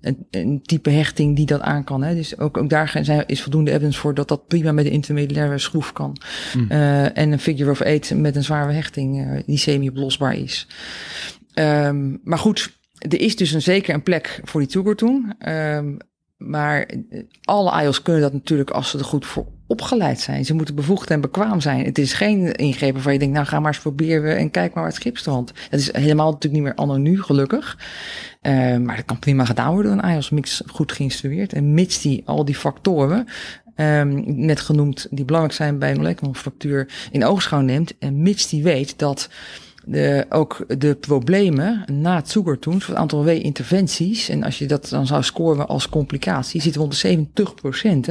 een, 0.00 0.26
een, 0.30 0.62
type 0.62 0.90
hechting 0.90 1.36
die 1.36 1.46
dat 1.46 1.60
aan 1.60 1.84
kan? 1.84 2.02
Hè? 2.02 2.14
Dus 2.14 2.38
ook, 2.38 2.56
ook 2.56 2.70
daar 2.70 2.98
zijn, 3.02 3.26
is 3.26 3.42
voldoende 3.42 3.70
evidence 3.70 3.98
voor 4.00 4.14
dat 4.14 4.28
dat 4.28 4.46
prima 4.46 4.72
met 4.72 4.84
een 4.84 4.90
intermediaire 4.90 5.58
schroef 5.58 5.92
kan. 5.92 6.16
Mm. 6.56 6.70
en 6.70 7.32
een 7.32 7.38
figure 7.38 7.70
of 7.70 7.80
eight 7.80 8.14
met 8.14 8.36
een 8.36 8.44
zware 8.44 8.72
hechting 8.72 9.42
die 9.46 9.58
semi-oplosbaar 9.58 10.34
is. 10.34 10.66
Um, 11.54 12.20
maar 12.24 12.38
goed, 12.38 12.72
er 12.98 13.20
is 13.20 13.36
dus 13.36 13.52
een, 13.52 13.62
zeker 13.62 13.94
een 13.94 14.02
plek 14.02 14.40
voor 14.44 14.60
die 14.60 14.70
toegertoen. 14.70 15.34
Um, 15.48 15.98
maar 16.46 16.86
alle 17.42 17.82
IOS 17.82 18.02
kunnen 18.02 18.22
dat 18.22 18.32
natuurlijk 18.32 18.70
als 18.70 18.90
ze 18.90 18.98
er 18.98 19.04
goed 19.04 19.26
voor 19.26 19.46
opgeleid 19.66 20.20
zijn. 20.20 20.44
Ze 20.44 20.54
moeten 20.54 20.74
bevoegd 20.74 21.10
en 21.10 21.20
bekwaam 21.20 21.60
zijn. 21.60 21.84
Het 21.84 21.98
is 21.98 22.12
geen 22.12 22.52
ingrepen 22.52 23.02
waar 23.02 23.12
je 23.12 23.18
denkt, 23.18 23.34
nou 23.34 23.46
ga 23.46 23.60
maar 23.60 23.72
eens 23.72 23.82
proberen 23.82 24.36
en 24.36 24.50
kijk 24.50 24.74
maar 24.74 24.82
waar 24.82 24.92
het 24.92 25.00
schip 25.00 25.18
strandt. 25.18 25.52
Dat 25.70 25.80
is 25.80 25.92
helemaal 25.92 26.30
natuurlijk 26.30 26.54
niet 26.54 26.62
meer 26.62 26.74
anno 26.74 26.96
nu, 26.96 27.22
gelukkig. 27.22 27.78
Uh, 28.42 28.76
maar 28.76 28.96
dat 28.96 29.04
kan 29.04 29.18
prima 29.18 29.44
gedaan 29.44 29.72
worden 29.72 29.96
door 29.96 30.04
een 30.04 30.14
IOS 30.14 30.30
mix 30.30 30.62
goed 30.66 30.92
geïnstrueerd. 30.92 31.52
En 31.52 31.74
mits 31.74 32.00
die 32.00 32.22
al 32.24 32.44
die 32.44 32.54
factoren 32.54 33.26
um, 33.76 34.22
net 34.26 34.60
genoemd, 34.60 35.06
die 35.10 35.24
belangrijk 35.24 35.56
zijn 35.56 35.78
bij 35.78 35.90
een 35.90 35.96
moleculenfractuur 35.96 37.08
in 37.10 37.24
oogschouw 37.24 37.60
neemt. 37.60 37.98
En 37.98 38.22
mits 38.22 38.48
die 38.48 38.62
weet 38.62 38.98
dat 38.98 39.28
ook 40.28 40.64
de 40.78 40.94
problemen 40.94 41.84
na 41.92 42.16
het 42.16 42.30
Zugertoen, 42.30 42.74
het 42.74 42.94
aantal 42.94 43.24
W-interventies, 43.24 44.28
en 44.28 44.42
als 44.42 44.58
je 44.58 44.66
dat 44.66 44.88
dan 44.88 45.06
zou 45.06 45.22
scoren 45.22 45.68
als 45.68 45.88
complicatie, 45.88 46.60
zitten 46.60 46.80
we 46.80 46.86
rond 46.86 46.92
de 46.92 47.08
70 47.08 47.54
procent, 47.54 48.08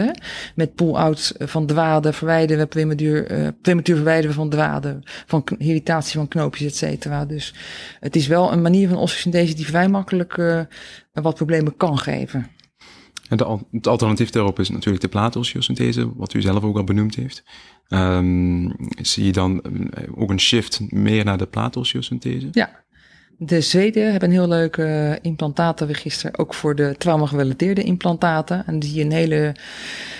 met 0.56 0.76
pull-out 0.76 1.34
van 1.40 1.66
draden, 1.66 2.14
verwijderen, 2.14 2.68
prematuur, 2.68 3.32
uh, 3.32 3.48
prematuur 3.62 3.96
verwijderen 3.96 4.36
van 4.36 4.50
draden, 4.50 5.04
van 5.26 5.44
irritatie 5.58 6.18
van 6.18 6.28
knoopjes, 6.28 6.68
et 6.68 6.76
cetera. 6.76 7.26
Dus 7.26 7.54
het 8.00 8.16
is 8.16 8.28
wel 8.28 8.52
een 8.52 8.62
manier 8.62 8.88
van 8.88 8.98
osteosynthese 8.98 9.56
die 9.56 9.66
vrij 9.66 9.88
makkelijk 9.88 10.38
uh, 10.38 10.62
wat 11.12 11.36
problemen 11.36 11.78
kan 11.78 11.98
geven. 11.98 12.48
Het 13.28 13.88
alternatief 13.88 14.30
daarop 14.30 14.60
is 14.60 14.70
natuurlijk 14.70 15.02
de 15.02 15.10
plaatosteosynthese, 15.10 16.16
wat 16.16 16.34
u 16.34 16.42
zelf 16.42 16.64
ook 16.64 16.78
al 16.78 16.84
benoemd 16.84 17.16
heeft. 17.16 17.44
Um, 17.94 18.76
zie 19.02 19.26
je 19.26 19.32
dan 19.32 19.62
eh, 19.62 20.04
ook 20.16 20.30
een 20.30 20.40
shift 20.40 20.80
meer 20.90 21.26
naar 21.26 21.38
de 21.38 21.46
plaatosteosynthese? 21.46 22.48
Ja, 22.52 22.84
de 23.38 23.62
Zweden 23.62 24.12
hebben 24.12 24.30
een 24.30 24.36
heel 24.36 24.48
leuk 24.48 24.78
uh, 24.78 25.12
implantatenregister, 25.22 26.38
ook 26.38 26.54
voor 26.54 26.76
de 26.76 26.96
trauma-gerelateerde 26.98 27.84
implantaten. 27.84 28.66
En 28.66 28.80
die 28.80 29.02
een 29.02 29.12
hele 29.12 29.56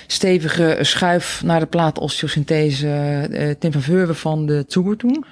stevige 0.08 0.78
schuif 0.82 1.42
naar 1.44 1.60
de 1.60 1.66
plaatosteosynthese 1.66 3.28
uh, 3.32 3.50
ten 3.50 3.72
faveur 3.72 4.16
van 4.16 4.46
de 4.46 4.64
Zugertung. 4.68 5.26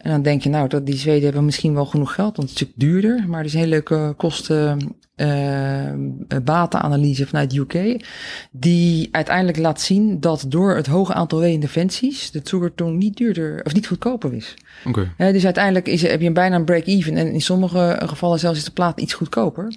En 0.00 0.10
dan 0.10 0.22
denk 0.22 0.42
je, 0.42 0.48
nou, 0.48 0.68
dat 0.68 0.86
die 0.86 0.96
Zweden 0.96 1.24
hebben 1.24 1.44
misschien 1.44 1.74
wel 1.74 1.86
genoeg 1.86 2.14
geld, 2.14 2.36
want 2.36 2.48
het 2.48 2.60
is 2.60 2.66
natuurlijk 2.66 2.92
duurder. 2.92 3.28
Maar 3.28 3.38
het 3.38 3.46
is 3.46 3.54
een 3.54 3.58
hele 3.58 3.70
leuke 3.70 4.14
kosten 4.16 4.94
uh, 5.16 5.92
batenanalyse 6.42 7.26
vanuit 7.26 7.54
UK, 7.54 8.04
die 8.50 9.08
uiteindelijk 9.12 9.58
laat 9.58 9.80
zien 9.80 10.20
dat 10.20 10.44
door 10.48 10.76
het 10.76 10.86
hoge 10.86 11.14
aantal 11.14 11.40
reinterventies 11.40 12.30
de 12.30 12.40
Zugertung 12.44 12.98
niet 12.98 13.16
duurder 13.16 13.64
of 13.64 13.74
niet 13.74 13.86
goedkoper 13.86 14.34
is. 14.34 14.54
Oké. 14.84 14.88
Okay. 14.88 15.28
Uh, 15.28 15.34
dus 15.34 15.44
uiteindelijk 15.44 15.88
is, 15.88 16.02
heb 16.02 16.20
je 16.20 16.32
bijna 16.32 16.56
een 16.56 16.64
break-even 16.64 17.16
en 17.16 17.32
in 17.32 17.42
sommige 17.42 18.00
gevallen 18.04 18.38
zelfs 18.38 18.58
is 18.58 18.64
de 18.64 18.70
plaat 18.70 19.00
iets 19.00 19.14
goedkoper. 19.14 19.74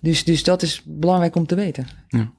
Dus, 0.00 0.24
dus 0.24 0.42
dat 0.44 0.62
is 0.62 0.82
belangrijk 0.84 1.36
om 1.36 1.46
te 1.46 1.54
weten. 1.54 1.86
Ja. 2.08 2.30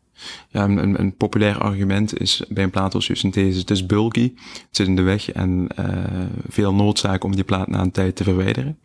Ja, 0.49 0.63
een, 0.63 0.99
een, 0.99 1.15
populair 1.15 1.57
argument 1.57 2.19
is 2.19 2.43
bij 2.49 2.63
een 2.63 2.69
plaatosteosynthese, 2.69 3.59
het 3.59 3.69
is 3.69 3.85
bulky, 3.85 4.33
het 4.43 4.67
zit 4.71 4.87
in 4.87 4.95
de 4.95 5.01
weg 5.01 5.31
en 5.31 5.67
uh, 5.79 5.85
veel 6.47 6.73
noodzaak 6.73 7.23
om 7.23 7.35
die 7.35 7.43
plaat 7.43 7.67
na 7.67 7.79
een 7.79 7.91
tijd 7.91 8.15
te 8.15 8.23
verwijderen. 8.23 8.77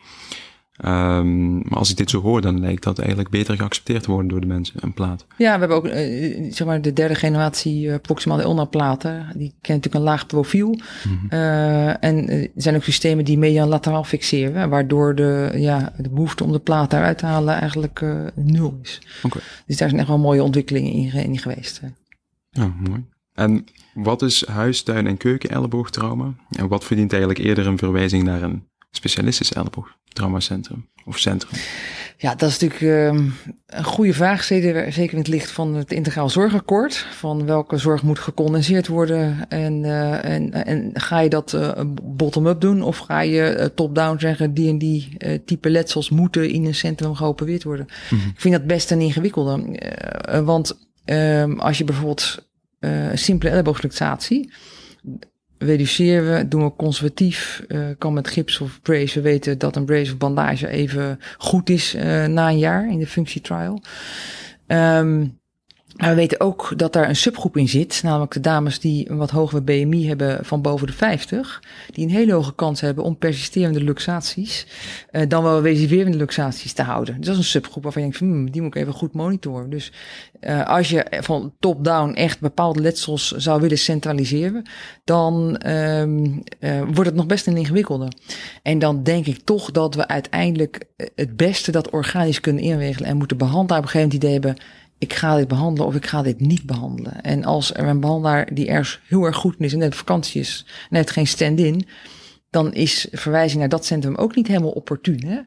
Um, 0.84 1.54
maar 1.54 1.78
als 1.78 1.90
ik 1.90 1.96
dit 1.96 2.10
zo 2.10 2.20
hoor, 2.20 2.40
dan 2.40 2.60
lijkt 2.60 2.82
dat 2.82 2.98
eigenlijk 2.98 3.30
beter 3.30 3.56
geaccepteerd 3.56 4.06
worden 4.06 4.28
door 4.28 4.40
de 4.40 4.46
mensen, 4.46 4.74
een 4.80 4.94
plaat. 4.94 5.26
Ja, 5.36 5.52
we 5.52 5.58
hebben 5.58 5.76
ook 5.76 5.86
uh, 5.86 6.52
zeg 6.52 6.66
maar 6.66 6.82
de 6.82 6.92
derde 6.92 7.14
generatie 7.14 7.86
uh, 7.86 7.94
proximal 8.02 8.40
ulna 8.40 8.64
platen. 8.64 9.18
Die 9.18 9.54
kennen 9.60 9.60
natuurlijk 9.60 9.94
een 9.94 10.00
laag 10.00 10.26
profiel. 10.26 10.68
Mm 10.68 10.78
-hmm. 11.02 11.28
uh, 11.30 12.04
en 12.04 12.28
er 12.28 12.50
zijn 12.54 12.74
ook 12.74 12.82
systemen 12.82 13.24
die 13.24 13.38
median 13.38 13.68
lateraal 13.68 14.04
fixeren, 14.04 14.70
waardoor 14.70 15.14
de, 15.14 15.52
ja, 15.54 15.92
de 15.96 16.08
behoefte 16.08 16.44
om 16.44 16.52
de 16.52 16.58
plaat 16.58 16.92
eruit 16.92 17.18
te 17.18 17.26
halen 17.26 17.54
eigenlijk 17.54 18.00
nul 18.34 18.78
is. 18.82 19.02
Okay. 19.22 19.42
Dus 19.66 19.76
daar 19.76 19.88
zijn 19.88 20.00
echt 20.00 20.08
wel 20.08 20.18
mooie 20.18 20.42
ontwikkelingen 20.42 20.92
in, 20.92 21.12
in 21.12 21.38
geweest. 21.38 21.80
Ja, 22.50 22.74
mooi. 22.88 23.04
En 23.32 23.64
wat 23.94 24.22
is 24.22 24.46
huistuin- 24.46 25.06
en 25.06 25.16
keuken 25.16 25.50
elleboogtrauma? 25.50 26.34
En 26.50 26.68
wat 26.68 26.84
verdient 26.84 27.12
eigenlijk 27.12 27.44
eerder 27.44 27.66
een 27.66 27.78
verwijzing 27.78 28.24
naar 28.24 28.42
een 28.42 28.64
specialistisch 28.96 29.52
elleboogtraumacentrum 29.52 30.88
of 31.04 31.18
centrum? 31.18 31.60
Ja, 32.18 32.34
dat 32.34 32.48
is 32.48 32.58
natuurlijk 32.58 33.14
um, 33.14 33.34
een 33.66 33.84
goede 33.84 34.12
vraag, 34.12 34.44
zeker, 34.44 34.98
in 35.12 35.18
het 35.18 35.28
licht 35.28 35.50
van 35.50 35.74
het 35.74 35.92
integraal 35.92 36.28
zorgakkoord. 36.28 36.96
Van 36.96 37.46
welke 37.46 37.76
zorg 37.78 38.02
moet 38.02 38.18
gecondenseerd 38.18 38.86
worden 38.86 39.48
en, 39.48 39.84
uh, 39.84 40.24
en, 40.24 40.52
en 40.52 40.90
ga 40.94 41.20
je 41.20 41.28
dat 41.28 41.52
uh, 41.52 41.70
bottom-up 42.02 42.60
doen 42.60 42.82
of 42.82 42.98
ga 42.98 43.20
je 43.20 43.56
uh, 43.58 43.64
top-down 43.64 44.18
zeggen 44.18 44.54
die 44.54 44.68
en 44.68 44.78
die 44.78 45.16
type 45.44 45.70
letsels 45.70 46.10
moeten 46.10 46.50
in 46.50 46.64
een 46.64 46.74
centrum 46.74 47.14
geopereerd 47.14 47.62
worden? 47.62 47.86
Mm 48.10 48.18
-hmm. 48.18 48.28
Ik 48.28 48.40
vind 48.40 48.54
dat 48.54 48.66
best 48.66 48.90
een 48.90 49.00
ingewikkelde, 49.00 49.80
want 50.44 50.78
um, 51.04 51.60
als 51.60 51.78
je 51.78 51.84
bijvoorbeeld 51.84 52.48
een 52.80 53.18
simpele 53.18 53.50
elleboogluxatie 53.50 54.52
reduceren 55.58 56.36
we, 56.36 56.48
doen 56.48 56.64
we 56.64 56.72
conservatief, 56.76 57.64
uh, 57.68 57.86
kan 57.98 58.12
met 58.12 58.28
gips 58.28 58.58
of 58.58 58.80
brace. 58.82 59.14
We 59.14 59.20
weten 59.20 59.58
dat 59.58 59.76
een 59.76 59.84
brace 59.84 60.12
of 60.12 60.18
bandage 60.18 60.68
even 60.68 61.20
goed 61.38 61.70
is 61.70 61.94
uh, 61.94 62.26
na 62.26 62.48
een 62.48 62.58
jaar 62.58 62.90
in 62.90 62.98
de 62.98 63.06
functietrial. 63.06 63.82
Um, 64.66 65.38
Maar 65.96 66.08
we 66.08 66.14
weten 66.14 66.40
ook 66.40 66.72
dat 66.76 66.92
daar 66.92 67.08
een 67.08 67.16
subgroep 67.16 67.56
in 67.56 67.68
zit, 67.68 68.00
namelijk 68.02 68.32
de 68.32 68.40
dames 68.40 68.80
die 68.80 69.10
een 69.10 69.16
wat 69.16 69.30
hogere 69.30 69.62
BMI 69.62 70.08
hebben 70.08 70.44
van 70.44 70.62
boven 70.62 70.86
de 70.86 70.92
50, 70.92 71.62
die 71.90 72.04
een 72.04 72.14
hele 72.14 72.32
hoge 72.32 72.54
kans 72.54 72.80
hebben 72.80 73.04
om 73.04 73.18
persisterende 73.18 73.82
luxaties 73.82 74.66
uh, 75.12 75.22
dan 75.28 75.42
wel 75.42 75.62
residuerende 75.62 76.18
luxaties 76.18 76.72
te 76.72 76.82
houden. 76.82 77.16
Dus 77.16 77.26
dat 77.26 77.34
is 77.34 77.40
een 77.40 77.46
subgroep 77.48 77.82
waarvan 77.82 78.02
je 78.02 78.08
denkt, 78.08 78.24
hmm, 78.24 78.50
die 78.50 78.62
moet 78.62 78.74
ik 78.74 78.82
even 78.82 78.92
goed 78.92 79.12
monitoren. 79.12 79.70
Dus 79.70 79.92
uh, 80.40 80.66
als 80.66 80.88
je 80.88 81.06
van 81.20 81.52
top-down 81.60 82.12
echt 82.12 82.40
bepaalde 82.40 82.80
letsels 82.80 83.30
zou 83.30 83.60
willen 83.60 83.78
centraliseren, 83.78 84.62
dan 85.04 85.60
um, 85.66 86.42
uh, 86.60 86.80
wordt 86.80 87.06
het 87.06 87.14
nog 87.14 87.26
best 87.26 87.46
een 87.46 87.56
ingewikkelde. 87.56 88.08
En 88.62 88.78
dan 88.78 89.02
denk 89.02 89.26
ik 89.26 89.38
toch 89.44 89.70
dat 89.70 89.94
we 89.94 90.08
uiteindelijk 90.08 90.84
het 91.14 91.36
beste 91.36 91.70
dat 91.70 91.90
organisch 91.90 92.40
kunnen 92.40 92.62
inregelen 92.62 93.08
en 93.08 93.16
moeten 93.16 93.36
behandelen 93.36 93.78
op 93.78 93.84
een 93.84 93.90
gegeven 93.90 94.08
moment 94.08 94.24
idee 94.24 94.32
hebben 94.32 94.56
ik 94.98 95.12
ga 95.12 95.36
dit 95.36 95.48
behandelen 95.48 95.86
of 95.86 95.94
ik 95.94 96.06
ga 96.06 96.22
dit 96.22 96.40
niet 96.40 96.62
behandelen. 96.64 97.22
En 97.22 97.44
als 97.44 97.74
er 97.74 97.86
een 97.86 98.00
behandelaar 98.00 98.54
die 98.54 98.68
ergens 98.68 99.00
heel 99.06 99.24
erg 99.24 99.36
goed 99.36 99.54
is 99.58 99.72
en 99.72 99.78
net 99.78 99.94
vakantie 99.94 100.40
is, 100.40 100.66
net 100.90 101.10
geen 101.10 101.26
stand-in, 101.26 101.86
dan 102.50 102.74
is 102.74 103.06
verwijzing 103.12 103.60
naar 103.60 103.68
dat 103.68 103.84
centrum 103.84 104.14
ook 104.14 104.34
niet 104.36 104.46
helemaal 104.46 104.70
opportun. 104.70 105.24
Hè? 105.26 105.38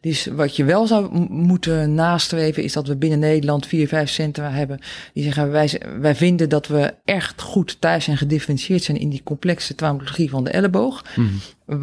Dus 0.00 0.26
wat 0.26 0.56
je 0.56 0.64
wel 0.64 0.86
zou 0.86 1.26
moeten 1.28 1.94
nastreven 1.94 2.62
is 2.62 2.72
dat 2.72 2.86
we 2.86 2.96
binnen 2.96 3.18
Nederland 3.18 3.66
vier, 3.66 3.88
vijf 3.88 4.10
centra 4.10 4.50
hebben 4.50 4.80
die 5.12 5.22
zeggen 5.22 5.50
wij, 5.50 5.82
wij 6.00 6.14
vinden 6.14 6.48
dat 6.48 6.66
we 6.66 6.94
echt 7.04 7.42
goed 7.42 7.80
thuis 7.80 8.08
en 8.08 8.16
gedifferentieerd 8.16 8.82
zijn 8.82 8.98
in 8.98 9.08
die 9.08 9.22
complexe 9.22 9.74
traumatologie 9.74 10.30
van 10.30 10.44
de 10.44 10.50
elleboog. 10.50 11.04
Mm. 11.16 11.40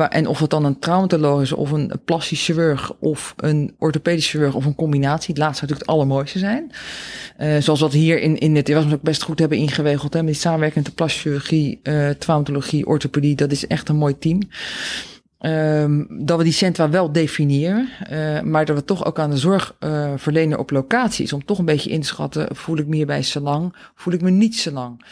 En 0.09 0.27
of 0.27 0.39
het 0.39 0.49
dan 0.49 0.65
een 0.65 0.79
traumatoloog 0.79 1.41
is 1.41 1.51
of 1.51 1.71
een 1.71 1.91
plastisch 2.05 2.45
chirurg 2.45 2.93
of 2.99 3.33
een 3.37 3.75
orthopedisch 3.79 4.29
chirurg 4.29 4.53
of 4.53 4.65
een 4.65 4.75
combinatie. 4.75 5.33
Het 5.33 5.43
laatste 5.43 5.61
natuurlijk 5.61 5.89
het 5.89 5.97
allermooiste 5.97 6.39
zijn. 6.39 6.71
Uh, 7.39 7.57
zoals 7.61 7.79
wat 7.79 7.93
hier 7.93 8.19
in, 8.19 8.37
in 8.37 8.55
het 8.55 8.69
Erasmus 8.69 8.93
ook 8.93 9.01
best 9.01 9.23
goed 9.23 9.39
hebben 9.39 9.57
ingewegeld. 9.57 10.13
Hè, 10.13 10.19
met 10.19 10.31
die 10.31 10.41
samenwerking 10.41 10.85
de 10.85 10.91
plastische 10.91 11.29
chirurgie, 11.29 11.79
uh, 11.83 12.09
traumatologie, 12.09 12.87
orthopedie. 12.87 13.35
Dat 13.35 13.51
is 13.51 13.67
echt 13.67 13.89
een 13.89 13.95
mooi 13.95 14.17
team. 14.17 14.39
Um, 15.39 16.07
dat 16.25 16.37
we 16.37 16.43
die 16.43 16.53
centra 16.53 16.89
wel 16.89 17.11
definiëren, 17.11 17.89
uh, 18.11 18.41
maar 18.41 18.65
dat 18.65 18.75
we 18.75 18.85
toch 18.85 19.05
ook 19.05 19.19
aan 19.19 19.29
de 19.29 19.37
zorgverlener 19.37 20.57
op 20.57 20.71
locatie 20.71 21.23
is 21.23 21.33
om 21.33 21.45
toch 21.45 21.59
een 21.59 21.65
beetje 21.65 21.89
in 21.89 22.01
te 22.01 22.07
schatten, 22.07 22.55
voel 22.55 22.77
ik 22.77 22.87
me 22.87 22.95
hierbij 22.95 23.23
zo 23.23 23.39
lang, 23.39 23.75
voel 23.95 24.13
ik 24.13 24.21
me 24.21 24.29
niet 24.29 24.55
zo 24.55 24.71
lang. 24.71 25.05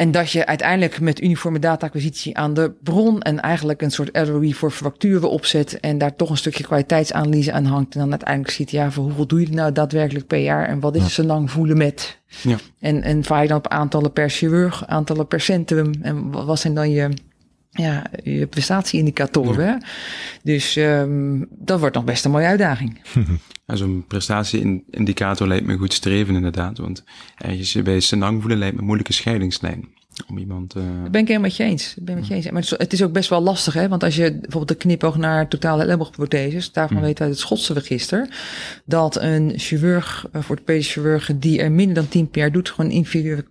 En 0.00 0.10
dat 0.10 0.30
je 0.30 0.46
uiteindelijk 0.46 1.00
met 1.00 1.22
uniforme 1.22 1.58
data-acquisitie 1.58 2.36
aan 2.36 2.54
de 2.54 2.72
bron 2.82 3.22
en 3.22 3.40
eigenlijk 3.40 3.82
een 3.82 3.90
soort 3.90 4.16
ROI 4.16 4.54
voor 4.54 4.70
facturen 4.70 5.30
opzet 5.30 5.80
en 5.80 5.98
daar 5.98 6.16
toch 6.16 6.30
een 6.30 6.36
stukje 6.36 6.64
kwaliteitsanalyse 6.64 7.52
aan 7.52 7.64
hangt. 7.64 7.94
En 7.94 8.00
dan 8.00 8.10
uiteindelijk 8.10 8.50
ziet, 8.50 8.70
ja, 8.70 8.90
voor 8.90 9.04
hoeveel 9.04 9.26
doe 9.26 9.40
je 9.40 9.48
nou 9.48 9.72
daadwerkelijk 9.72 10.26
per 10.26 10.38
jaar 10.38 10.68
en 10.68 10.80
wat 10.80 10.96
is 10.96 11.02
ja. 11.02 11.08
zo 11.08 11.22
lang 11.22 11.50
voelen 11.50 11.76
met? 11.76 12.18
Ja. 12.42 12.56
En, 12.78 13.02
en 13.02 13.24
vaar 13.24 13.42
je 13.42 13.48
dan 13.48 13.56
op 13.56 13.68
aantallen 13.68 14.12
per 14.12 14.30
chirurg, 14.30 14.86
aantallen 14.86 15.26
per 15.26 15.40
centrum 15.40 15.92
en 16.02 16.30
wat 16.30 16.58
zijn 16.58 16.74
dan 16.74 16.90
je, 16.90 17.08
ja, 17.70 18.06
je 18.22 18.46
prestatieindicatoren? 18.46 19.66
Ja. 19.66 19.80
Dus 20.42 20.76
um, 20.76 21.46
dat 21.50 21.80
wordt 21.80 21.94
nog 21.94 22.04
best 22.04 22.24
een 22.24 22.30
mooie 22.30 22.46
uitdaging. 22.46 23.00
Ja, 23.66 23.76
Zo'n 23.76 24.04
prestatieindicator 24.06 25.48
lijkt 25.48 25.66
me 25.66 25.76
goed 25.76 25.92
streven 25.92 26.34
inderdaad. 26.34 26.78
Want 26.78 27.04
ergens 27.36 27.82
bij 27.82 28.00
Senang 28.00 28.40
voelen 28.40 28.58
lijkt 28.58 28.74
me 28.74 28.80
een 28.80 28.86
moeilijke 28.86 29.12
scheidingslijn. 29.12 29.88
Om 30.28 30.38
iemand... 30.38 30.76
Uh... 30.76 30.82
Dat 31.02 31.10
ben 31.10 31.20
ik 31.20 31.26
helemaal 31.26 31.48
met 31.48 31.56
je 31.56 31.64
eens. 31.64 31.96
ben 32.00 32.14
met 32.14 32.26
je 32.26 32.34
eens. 32.34 32.50
Maar 32.50 32.72
het 32.76 32.92
is 32.92 33.02
ook 33.02 33.12
best 33.12 33.28
wel 33.28 33.40
lastig, 33.40 33.74
hè? 33.74 33.88
Want 33.88 34.02
als 34.02 34.16
je 34.16 34.30
bijvoorbeeld 34.30 34.68
de 34.68 34.74
knipoog 34.74 35.16
naar 35.16 35.48
totale 35.48 35.82
elleboogprotheses, 35.82 36.72
daarvan 36.72 36.96
mm. 36.96 37.02
weten 37.02 37.18
we 37.18 37.24
uit 37.24 37.32
het 37.32 37.40
Schotse 37.40 37.72
register, 37.72 38.28
dat 38.84 39.20
een 39.20 39.52
chirurg, 39.56 40.20
voor 40.20 40.40
de 40.40 40.48
orthopedisch 40.48 40.92
chirurg, 40.92 41.30
die 41.36 41.60
er 41.60 41.72
minder 41.72 41.94
dan 41.94 42.08
10 42.08 42.30
per 42.30 42.40
jaar 42.40 42.52
doet, 42.52 42.70
gewoon 42.70 42.90
inferieure 42.90 43.44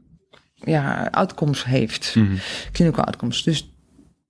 ja, 0.54 1.08
outcomes 1.12 1.64
heeft. 1.66 2.16
Mm. 2.16 2.38
Clinical 2.72 3.04
outcomes. 3.04 3.44
Dus 3.44 3.70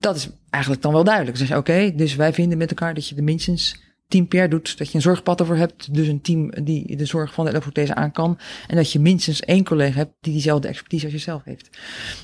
dat 0.00 0.16
is 0.16 0.28
eigenlijk 0.50 0.82
dan 0.82 0.92
wel 0.92 1.04
duidelijk. 1.04 1.38
Dus 1.38 1.50
oké, 1.50 1.92
dus 1.94 2.14
wij 2.14 2.32
vinden 2.32 2.58
met 2.58 2.70
elkaar 2.70 2.94
dat 2.94 3.08
je 3.08 3.14
de 3.14 3.22
minstens 3.22 3.88
10 4.08 4.28
per 4.28 4.48
doet, 4.48 4.78
dat 4.78 4.88
je 4.88 4.94
een 4.94 5.02
zorgpad 5.02 5.40
ervoor 5.40 5.56
hebt, 5.56 5.94
dus 5.94 6.08
een 6.08 6.20
team 6.20 6.50
die 6.64 6.96
de 6.96 7.04
zorg 7.04 7.32
van 7.32 7.44
de 7.44 7.50
elektroprothese 7.50 7.94
aan 7.94 8.12
kan. 8.12 8.38
En 8.66 8.76
dat 8.76 8.92
je 8.92 9.00
minstens 9.00 9.40
één 9.40 9.64
collega 9.64 9.96
hebt 9.96 10.14
die 10.20 10.32
diezelfde 10.32 10.68
expertise 10.68 11.04
als 11.04 11.14
jezelf 11.14 11.44
heeft. 11.44 11.70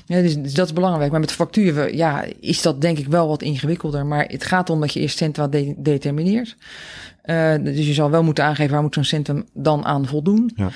Ja, 0.05 0.21
dus, 0.21 0.37
dus, 0.37 0.53
dat 0.53 0.65
is 0.65 0.73
belangrijk. 0.73 1.11
Maar 1.11 1.19
met 1.19 1.31
facturen, 1.31 1.97
ja, 1.97 2.25
is 2.39 2.61
dat 2.61 2.81
denk 2.81 2.97
ik 2.97 3.07
wel 3.07 3.27
wat 3.27 3.41
ingewikkelder. 3.41 4.05
Maar 4.05 4.25
het 4.25 4.43
gaat 4.43 4.69
om 4.69 4.79
dat 4.79 4.93
je 4.93 4.99
eerst 4.99 5.17
centra 5.17 5.47
de 5.47 5.73
determineert. 5.77 6.57
Uh, 7.25 7.55
dus 7.63 7.87
je 7.87 7.93
zal 7.93 8.09
wel 8.09 8.23
moeten 8.23 8.43
aangeven 8.43 8.73
waar 8.73 8.81
moet 8.81 8.93
zo'n 8.93 9.03
centrum 9.03 9.45
dan 9.53 9.85
aan 9.85 10.05
voldoen. 10.05 10.51
Ja. 10.55 10.69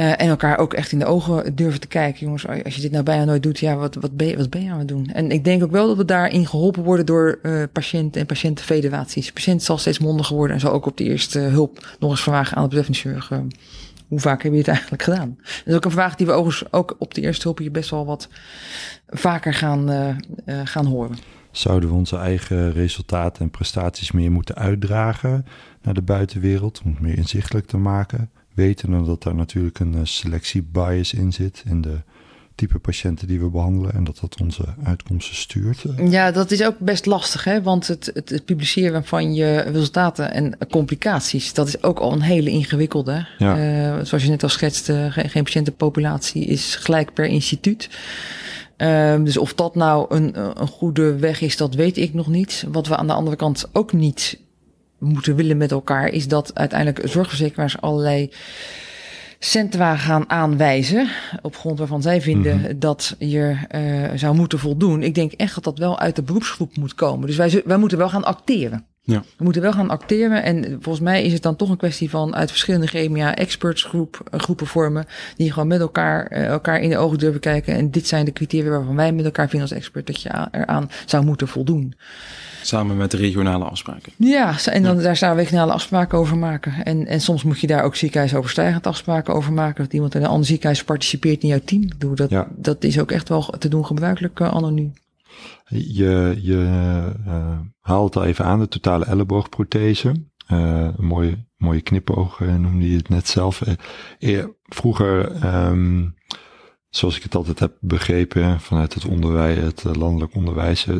Uh, 0.00 0.10
en 0.10 0.28
elkaar 0.28 0.58
ook 0.58 0.74
echt 0.74 0.92
in 0.92 0.98
de 0.98 1.04
ogen 1.04 1.54
durven 1.54 1.80
te 1.80 1.86
kijken. 1.86 2.20
Jongens, 2.20 2.46
als 2.64 2.74
je 2.74 2.80
dit 2.80 2.90
nou 2.90 3.04
bijna 3.04 3.24
nooit 3.24 3.42
doet, 3.42 3.58
ja, 3.58 3.76
wat, 3.76 3.94
wat, 3.94 4.16
ben, 4.16 4.26
je, 4.26 4.36
wat 4.36 4.50
ben 4.50 4.62
je 4.62 4.70
aan 4.70 4.78
het 4.78 4.88
doen? 4.88 5.06
En 5.06 5.30
ik 5.30 5.44
denk 5.44 5.62
ook 5.62 5.70
wel 5.70 5.86
dat 5.86 5.96
we 5.96 6.04
daarin 6.04 6.46
geholpen 6.46 6.82
worden 6.82 7.06
door 7.06 7.38
uh, 7.42 7.62
patiënten 7.72 8.20
en 8.20 8.26
patiëntenfederaties. 8.26 9.26
De 9.26 9.32
patiënt 9.32 9.62
zal 9.62 9.78
steeds 9.78 9.98
mondiger 9.98 10.36
worden 10.36 10.54
en 10.54 10.60
zal 10.60 10.72
ook 10.72 10.86
op 10.86 10.96
de 10.96 11.04
eerste 11.04 11.38
hulp 11.38 11.96
nog 11.98 12.10
eens 12.10 12.22
vragen 12.22 12.56
aan 12.56 12.68
de 12.68 12.76
betreffende 12.76 13.26
uh, 13.30 13.38
hoe 14.08 14.20
vaak 14.20 14.42
heb 14.42 14.52
je 14.52 14.58
het 14.58 14.68
eigenlijk 14.68 15.02
gedaan? 15.02 15.36
Dat 15.42 15.66
is 15.66 15.74
ook 15.74 15.84
een 15.84 15.90
vraag 15.90 16.14
die 16.14 16.26
we 16.26 16.32
overigens 16.32 16.72
ook 16.72 16.96
op 16.98 17.14
de 17.14 17.20
eerste 17.20 17.42
hulp 17.42 17.58
hier 17.58 17.70
best 17.70 17.90
wel 17.90 18.06
wat 18.06 18.28
vaker 19.08 19.54
gaan, 19.54 20.16
gaan 20.64 20.86
horen. 20.86 21.16
Zouden 21.50 21.88
we 21.88 21.94
onze 21.94 22.16
eigen 22.16 22.72
resultaten 22.72 23.42
en 23.42 23.50
prestaties 23.50 24.12
meer 24.12 24.30
moeten 24.30 24.54
uitdragen 24.54 25.46
naar 25.82 25.94
de 25.94 26.02
buitenwereld 26.02 26.80
om 26.84 26.90
het 26.90 27.00
meer 27.00 27.16
inzichtelijk 27.16 27.66
te 27.66 27.76
maken? 27.76 28.30
Weten 28.54 29.04
dat 29.04 29.22
daar 29.22 29.34
natuurlijk 29.34 29.78
een 29.78 29.94
eh, 29.94 30.00
selectiebias 30.04 31.12
in 31.12 31.32
zit 31.32 31.62
in 31.66 31.80
de 31.80 32.00
type 32.60 32.78
patiënten 32.78 33.26
die 33.26 33.40
we 33.40 33.48
behandelen 33.48 33.92
en 33.92 34.04
dat 34.04 34.18
dat 34.20 34.40
onze 34.40 34.64
uitkomsten 34.84 35.36
stuurt. 35.36 35.84
Ja, 36.08 36.30
dat 36.30 36.50
is 36.50 36.64
ook 36.64 36.78
best 36.78 37.06
lastig, 37.06 37.44
hè? 37.44 37.62
want 37.62 37.86
het, 37.86 38.10
het, 38.14 38.28
het 38.28 38.44
publiceren 38.44 39.04
van 39.04 39.34
je 39.34 39.60
resultaten 39.60 40.32
en 40.32 40.58
complicaties, 40.70 41.52
dat 41.54 41.68
is 41.68 41.82
ook 41.82 41.98
al 41.98 42.12
een 42.12 42.20
hele 42.20 42.50
ingewikkelde. 42.50 43.26
Ja. 43.38 43.56
Uh, 43.56 44.04
zoals 44.04 44.24
je 44.24 44.30
net 44.30 44.42
al 44.42 44.48
schetste, 44.48 45.08
geen, 45.10 45.30
geen 45.30 45.44
patiëntenpopulatie 45.44 46.44
is 46.44 46.76
gelijk 46.76 47.12
per 47.12 47.24
instituut. 47.24 47.90
Uh, 48.76 49.24
dus 49.24 49.36
of 49.36 49.54
dat 49.54 49.74
nou 49.74 50.14
een, 50.14 50.38
een 50.60 50.68
goede 50.68 51.16
weg 51.16 51.40
is, 51.40 51.56
dat 51.56 51.74
weet 51.74 51.96
ik 51.96 52.14
nog 52.14 52.26
niet. 52.26 52.64
Wat 52.68 52.86
we 52.86 52.96
aan 52.96 53.06
de 53.06 53.12
andere 53.12 53.36
kant 53.36 53.68
ook 53.72 53.92
niet 53.92 54.38
moeten 55.00 55.36
willen 55.36 55.56
met 55.56 55.70
elkaar, 55.70 56.08
is 56.08 56.28
dat 56.28 56.54
uiteindelijk 56.54 57.08
zorgverzekeraars 57.08 57.80
allerlei 57.80 58.30
centra 59.38 59.96
gaan 59.96 60.30
aanwijzen. 60.30 61.08
Op 61.42 61.56
grond 61.56 61.78
waarvan 61.78 62.02
zij 62.02 62.20
vinden 62.20 62.56
mm 62.56 62.64
-hmm. 62.64 62.78
dat 62.78 63.16
je 63.18 63.56
uh, 63.74 64.18
zou 64.18 64.34
moeten 64.36 64.58
voldoen. 64.58 65.02
Ik 65.02 65.14
denk 65.14 65.32
echt 65.32 65.54
dat 65.54 65.64
dat 65.64 65.78
wel 65.78 65.98
uit 65.98 66.16
de 66.16 66.22
beroepsgroep 66.22 66.76
moet 66.76 66.94
komen. 66.94 67.26
Dus 67.26 67.36
wij, 67.36 67.62
wij 67.64 67.76
moeten 67.76 67.98
wel 67.98 68.08
gaan 68.08 68.24
acteren. 68.24 68.84
Ja. 69.02 69.22
We 69.36 69.44
moeten 69.44 69.62
wel 69.62 69.72
gaan 69.72 69.90
acteren. 69.90 70.42
En 70.42 70.64
volgens 70.80 71.04
mij 71.04 71.24
is 71.24 71.32
het 71.32 71.42
dan 71.42 71.56
toch 71.56 71.68
een 71.68 71.76
kwestie 71.76 72.10
van 72.10 72.34
uit 72.34 72.50
verschillende 72.50 72.86
gremia 72.86 73.34
expertsgroep, 73.34 74.30
uh, 74.34 74.40
groepen 74.40 74.66
vormen. 74.66 75.06
Die 75.36 75.52
gewoon 75.52 75.68
met 75.68 75.80
elkaar, 75.80 76.32
uh, 76.32 76.46
elkaar 76.46 76.80
in 76.80 76.90
de 76.90 76.98
ogen 76.98 77.18
durven 77.18 77.40
kijken. 77.40 77.74
En 77.74 77.90
dit 77.90 78.06
zijn 78.06 78.24
de 78.24 78.32
criteria 78.32 78.70
waarvan 78.70 78.96
wij 78.96 79.12
met 79.12 79.24
elkaar 79.24 79.48
vinden 79.48 79.68
als 79.68 79.78
expert 79.78 80.06
dat 80.06 80.22
je 80.22 80.48
eraan 80.50 80.90
zou 81.06 81.24
moeten 81.24 81.48
voldoen. 81.48 81.94
Samen 82.62 82.96
met 82.96 83.10
de 83.10 83.16
regionale 83.16 83.64
afspraken. 83.64 84.12
Ja, 84.16 84.56
en 84.64 84.82
dan, 84.82 84.98
daar 85.02 85.18
we 85.18 85.32
regionale 85.32 85.72
afspraken 85.72 86.18
over 86.18 86.36
maken. 86.36 86.84
En, 86.84 87.06
en 87.06 87.20
soms 87.20 87.42
moet 87.42 87.60
je 87.60 87.66
daar 87.66 87.84
ook 87.84 87.96
ziekenhuisoverstijgend 87.96 88.86
afspraken 88.86 89.34
over 89.34 89.52
maken. 89.52 89.84
Dat 89.84 89.92
iemand 89.92 90.14
in 90.14 90.22
een 90.22 90.28
ander 90.28 90.46
ziekenhuis 90.46 90.84
participeert 90.84 91.42
in 91.42 91.48
jouw 91.48 91.60
team. 91.64 91.88
Doe 91.98 92.14
dat, 92.14 92.30
ja. 92.30 92.48
dat 92.56 92.84
is 92.84 93.00
ook 93.00 93.10
echt 93.10 93.28
wel 93.28 93.42
te 93.58 93.68
doen 93.68 93.86
gebruikelijk 93.86 94.40
uh, 94.40 94.48
anoniem. 94.48 94.92
Je, 95.68 96.38
je 96.42 96.56
uh, 97.26 97.58
haalt 97.80 98.16
al 98.16 98.24
even 98.24 98.44
aan 98.44 98.60
de 98.60 98.68
totale 98.68 99.04
elleboogprothese. 99.04 100.08
Uh, 100.52 100.88
een 100.96 101.06
mooie, 101.06 101.46
mooie 101.56 101.80
knipoog 101.80 102.40
noemde 102.40 102.90
je 102.90 102.96
het 102.96 103.08
net 103.08 103.28
zelf. 103.28 103.62
vroeger 104.68 105.44
um, 105.66 106.14
zoals 106.90 107.16
ik 107.16 107.22
het 107.22 107.34
altijd 107.34 107.58
heb 107.58 107.76
begrepen 107.80 108.60
vanuit 108.60 108.94
het 108.94 109.04
onderwijs, 109.04 109.58
het 109.58 109.96
landelijk 109.96 110.34
onderwijs, 110.34 110.86
eh, 110.86 110.96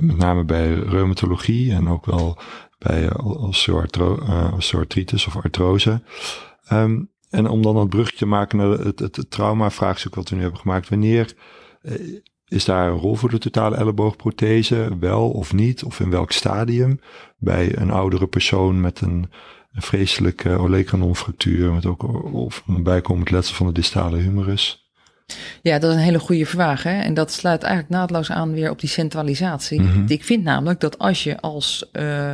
met 0.00 0.16
name 0.16 0.44
bij 0.44 0.74
reumatologie 0.74 1.72
en 1.72 1.88
ook 1.88 2.06
wel 2.06 2.38
bij 2.78 3.08
eh, 3.08 4.52
osteoartritis 4.52 5.26
of 5.26 5.36
artrose. 5.36 6.02
Um, 6.72 7.10
en 7.30 7.48
om 7.48 7.62
dan 7.62 7.76
het 7.76 7.88
brugje 7.88 8.16
te 8.16 8.26
maken 8.26 8.58
naar 8.58 8.68
het, 8.68 8.98
het, 8.98 9.30
trauma-vraagstuk 9.30 10.14
wat 10.14 10.28
we 10.28 10.34
nu 10.34 10.42
hebben 10.42 10.60
gemaakt, 10.60 10.88
wanneer 10.88 11.34
is 12.48 12.64
daar 12.64 12.90
een 12.90 12.98
rol 12.98 13.14
voor 13.14 13.30
de 13.30 13.38
totale 13.38 13.76
elleboogprothese, 13.76 14.96
wel 15.00 15.30
of 15.30 15.52
niet, 15.52 15.84
of 15.84 16.00
in 16.00 16.10
welk 16.10 16.32
stadium, 16.32 17.00
bij 17.38 17.76
een 17.76 17.90
oudere 17.90 18.26
persoon 18.26 18.80
met 18.80 19.00
een, 19.00 19.30
een 19.72 19.82
vreselijke 19.82 20.50
olecranonfractuur, 20.50 21.72
met 21.72 21.86
ook 21.86 22.32
of 22.32 22.62
een 22.66 22.82
bijkomend 22.82 23.30
letsel 23.30 23.54
van 23.54 23.66
de 23.66 23.72
distale 23.72 24.16
humerus? 24.16 24.87
Ja, 25.62 25.78
dat 25.78 25.90
is 25.90 25.96
een 25.96 26.02
hele 26.02 26.18
goede 26.18 26.46
vraag. 26.46 26.82
Hè? 26.82 27.00
En 27.00 27.14
dat 27.14 27.32
sluit 27.32 27.62
eigenlijk 27.62 27.92
naadloos 27.92 28.30
aan 28.30 28.52
weer 28.52 28.70
op 28.70 28.80
die 28.80 28.88
centralisatie. 28.88 29.80
Mm 29.80 29.90
-hmm. 29.90 30.04
Ik 30.08 30.24
vind 30.24 30.44
namelijk 30.44 30.80
dat 30.80 30.98
als 30.98 31.24
je 31.24 31.40
als 31.40 31.90
uh, 31.92 32.32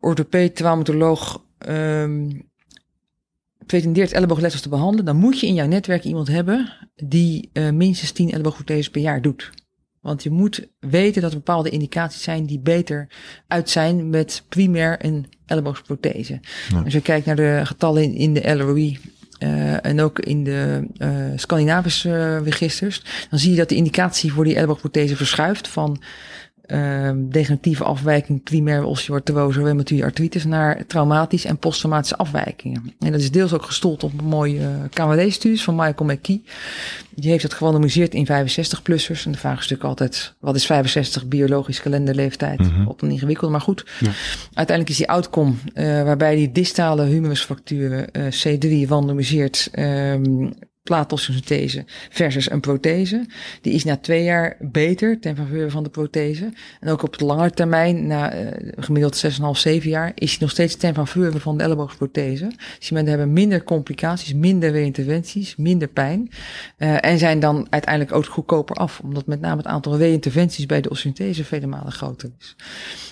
orthopeed, 0.00 0.56
traumatoloog, 0.56 1.44
um, 1.68 2.48
pretendeert 3.66 4.12
elleboogletsels 4.12 4.62
te 4.62 4.68
behandelen, 4.68 5.04
dan 5.04 5.16
moet 5.16 5.40
je 5.40 5.46
in 5.46 5.54
jouw 5.54 5.66
netwerk 5.66 6.04
iemand 6.04 6.28
hebben 6.28 6.72
die 6.94 7.50
uh, 7.52 7.70
minstens 7.70 8.12
10 8.12 8.30
elleboogprotheses 8.30 8.90
per 8.90 9.00
jaar 9.00 9.22
doet. 9.22 9.50
Want 10.00 10.22
je 10.22 10.30
moet 10.30 10.68
weten 10.78 11.22
dat 11.22 11.30
er 11.30 11.36
bepaalde 11.36 11.70
indicaties 11.70 12.22
zijn 12.22 12.46
die 12.46 12.60
beter 12.60 13.08
uit 13.46 13.70
zijn 13.70 14.10
met 14.10 14.44
primair 14.48 15.04
een 15.04 15.26
elleboogprothese. 15.46 16.40
Als 16.84 16.92
je 16.92 17.00
kijkt 17.00 17.26
naar 17.26 17.36
de 17.36 17.60
getallen 17.64 18.02
in, 18.02 18.14
in 18.14 18.34
de 18.34 18.54
LROI, 18.54 18.98
uh, 19.42 19.86
en 19.86 20.00
ook 20.00 20.18
in 20.18 20.44
de 20.44 20.86
uh, 20.98 21.08
Scandinavische 21.36 22.08
uh, 22.08 22.42
registers, 22.44 23.02
dan 23.30 23.38
zie 23.38 23.50
je 23.50 23.56
dat 23.56 23.68
de 23.68 23.74
indicatie 23.74 24.32
voor 24.32 24.44
die 24.44 24.56
elleboogprothese 24.56 25.16
verschuift 25.16 25.68
van 25.68 26.00
degeneratieve 27.28 27.84
afwijking, 27.84 28.42
primaire 28.42 28.86
osteoartrose, 28.86 29.62
reumatoïde 29.62 30.04
artritis, 30.04 30.44
naar 30.44 30.86
traumatisch 30.86 31.44
en 31.44 31.58
posttraumatische 31.58 32.16
afwijkingen. 32.16 32.94
En 32.98 33.12
dat 33.12 33.20
is 33.20 33.30
deels 33.30 33.52
ook 33.52 33.64
gestoeld 33.64 34.04
op 34.04 34.22
mooie 34.22 34.58
uh, 34.58 34.68
KWD-studies 34.90 35.64
van 35.64 35.74
Michael 35.74 36.10
McKee. 36.10 36.44
Die 37.14 37.30
heeft 37.30 37.42
dat 37.42 37.54
gerandomiseerd 37.54 38.14
in 38.14 38.26
65-plussers. 38.26 39.24
En 39.24 39.32
de 39.32 39.38
vraag 39.38 39.58
is 39.58 39.68
natuurlijk 39.68 39.84
altijd, 39.84 40.34
wat 40.40 40.54
is 40.54 40.66
65 40.66 41.26
biologisch 41.26 41.80
kalenderleeftijd? 41.80 42.58
Mm 42.58 42.68
-hmm. 42.68 42.86
Op 42.86 43.02
een 43.02 43.10
ingewikkelde, 43.10 43.52
maar 43.52 43.60
goed. 43.60 43.84
Ja. 44.00 44.10
Uiteindelijk 44.44 44.88
is 44.88 44.96
die 44.96 45.08
outcome, 45.08 45.52
uh, 45.74 46.02
waarbij 46.02 46.34
die 46.34 46.52
distale 46.52 47.04
humerusfracturen 47.04 48.06
uh, 48.12 48.24
C3 48.24 48.88
randomiseert, 48.88 49.70
um, 49.78 50.52
plaatossynthese 50.90 51.84
versus 52.10 52.50
een 52.50 52.60
prothese. 52.60 53.26
Die 53.60 53.72
is 53.72 53.84
na 53.84 53.96
twee 53.96 54.24
jaar 54.24 54.56
beter 54.60 55.20
ten 55.20 55.36
faveur 55.36 55.70
van 55.70 55.82
de 55.82 55.88
prothese. 55.88 56.52
En 56.80 56.88
ook 56.88 57.02
op 57.02 57.18
de 57.18 57.24
lange 57.24 57.50
termijn, 57.50 58.06
na 58.06 58.34
uh, 58.34 58.48
gemiddeld 58.76 59.24
6,5, 59.24 59.30
7 59.52 59.90
jaar, 59.90 60.12
is 60.14 60.30
die 60.30 60.40
nog 60.40 60.50
steeds 60.50 60.76
ten 60.76 60.94
faveur 60.94 61.40
van 61.40 61.58
de 61.58 61.64
elleboogprothese. 61.64 62.52
Dus 62.78 62.90
mensen 62.90 63.08
hebben 63.10 63.32
minder 63.32 63.64
complicaties, 63.64 64.34
minder 64.34 64.70
reinterventies, 64.70 65.56
minder 65.56 65.88
pijn. 65.88 66.30
Uh, 66.78 67.04
en 67.04 67.18
zijn 67.18 67.40
dan 67.40 67.66
uiteindelijk 67.70 68.16
ook 68.16 68.26
goedkoper 68.26 68.76
af. 68.76 69.00
Omdat 69.00 69.26
met 69.26 69.40
name 69.40 69.56
het 69.56 69.66
aantal 69.66 69.96
reinterventies 69.96 70.66
bij 70.66 70.80
de 70.80 70.90
ossynthese 70.90 71.44
vele 71.44 71.66
malen 71.66 71.92
groter 71.92 72.30
is. 72.38 72.56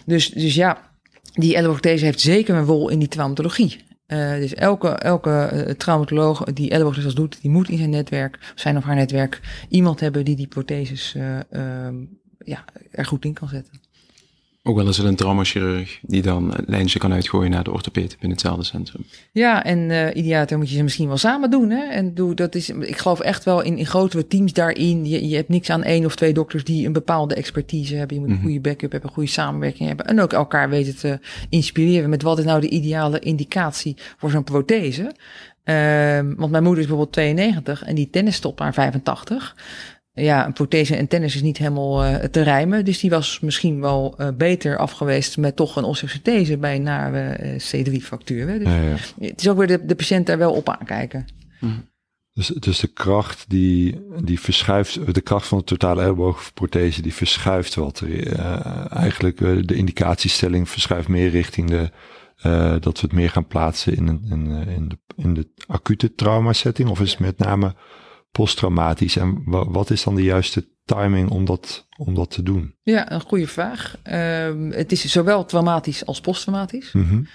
Dus, 0.06 0.28
dus 0.28 0.54
ja, 0.54 0.90
die 1.32 1.54
elleboogprothese 1.54 2.04
heeft 2.04 2.20
zeker 2.20 2.54
een 2.54 2.64
rol 2.64 2.88
in 2.88 2.98
die 2.98 3.08
traumatologie. 3.08 3.86
Uh, 4.08 4.34
dus 4.34 4.54
elke, 4.54 4.88
elke 4.88 5.50
uh, 5.52 5.74
traumatoloog 5.74 6.44
die 6.44 6.70
ellebooglessen 6.70 7.14
doet, 7.14 7.40
die 7.40 7.50
moet 7.50 7.68
in 7.68 7.78
zijn 7.78 7.90
netwerk, 7.90 8.52
zijn 8.54 8.76
of 8.76 8.84
haar 8.84 8.94
netwerk, 8.94 9.40
iemand 9.68 10.00
hebben 10.00 10.24
die 10.24 10.36
die 10.36 10.46
protheses 10.46 11.14
uh, 11.14 11.38
ja, 12.38 12.64
er 12.90 13.06
goed 13.06 13.24
in 13.24 13.32
kan 13.32 13.48
zetten. 13.48 13.80
Ook 14.68 14.76
wel 14.76 14.86
eens 14.86 14.98
een 14.98 15.16
traumachirurg 15.16 15.98
die 16.02 16.22
dan 16.22 16.54
een 16.54 16.64
lijntje 16.66 16.98
kan 16.98 17.12
uitgooien 17.12 17.50
naar 17.50 17.64
de 17.64 17.72
orthopeed 17.72 18.10
binnen 18.10 18.30
hetzelfde 18.30 18.64
centrum. 18.64 19.04
Ja, 19.32 19.64
en 19.64 19.78
uh, 19.78 20.14
ideater 20.14 20.58
moet 20.58 20.70
je 20.70 20.76
ze 20.76 20.82
misschien 20.82 21.08
wel 21.08 21.16
samen 21.16 21.50
doen. 21.50 21.70
Hè? 21.70 21.84
En 21.84 22.14
doe, 22.14 22.34
dat 22.34 22.54
is, 22.54 22.68
ik 22.68 22.98
geloof 22.98 23.20
echt 23.20 23.44
wel 23.44 23.60
in, 23.60 23.78
in 23.78 23.86
grotere 23.86 24.26
teams 24.26 24.52
daarin. 24.52 25.06
Je, 25.06 25.28
je 25.28 25.36
hebt 25.36 25.48
niks 25.48 25.70
aan 25.70 25.82
één 25.82 26.04
of 26.04 26.16
twee 26.16 26.32
dokters 26.32 26.64
die 26.64 26.86
een 26.86 26.92
bepaalde 26.92 27.34
expertise 27.34 27.94
hebben. 27.94 28.16
Je 28.16 28.20
moet 28.22 28.30
een 28.30 28.36
mm 28.36 28.42
-hmm. 28.42 28.52
goede 28.52 28.68
backup 28.68 28.90
hebben, 28.92 29.08
een 29.08 29.14
goede 29.14 29.30
samenwerking 29.30 29.88
hebben. 29.88 30.06
En 30.06 30.20
ook 30.20 30.32
elkaar 30.32 30.68
weten 30.68 30.96
te 30.96 31.18
inspireren 31.48 32.10
met 32.10 32.22
wat 32.22 32.38
is 32.38 32.44
nou 32.44 32.60
de 32.60 32.68
ideale 32.68 33.18
indicatie 33.18 33.96
voor 34.16 34.30
zo'n 34.30 34.44
prothese. 34.44 35.14
Uh, 35.64 36.34
want 36.36 36.50
mijn 36.50 36.62
moeder 36.62 36.82
is 36.82 36.88
bijvoorbeeld 36.88 37.12
92 37.12 37.84
en 37.84 37.94
die 37.94 38.10
tennis 38.10 38.34
stopt 38.34 38.60
aan 38.60 38.74
85 38.74 39.54
ja, 40.18 40.46
een 40.46 40.52
prothese 40.52 40.96
en 40.96 41.08
tennis 41.08 41.34
is 41.34 41.42
niet 41.42 41.58
helemaal 41.58 42.04
uh, 42.04 42.14
te 42.14 42.42
rijmen. 42.42 42.84
Dus 42.84 43.00
die 43.00 43.10
was 43.10 43.40
misschien 43.40 43.80
wel 43.80 44.14
uh, 44.18 44.28
beter 44.36 44.78
afgeweest 44.78 45.36
met 45.36 45.56
toch 45.56 45.76
een 45.76 45.84
osteosynthese 45.84 46.58
bij 46.58 46.76
een 46.76 46.82
nare 46.82 47.38
uh, 47.42 47.86
C3-factuur. 47.86 48.58
Dus 48.58 48.68
ja, 48.68 48.80
ja. 48.80 48.96
het 49.20 49.40
is 49.40 49.48
ook 49.48 49.58
weer 49.58 49.66
de, 49.66 49.84
de 49.86 49.94
patiënt 49.94 50.26
daar 50.26 50.38
wel 50.38 50.52
op 50.52 50.68
aankijken. 50.68 51.26
Mm. 51.60 51.86
Dus, 52.32 52.46
dus 52.46 52.80
de 52.80 52.86
kracht 52.86 53.44
die, 53.48 54.00
die 54.24 54.40
verschuift, 54.40 55.14
de 55.14 55.20
kracht 55.20 55.46
van 55.46 55.58
de 55.58 55.64
totale 55.64 56.02
elleboogprothese, 56.02 57.02
die 57.02 57.14
verschuift 57.14 57.74
wat. 57.74 58.04
eigenlijk 58.90 59.38
de 59.38 59.74
indicatiestelling 59.74 60.68
verschuift 60.68 61.08
meer 61.08 61.30
richting 61.30 61.70
de, 61.70 61.90
dat 62.80 63.00
we 63.00 63.06
het 63.06 63.12
meer 63.12 63.30
gaan 63.30 63.46
plaatsen 63.46 63.96
in, 63.96 64.06
een, 64.06 64.22
in, 64.30 64.68
in, 64.68 64.88
de, 64.88 64.98
in 65.16 65.34
de 65.34 65.48
acute 65.66 66.14
traumasetting. 66.14 66.88
Of 66.88 67.00
is 67.00 67.10
het 67.10 67.20
met 67.20 67.38
name 67.38 67.74
posttraumatisch? 68.38 69.16
En 69.16 69.42
wat 69.46 69.90
is 69.90 70.02
dan 70.02 70.14
de 70.14 70.22
juiste 70.22 70.68
timing 70.84 71.30
om 71.30 71.44
dat, 71.44 71.86
om 71.96 72.14
dat 72.14 72.30
te 72.30 72.42
doen? 72.42 72.74
Ja, 72.82 73.12
een 73.12 73.20
goede 73.20 73.46
vraag. 73.46 73.96
Uh, 74.04 74.70
het 74.70 74.92
is 74.92 75.04
zowel 75.04 75.44
traumatisch 75.44 76.06
als 76.06 76.20
posttraumatisch. 76.20 76.92
Mm 76.92 77.08
-hmm. 77.08 77.26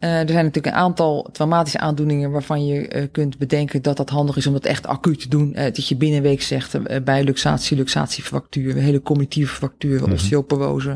Uh, 0.00 0.20
er 0.20 0.28
zijn 0.28 0.44
natuurlijk 0.44 0.74
een 0.74 0.80
aantal 0.80 1.28
traumatische 1.32 1.78
aandoeningen 1.78 2.30
waarvan 2.30 2.66
je 2.66 2.94
uh, 2.94 3.02
kunt 3.12 3.38
bedenken 3.38 3.82
dat 3.82 3.96
dat 3.96 4.10
handig 4.10 4.36
is 4.36 4.46
om 4.46 4.52
dat 4.52 4.64
echt 4.64 4.86
acuut 4.86 5.20
te 5.20 5.28
doen. 5.28 5.52
Uh, 5.56 5.62
dat 5.62 5.88
je 5.88 5.96
binnen 5.96 6.16
een 6.16 6.24
week 6.24 6.42
zegt 6.42 7.04
bij 7.04 7.24
luxatie, 7.24 7.76
luxatiefractuur, 7.76 8.74
hele 8.74 9.02
cognitieve 9.02 9.54
fracturen, 9.54 10.04
-hmm. 10.04 10.12
osteoporose. 10.12 10.94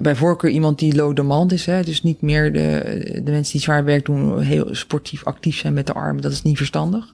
Bij 0.00 0.14
voorkeur 0.14 0.50
iemand 0.50 0.78
die 0.78 0.94
low 0.94 1.16
demand 1.16 1.52
is, 1.52 1.66
hè, 1.66 1.82
dus 1.82 2.02
niet 2.02 2.20
meer 2.20 2.52
de, 2.52 3.20
de 3.24 3.30
mensen 3.30 3.52
die 3.52 3.60
zwaar 3.60 3.84
werk 3.84 4.04
doen, 4.04 4.40
heel 4.40 4.74
sportief 4.74 5.24
actief 5.24 5.56
zijn 5.56 5.74
met 5.74 5.86
de 5.86 5.92
armen. 5.92 6.22
Dat 6.22 6.32
is 6.32 6.42
niet 6.42 6.56
verstandig. 6.56 7.12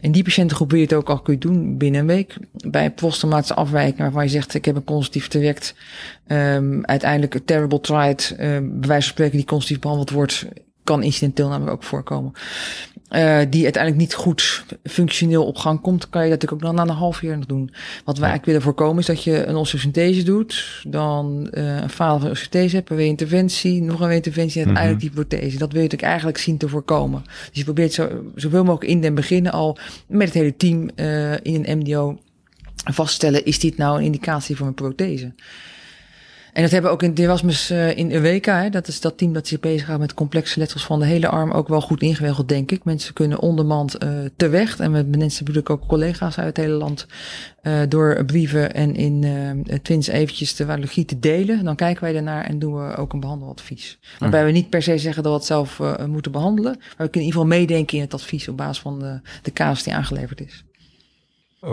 En 0.00 0.12
die 0.12 0.22
patiënten 0.22 0.68
wil 0.68 0.78
je 0.78 0.84
het 0.84 0.94
ook 0.94 1.10
acuut 1.10 1.40
doen 1.40 1.76
binnen 1.76 2.00
een 2.00 2.06
week. 2.06 2.36
Bij 2.52 2.90
posttraumatische 2.90 3.54
afwijking 3.54 3.98
waarvan 3.98 4.24
je 4.24 4.30
zegt 4.30 4.54
ik 4.54 4.64
heb 4.64 4.76
een 4.76 4.84
consultief 4.84 5.28
traject, 5.28 5.74
um, 6.26 6.84
uiteindelijk 6.84 7.34
een 7.34 7.44
terrible 7.44 7.80
tried, 7.80 8.30
uh, 8.32 8.38
bij 8.38 8.60
wijze 8.60 8.86
van 8.86 9.02
spreken 9.02 9.36
die 9.36 9.46
consultief 9.46 9.78
behandeld 9.78 10.10
wordt 10.10 10.46
kan 10.86 11.02
incidenteel 11.02 11.48
namelijk 11.48 11.76
ook 11.76 11.82
voorkomen. 11.82 12.32
Uh, 13.10 13.38
die 13.50 13.64
uiteindelijk 13.64 14.02
niet 14.02 14.14
goed 14.14 14.64
functioneel 14.84 15.46
op 15.46 15.56
gang 15.56 15.80
komt, 15.80 16.08
kan 16.08 16.24
je 16.24 16.30
dat 16.30 16.40
natuurlijk 16.40 16.62
ook 16.62 16.76
dan 16.76 16.86
na 16.86 16.92
een 16.92 16.98
half 16.98 17.20
jaar 17.20 17.36
nog 17.36 17.46
doen. 17.46 17.70
Wat 18.04 18.18
wij 18.18 18.28
eigenlijk 18.28 18.44
willen 18.44 18.62
voorkomen 18.62 18.98
is 18.98 19.06
dat 19.06 19.24
je 19.24 19.46
een 19.46 19.56
osteosynthese 19.56 20.22
doet, 20.22 20.82
dan 20.88 21.48
uh, 21.52 21.76
een 21.76 21.90
falen 21.90 22.20
van 22.20 22.30
osteosynthese 22.30 22.76
hebt, 22.76 22.90
een 22.90 22.98
interventie, 22.98 23.82
nog 23.82 24.00
een 24.00 24.10
interventie 24.10 24.60
en 24.60 24.66
uiteindelijk 24.66 25.04
die 25.04 25.14
prothese. 25.14 25.58
Dat 25.58 25.72
wil 25.72 25.82
je 25.82 25.88
natuurlijk 25.88 26.02
eigenlijk 26.02 26.38
zien 26.38 26.56
te 26.56 26.68
voorkomen. 26.68 27.22
Dus 27.24 27.58
je 27.58 27.64
probeert 27.64 27.92
zo, 27.92 28.08
zoveel 28.34 28.64
mogelijk 28.64 28.90
in 28.90 29.00
den 29.00 29.14
beginnen 29.14 29.52
al 29.52 29.78
met 30.06 30.26
het 30.26 30.36
hele 30.36 30.56
team 30.56 30.90
uh, 30.96 31.32
in 31.32 31.64
een 31.66 31.78
MDO 31.78 32.18
vaststellen, 32.84 33.44
is 33.44 33.58
dit 33.58 33.76
nou 33.76 33.98
een 33.98 34.04
indicatie 34.04 34.56
voor 34.56 34.66
een 34.66 34.74
prothese? 34.74 35.32
En 36.56 36.62
dat 36.62 36.70
hebben 36.70 36.90
we 36.90 36.96
ook 36.96 37.02
in 37.02 37.14
Erasmus 37.14 37.70
uh, 37.70 37.96
in 37.96 38.12
Eureka. 38.12 38.62
Hè, 38.62 38.70
dat 38.70 38.88
is 38.88 39.00
dat 39.00 39.18
team 39.18 39.32
dat 39.32 39.46
zich 39.46 39.60
bezighoudt 39.60 40.00
met 40.00 40.14
complexe 40.14 40.58
letsels 40.58 40.84
van 40.84 40.98
de 40.98 41.06
hele 41.06 41.28
arm. 41.28 41.50
Ook 41.50 41.68
wel 41.68 41.80
goed 41.80 42.02
ingewegeld, 42.02 42.48
denk 42.48 42.70
ik. 42.70 42.84
Mensen 42.84 43.14
kunnen 43.14 43.40
ondermand 43.40 44.04
uh, 44.04 44.10
te 44.36 44.48
weg. 44.48 44.78
En 44.78 44.90
met 44.90 45.16
mensen 45.16 45.44
bedoel 45.44 45.60
ik 45.60 45.70
ook 45.70 45.86
collega's 45.86 46.38
uit 46.38 46.46
het 46.46 46.56
hele 46.56 46.76
land. 46.76 47.06
Uh, 47.62 47.80
door 47.88 48.24
brieven 48.24 48.74
en 48.74 48.94
in 48.94 49.80
twins 49.82 50.06
eventjes 50.06 50.56
de 50.56 50.64
radiologie 50.64 51.04
te 51.04 51.18
delen. 51.18 51.64
Dan 51.64 51.76
kijken 51.76 52.02
wij 52.02 52.12
daarnaar 52.12 52.44
en 52.44 52.58
doen 52.58 52.74
we 52.74 52.96
ook 52.96 53.12
een 53.12 53.20
behandeladvies. 53.20 53.98
Waarbij 54.18 54.44
we 54.44 54.50
niet 54.50 54.70
per 54.70 54.82
se 54.82 54.98
zeggen 54.98 55.22
dat 55.22 55.32
we 55.32 55.38
het 55.38 55.46
zelf 55.46 55.80
moeten 56.06 56.32
behandelen. 56.32 56.74
Maar 56.78 57.06
we 57.06 57.10
kunnen 57.10 57.12
in 57.12 57.24
ieder 57.24 57.40
geval 57.40 57.58
meedenken 57.58 57.96
in 57.96 58.02
het 58.02 58.14
advies 58.14 58.48
op 58.48 58.56
basis 58.56 58.82
van 58.82 58.98
de, 58.98 59.20
de 59.42 59.52
casus 59.52 59.82
die 59.82 59.94
aangeleverd 59.94 60.40
is. 60.40 60.64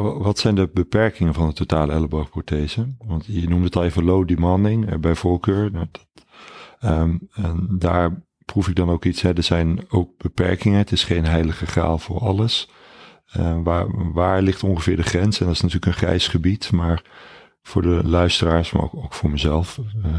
Wat 0.01 0.39
zijn 0.39 0.55
de 0.55 0.69
beperkingen 0.73 1.33
van 1.33 1.47
de 1.47 1.53
totale 1.53 1.93
elleboogprothese? 1.93 2.95
Want 3.05 3.25
je 3.25 3.49
noemde 3.49 3.65
het 3.65 3.75
al 3.75 3.83
even 3.83 4.03
low 4.03 4.27
demanding 4.27 4.91
uh, 4.91 4.99
bij 4.99 5.15
voorkeur. 5.15 5.71
Nou, 5.71 5.87
um, 6.83 7.27
en 7.33 7.67
daar 7.69 8.23
proef 8.45 8.67
ik 8.67 8.75
dan 8.75 8.89
ook 8.89 9.05
iets. 9.05 9.23
Er 9.23 9.43
zijn 9.43 9.85
ook 9.89 10.17
beperkingen. 10.17 10.77
Het 10.77 10.91
is 10.91 11.03
geen 11.03 11.25
heilige 11.25 11.65
graal 11.65 11.97
voor 11.97 12.19
alles. 12.19 12.69
Uh, 13.37 13.57
waar, 13.63 14.13
waar 14.13 14.41
ligt 14.41 14.63
ongeveer 14.63 14.95
de 14.95 15.03
grens? 15.03 15.39
En 15.39 15.45
dat 15.45 15.55
is 15.55 15.61
natuurlijk 15.61 15.91
een 15.91 16.07
grijs 16.07 16.27
gebied, 16.27 16.71
maar 16.71 17.03
voor 17.61 17.81
de 17.81 18.01
luisteraars, 18.03 18.71
maar 18.71 18.83
ook, 18.83 19.13
voor 19.13 19.29
mezelf. 19.29 19.79
Uh, 20.05 20.15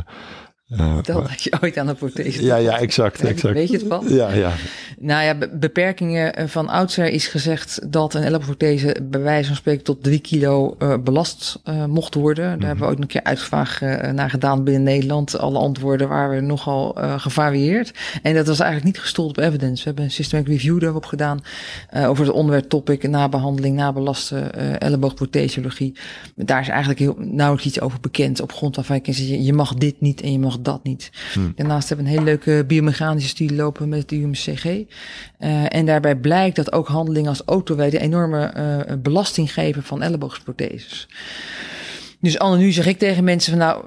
uh, 0.68 0.96
dat 1.02 1.42
je 1.42 1.52
ooit 1.60 1.78
aan 1.78 1.86
de 1.86 1.94
prothese 1.94 2.44
Ja, 2.44 2.56
ja, 2.56 2.78
exact, 2.78 3.20
exact. 3.20 3.54
Weet 3.54 3.70
je 3.70 3.76
het 3.76 3.86
van? 3.88 4.04
Ja, 4.08 4.32
ja. 4.32 4.52
Nou 4.98 5.24
ja, 5.24 5.48
beperkingen 5.52 6.48
van 6.48 6.68
oudsher 6.68 7.08
is 7.08 7.26
gezegd 7.26 7.92
dat 7.92 8.14
een 8.14 8.22
elleboogprothese 8.22 8.96
bij 9.02 9.20
wijze 9.20 9.46
van 9.46 9.56
spreken 9.56 9.84
tot 9.84 10.02
drie 10.02 10.18
kilo 10.18 10.76
uh, 10.78 10.94
belast 11.04 11.60
uh, 11.64 11.84
mocht 11.84 12.14
worden. 12.14 12.44
Daar 12.44 12.54
mm 12.54 12.58
-hmm. 12.58 12.68
hebben 12.68 12.84
we 12.84 12.90
ook 12.90 12.98
nog 12.98 13.08
een 13.08 13.12
keer 13.12 13.24
uitvraag 13.24 13.80
naar 14.12 14.30
gedaan 14.30 14.64
binnen 14.64 14.82
Nederland. 14.82 15.38
Alle 15.38 15.58
antwoorden 15.58 16.08
waren 16.08 16.46
nogal 16.46 16.96
gevarieerd. 17.16 17.92
En 18.22 18.34
dat 18.34 18.46
was 18.46 18.60
eigenlijk 18.60 18.92
niet 18.92 19.02
gestoeld 19.02 19.28
op 19.28 19.44
evidence. 19.44 19.76
We 19.76 19.84
hebben 19.84 20.04
een 20.04 20.10
systematic 20.10 20.52
review 20.52 20.80
daarop 20.80 21.04
gedaan 21.04 21.40
over 21.92 22.24
het 22.24 22.34
onderwerp 22.34 22.68
topic 22.68 23.08
nabehandeling, 23.08 23.76
nabelaste 23.76 24.36
elleboogprothesiologie. 24.78 25.96
Daar 26.36 26.60
is 26.60 26.68
eigenlijk 26.68 26.98
heel 26.98 27.16
nauwelijks 27.18 27.66
iets 27.66 27.80
over 27.80 28.00
bekend 28.00 28.40
op 28.40 28.52
grond 28.52 28.76
waarvan 28.76 28.96
je 28.96 29.02
kan 29.02 29.14
zeggen, 29.14 29.42
je 29.42 29.52
mag 29.52 29.74
dit 29.74 30.00
niet 30.00 30.20
en 30.20 30.32
je 30.32 30.38
mag 30.38 30.53
dat 30.60 30.84
niet. 30.84 31.10
Hmm. 31.32 31.52
Daarnaast 31.56 31.88
hebben 31.88 32.06
we 32.06 32.12
een 32.12 32.18
hele 32.18 32.30
leuke 32.30 32.64
biomechanische 32.66 33.28
studie 33.28 33.56
lopen 33.56 33.88
met 33.88 34.08
de 34.08 34.16
UMCG. 34.16 34.64
Uh, 34.64 35.74
en 35.74 35.86
daarbij 35.86 36.16
blijkt 36.16 36.56
dat 36.56 36.72
ook 36.72 36.88
handelingen 36.88 37.28
als 37.28 37.42
autowijden 37.44 38.00
enorme 38.00 38.54
uh, 38.56 38.96
belasting 38.98 39.52
geven 39.52 39.82
van 39.82 40.02
elleboogprotheses. 40.02 41.08
Dus 42.24 42.38
Anne, 42.38 42.56
nu 42.56 42.72
zeg 42.72 42.86
ik 42.86 42.98
tegen 42.98 43.24
mensen 43.24 43.50
van 43.50 43.60
nou, 43.60 43.84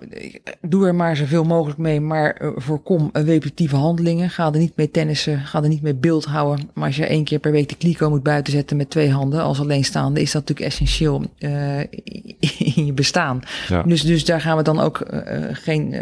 doe 0.61 0.87
er 0.87 0.95
maar 0.95 1.15
zoveel 1.15 1.43
mogelijk 1.43 1.79
mee, 1.79 2.01
maar 2.01 2.41
uh, 2.41 2.49
voorkom 2.55 3.09
repetitieve 3.13 3.75
handelingen. 3.75 4.29
Ga 4.29 4.53
er 4.53 4.59
niet 4.59 4.75
mee 4.75 4.91
tennissen, 4.91 5.39
ga 5.39 5.63
er 5.63 5.69
niet 5.69 5.81
mee 5.81 5.95
beeld 5.95 6.25
houden. 6.25 6.69
Maar 6.73 6.85
als 6.85 6.95
je 6.95 7.05
één 7.05 7.23
keer 7.23 7.39
per 7.39 7.51
week 7.51 7.69
de 7.69 7.75
kliko 7.75 8.09
moet 8.09 8.23
buitenzetten 8.23 8.77
met 8.77 8.89
twee 8.89 9.11
handen 9.11 9.41
als 9.41 9.59
alleenstaande, 9.59 10.21
is 10.21 10.31
dat 10.31 10.41
natuurlijk 10.41 10.67
essentieel 10.67 11.23
uh, 11.39 11.79
in 12.75 12.85
je 12.85 12.93
bestaan. 12.93 13.41
Ja. 13.67 13.83
Dus, 13.83 14.01
dus 14.01 14.25
daar 14.25 14.41
gaan 14.41 14.57
we 14.57 14.63
dan 14.63 14.79
ook 14.79 15.07
uh, 15.13 15.21
geen 15.51 15.95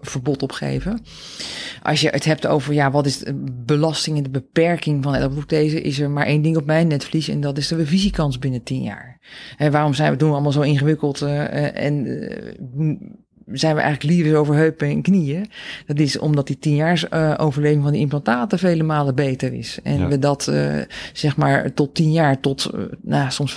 verbod 0.00 0.42
op 0.42 0.52
geven. 0.52 1.00
Als 1.82 2.00
je 2.00 2.08
het 2.08 2.24
hebt 2.24 2.46
over 2.46 2.74
ja, 2.74 2.90
wat 2.90 3.06
is 3.06 3.18
de 3.18 3.62
belasting 3.66 4.16
en 4.16 4.22
de 4.22 4.30
beperking 4.30 5.02
van 5.02 5.14
elleboogprothese, 5.14 5.80
is 5.80 6.00
er 6.00 6.10
maar 6.10 6.26
één 6.26 6.42
ding 6.42 6.56
op 6.56 6.66
mijn 6.66 6.86
netvlies 6.86 7.28
en 7.28 7.40
dat 7.40 7.58
is 7.58 7.68
de 7.68 7.76
revisiekans 7.76 8.38
binnen 8.38 8.62
tien 8.62 8.82
jaar. 8.82 9.18
En 9.56 9.72
waarom 9.72 9.94
zijn 9.94 10.10
we 10.10 10.16
doen 10.16 10.28
we 10.28 10.34
allemaal 10.34 10.52
zo 10.52 10.60
ingewikkeld 10.60 11.20
en 11.76 12.06
uh, 12.06 12.96
zijn 13.52 13.74
we 13.74 13.80
eigenlijk 13.80 14.14
liever 14.14 14.38
over 14.38 14.54
heupen 14.54 14.88
en 14.88 15.02
knieën? 15.02 15.50
Dat 15.86 15.98
is 15.98 16.18
omdat 16.18 16.46
die 16.46 16.58
tien 16.58 16.74
jaar 16.74 17.08
uh, 17.12 17.34
overleving 17.36 17.82
van 17.82 17.92
die 17.92 18.00
implantaten 18.00 18.58
vele 18.58 18.82
malen 18.82 19.14
beter 19.14 19.52
is. 19.52 19.78
En 19.82 19.98
ja. 19.98 20.08
we 20.08 20.18
dat 20.18 20.52
zeg 21.12 21.36
maar 21.36 21.72
tot 21.72 21.94
tien 21.94 22.12
jaar 22.12 22.40
tot 22.40 22.70
nou, 23.02 23.30
soms 23.30 23.56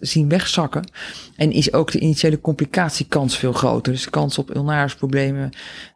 zien 0.00 0.28
wegzakken. 0.28 0.90
En 1.36 1.52
is 1.52 1.72
ook 1.72 1.90
de 1.92 1.98
initiële 1.98 2.40
complicatiekans 2.40 3.38
veel 3.38 3.52
groter. 3.52 3.92
Dus 3.92 4.04
de 4.04 4.10
kans 4.10 4.38
op 4.38 4.56
ulnarisproblemen, 4.56 5.50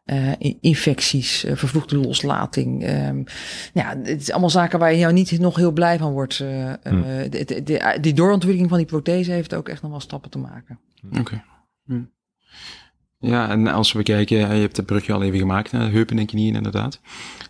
uh, 0.07 0.32
infecties, 0.61 1.45
uh, 1.45 1.57
vervroegde 1.57 1.97
loslating. 1.97 2.89
Um, 2.89 3.24
ja, 3.72 3.97
het 4.03 4.20
is 4.20 4.30
allemaal 4.30 4.51
zaken 4.51 4.78
waar 4.78 4.95
je 4.95 5.01
nou 5.01 5.12
niet 5.12 5.39
nog 5.39 5.57
heel 5.57 5.72
blij 5.72 5.99
van 5.99 6.12
wordt. 6.12 6.39
Uh, 6.39 6.72
hmm. 6.82 7.03
de, 7.30 7.45
de, 7.45 7.62
de, 7.62 7.99
die 8.01 8.14
doorontwikkeling 8.14 8.68
van 8.68 8.78
die 8.78 8.87
prothese 8.87 9.30
heeft 9.30 9.55
ook 9.55 9.68
echt 9.68 9.82
nog 9.82 9.91
wel 9.91 10.01
stappen 10.01 10.30
te 10.30 10.39
maken. 10.39 10.78
Oké. 11.11 11.21
Okay. 11.21 11.45
Hmm. 11.85 12.15
Ja, 13.19 13.49
en 13.49 13.67
als 13.67 13.93
we 13.93 14.03
kijken, 14.03 14.37
je 14.37 14.45
hebt 14.45 14.77
de 14.77 14.83
brugje 14.83 15.13
al 15.13 15.23
even 15.23 15.39
gemaakt 15.39 15.73
naar 15.73 15.91
heupen 15.91 16.19
en 16.19 16.27
knieën 16.27 16.55
inderdaad. 16.55 17.01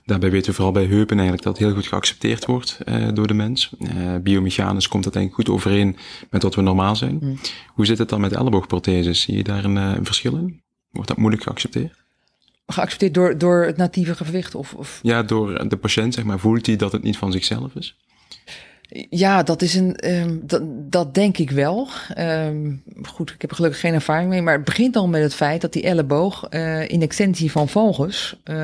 Daarbij 0.04 0.30
weten 0.30 0.48
we 0.48 0.54
vooral 0.54 0.72
bij 0.72 0.84
heupen 0.84 1.16
eigenlijk 1.16 1.42
dat 1.42 1.58
het 1.58 1.66
heel 1.66 1.74
goed 1.74 1.86
geaccepteerd 1.86 2.44
wordt 2.44 2.78
uh, 2.84 3.08
door 3.12 3.26
de 3.26 3.34
mens. 3.34 3.72
Uh, 3.78 4.16
biomechanisch 4.22 4.88
komt 4.88 5.04
dat 5.04 5.16
eigenlijk 5.16 5.48
goed 5.48 5.56
overeen 5.56 5.96
met 6.30 6.42
wat 6.42 6.54
we 6.54 6.62
normaal 6.62 6.96
zijn. 6.96 7.18
Mm. 7.20 7.38
Hoe 7.74 7.86
zit 7.86 7.98
het 7.98 8.08
dan 8.08 8.20
met 8.20 8.32
elleboogprotheses? 8.32 9.20
Zie 9.20 9.36
je 9.36 9.44
daar 9.44 9.64
een, 9.64 9.76
uh, 9.76 9.92
een 9.96 10.04
verschil 10.04 10.36
in? 10.36 10.62
Wordt 10.90 11.08
dat 11.08 11.16
moeilijk 11.16 11.42
geaccepteerd? 11.42 12.04
geaccepteerd 12.66 13.14
door, 13.14 13.38
door 13.38 13.64
het 13.64 13.76
natieve 13.76 14.14
gewicht? 14.14 14.54
Of, 14.54 14.74
of? 14.74 14.98
Ja, 15.02 15.22
door 15.22 15.68
de 15.68 15.76
patiënt, 15.76 16.14
zeg 16.14 16.24
maar. 16.24 16.38
Voelt 16.38 16.66
hij 16.66 16.76
dat 16.76 16.92
het 16.92 17.02
niet 17.02 17.16
van 17.16 17.32
zichzelf 17.32 17.74
is? 17.74 17.96
Ja, 19.10 19.42
dat 19.42 19.62
is 19.62 19.74
een. 19.74 20.10
Um, 20.10 20.40
dat, 20.46 20.62
dat 20.90 21.14
denk 21.14 21.38
ik 21.38 21.50
wel. 21.50 21.88
Um, 22.18 22.82
goed, 23.02 23.30
ik 23.30 23.40
heb 23.40 23.50
er 23.50 23.56
gelukkig 23.56 23.80
geen 23.80 23.94
ervaring 23.94 24.28
mee. 24.28 24.42
Maar 24.42 24.54
het 24.54 24.64
begint 24.64 24.96
al 24.96 25.08
met 25.08 25.22
het 25.22 25.34
feit 25.34 25.60
dat 25.60 25.72
die 25.72 25.82
elleboog 25.82 26.46
uh, 26.50 26.88
in 26.88 27.02
extensie 27.02 27.50
van 27.50 27.68
valgus 27.68 28.40
uh, 28.44 28.56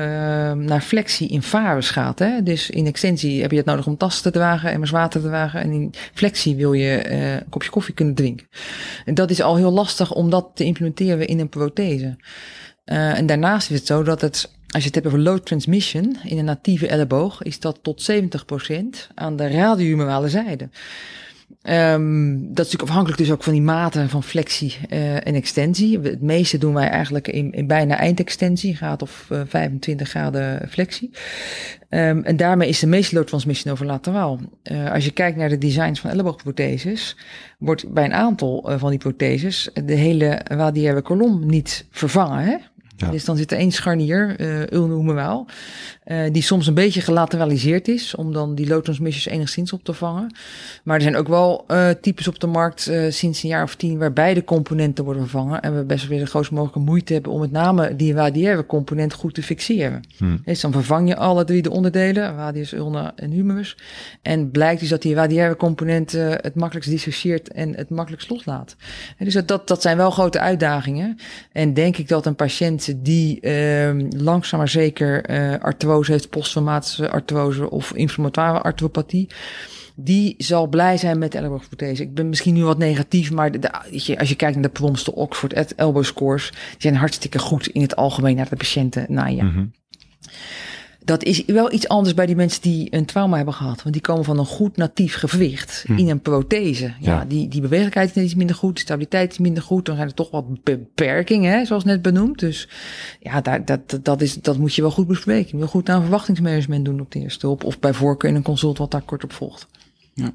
naar 0.51 0.81
flexie 0.81 1.29
in 1.29 1.41
varus 1.41 1.89
gaat. 1.89 2.19
Hè? 2.19 2.43
Dus 2.43 2.69
in 2.69 2.85
extensie 2.85 3.41
heb 3.41 3.51
je 3.51 3.57
het 3.57 3.65
nodig 3.65 3.87
om 3.87 3.97
tassen 3.97 4.23
te 4.23 4.31
dragen, 4.31 4.71
emmers 4.71 4.91
water 4.91 5.21
te 5.21 5.27
dragen. 5.27 5.61
En 5.61 5.71
in 5.71 5.93
flexie 6.13 6.55
wil 6.55 6.73
je 6.73 7.05
uh, 7.09 7.33
een 7.33 7.49
kopje 7.49 7.69
koffie 7.69 7.93
kunnen 7.93 8.15
drinken. 8.15 8.47
En 9.05 9.13
dat 9.13 9.29
is 9.29 9.41
al 9.41 9.55
heel 9.55 9.71
lastig 9.71 10.13
om 10.13 10.29
dat 10.29 10.51
te 10.53 10.63
implementeren 10.63 11.27
in 11.27 11.39
een 11.39 11.49
prothese. 11.49 12.17
Uh, 12.85 13.17
en 13.17 13.25
daarnaast 13.25 13.69
is 13.69 13.77
het 13.77 13.87
zo 13.87 14.03
dat 14.03 14.21
het, 14.21 14.51
als 14.73 14.81
je 14.81 14.87
het 14.87 14.95
hebt 14.95 15.07
over 15.07 15.19
low 15.19 15.39
transmission 15.39 16.17
in 16.23 16.37
een 16.37 16.45
natieve 16.45 16.87
elleboog, 16.87 17.41
is 17.41 17.59
dat 17.59 17.79
tot 17.81 18.11
70% 18.11 18.15
aan 19.13 19.35
de 19.35 19.47
radiohumerale 19.47 20.29
zijde. 20.29 20.69
Um, 21.69 22.33
dat 22.33 22.65
is 22.65 22.71
natuurlijk 22.71 22.89
afhankelijk 22.89 23.17
dus 23.17 23.31
ook 23.31 23.43
van 23.43 23.53
die 23.53 23.61
maten 23.61 24.09
van 24.09 24.23
flexie 24.23 24.77
uh, 24.89 25.15
en 25.15 25.35
extensie. 25.35 25.99
Het 25.99 26.21
meeste 26.21 26.57
doen 26.57 26.73
wij 26.73 26.87
eigenlijk 26.87 27.27
in, 27.27 27.51
in 27.51 27.67
bijna 27.67 27.97
eindextensie, 27.97 28.75
gaat 28.75 29.01
of 29.01 29.27
uh, 29.31 29.41
25 29.47 30.09
graden 30.09 30.69
flexie. 30.69 31.09
Um, 31.89 32.23
en 32.23 32.37
daarmee 32.37 32.69
is 32.69 32.79
de 32.79 32.87
meeste 32.87 33.15
load 33.15 33.27
transmission 33.27 33.73
over 33.73 33.85
lateraal. 33.85 34.39
Uh, 34.71 34.91
als 34.91 35.05
je 35.05 35.11
kijkt 35.11 35.37
naar 35.37 35.49
de 35.49 35.57
designs 35.57 35.99
van 35.99 36.09
elleboogprotheses, 36.09 37.17
wordt 37.57 37.93
bij 37.93 38.05
een 38.05 38.13
aantal 38.13 38.71
van 38.77 38.89
die 38.89 38.99
protheses 38.99 39.69
de 39.85 39.95
hele 39.95 40.41
radiaire 40.43 41.01
kolom 41.01 41.45
niet 41.45 41.85
vervangen. 41.91 42.43
Hè? 42.43 42.55
Ja. 42.95 43.09
Dus 43.09 43.25
dan 43.25 43.37
zit 43.37 43.51
er 43.51 43.57
één 43.57 43.71
scharnier, 43.71 44.35
uh, 44.71 45.05
wel, 45.05 45.47
uh, 46.05 46.17
die 46.31 46.41
soms 46.41 46.67
een 46.67 46.73
beetje 46.73 47.01
gelateraliseerd 47.01 47.87
is, 47.87 48.15
om 48.15 48.33
dan 48.33 48.55
die 48.55 48.67
loodtransmissies 48.67 49.25
enigszins 49.25 49.73
op 49.73 49.83
te 49.83 49.93
vangen. 49.93 50.35
Maar 50.83 50.95
er 50.95 51.01
zijn 51.01 51.15
ook 51.15 51.27
wel 51.27 51.65
uh, 51.67 51.89
types 51.89 52.27
op 52.27 52.39
de 52.39 52.47
markt 52.47 52.87
uh, 52.89 53.11
sinds 53.11 53.43
een 53.43 53.49
jaar 53.49 53.63
of 53.63 53.75
tien 53.75 53.97
waar 53.97 54.13
beide 54.13 54.43
componenten 54.43 55.03
worden 55.03 55.21
vervangen. 55.21 55.61
En 55.61 55.77
we 55.77 55.83
best 55.83 56.01
wel 56.01 56.09
weer 56.09 56.25
de 56.25 56.29
grootste 56.31 56.53
mogelijke 56.53 56.89
moeite 56.89 57.13
hebben 57.13 57.31
om 57.31 57.39
met 57.39 57.51
name 57.51 57.95
die 57.95 58.13
radiaire 58.13 58.65
component 58.65 59.13
goed 59.13 59.33
te 59.33 59.43
fixeren. 59.43 60.01
Hmm. 60.17 60.41
Dus 60.45 60.61
dan 60.61 60.71
vervang 60.71 61.07
je 61.07 61.15
alle 61.15 61.43
drie 61.43 61.61
de 61.61 61.71
onderdelen, 61.71 62.35
radius, 62.35 62.73
ulna 62.73 63.13
en 63.15 63.31
humerus. 63.31 63.77
En 64.21 64.51
blijkt 64.51 64.79
dus 64.79 64.89
dat 64.89 65.01
die 65.01 65.15
radiaire 65.15 65.55
component 65.55 66.11
het 66.11 66.55
makkelijkst 66.55 66.91
dissocieert 66.91 67.51
en 67.51 67.75
het 67.75 67.89
makkelijkst 67.89 68.29
loslaat. 68.29 68.75
En 69.17 69.25
dus 69.25 69.33
dat, 69.33 69.47
dat, 69.47 69.67
dat 69.67 69.81
zijn 69.81 69.97
wel 69.97 70.11
grote 70.11 70.39
uitdagingen. 70.39 71.17
En 71.51 71.73
denk 71.73 71.97
ik 71.97 72.07
dat 72.07 72.25
een 72.25 72.35
patiënt 72.35 72.82
die 72.95 73.37
uh, 73.41 74.09
langzaam 74.09 74.59
maar 74.59 74.69
zeker 74.69 75.29
uh, 75.29 75.59
artrose 75.59 76.11
heeft, 76.11 76.29
posttraumatische 76.29 77.09
artrose 77.09 77.69
of 77.69 77.93
inflammatoire 77.93 78.61
artropathie, 78.61 79.29
die 79.95 80.35
zal 80.37 80.67
blij 80.67 80.97
zijn 80.97 81.19
met 81.19 81.31
de 81.31 81.37
elleboogprothese. 81.37 82.01
Ik 82.01 82.13
ben 82.13 82.29
misschien 82.29 82.53
nu 82.53 82.63
wat 82.63 82.77
negatief, 82.77 83.31
maar 83.31 83.51
de, 83.51 83.59
de, 83.59 83.71
als 84.17 84.29
je 84.29 84.35
kijkt 84.35 84.53
naar 84.53 84.63
de 84.63 84.69
promste 84.69 85.15
Oxford 85.15 85.75
elbow 85.75 86.03
scores, 86.03 86.49
die 86.49 86.59
zijn 86.77 86.95
hartstikke 86.95 87.39
goed 87.39 87.67
in 87.67 87.81
het 87.81 87.95
algemeen 87.95 88.35
naar 88.35 88.49
de 88.49 88.55
patiënten 88.55 89.05
nou, 89.09 89.29
ja. 89.29 89.43
-hmm. 89.43 89.71
Dat 91.05 91.23
is 91.23 91.45
wel 91.45 91.73
iets 91.73 91.87
anders 91.87 92.13
bij 92.13 92.25
die 92.25 92.35
mensen 92.35 92.61
die 92.61 92.87
een 92.95 93.05
trauma 93.05 93.35
hebben 93.35 93.53
gehad. 93.53 93.81
Want 93.81 93.93
die 93.93 94.01
komen 94.01 94.23
van 94.23 94.39
een 94.39 94.45
goed 94.45 94.77
natief 94.77 95.15
gewicht 95.15 95.83
hm. 95.87 95.97
in 95.97 96.09
een 96.09 96.21
prothese. 96.21 96.83
Ja, 96.83 96.93
ja, 96.99 97.25
Die, 97.25 97.47
die 97.47 97.61
beweeglijkheid 97.61 98.15
is 98.15 98.23
iets 98.23 98.35
minder 98.35 98.55
goed, 98.55 98.75
de 98.75 98.81
stabiliteit 98.81 99.31
is 99.31 99.37
minder 99.37 99.63
goed. 99.63 99.85
Dan 99.85 99.95
zijn 99.95 100.07
er 100.07 100.13
toch 100.13 100.31
wat 100.31 100.63
beperkingen, 100.63 101.51
hè, 101.51 101.65
zoals 101.65 101.83
net 101.83 102.01
benoemd. 102.01 102.39
Dus 102.39 102.69
ja, 103.19 103.41
daar, 103.41 103.65
dat, 103.65 103.99
dat, 104.01 104.21
is, 104.21 104.41
dat 104.41 104.57
moet 104.57 104.75
je 104.75 104.81
wel 104.81 104.91
goed 104.91 105.07
bespreken. 105.07 105.49
Je 105.51 105.57
wil 105.57 105.67
goed 105.67 105.89
aan 105.89 106.01
verwachtingsmanagement 106.01 106.85
doen 106.85 106.99
op 106.99 107.11
de 107.11 107.19
eerste 107.19 107.45
hulp. 107.45 107.63
Of 107.63 107.79
bij 107.79 107.93
voorkeur 107.93 108.29
in 108.29 108.35
een 108.35 108.43
consult 108.43 108.77
wat 108.77 108.91
daar 108.91 109.01
kort 109.01 109.23
op 109.23 109.33
volgt. 109.33 109.67
Ja. 110.13 110.33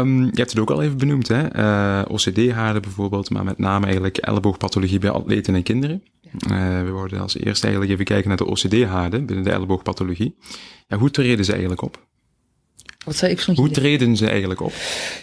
Um, 0.00 0.24
je 0.24 0.30
hebt 0.34 0.50
het 0.50 0.58
ook 0.58 0.70
al 0.70 0.82
even 0.82 0.98
benoemd, 0.98 1.28
hè? 1.28 1.56
Uh, 1.56 2.00
eh, 2.00 2.06
OCD-haarden 2.08 2.82
bijvoorbeeld, 2.82 3.30
maar 3.30 3.44
met 3.44 3.58
name 3.58 3.84
eigenlijk 3.84 4.16
elleboogpathologie 4.16 4.98
bij 4.98 5.10
atleten 5.10 5.54
en 5.54 5.62
kinderen. 5.62 6.02
Uh, 6.50 6.82
we 6.82 6.90
worden 6.90 7.20
als 7.20 7.38
eerste 7.38 7.62
eigenlijk 7.62 7.92
even 7.92 8.04
kijken 8.04 8.28
naar 8.28 8.36
de 8.36 8.46
OCD-haarden 8.46 9.26
binnen 9.26 9.44
de 9.44 9.50
elleboogpathologie. 9.50 10.36
Ja, 10.88 10.96
hoe 10.96 11.10
treden 11.10 11.44
ze 11.44 11.50
eigenlijk 11.50 11.82
op? 11.82 12.06
Wat 13.04 13.16
zei 13.16 13.32
ik 13.32 13.40
Hoe 13.40 13.70
treden 13.70 14.16
ze 14.16 14.28
eigenlijk 14.28 14.60
op? 14.60 14.72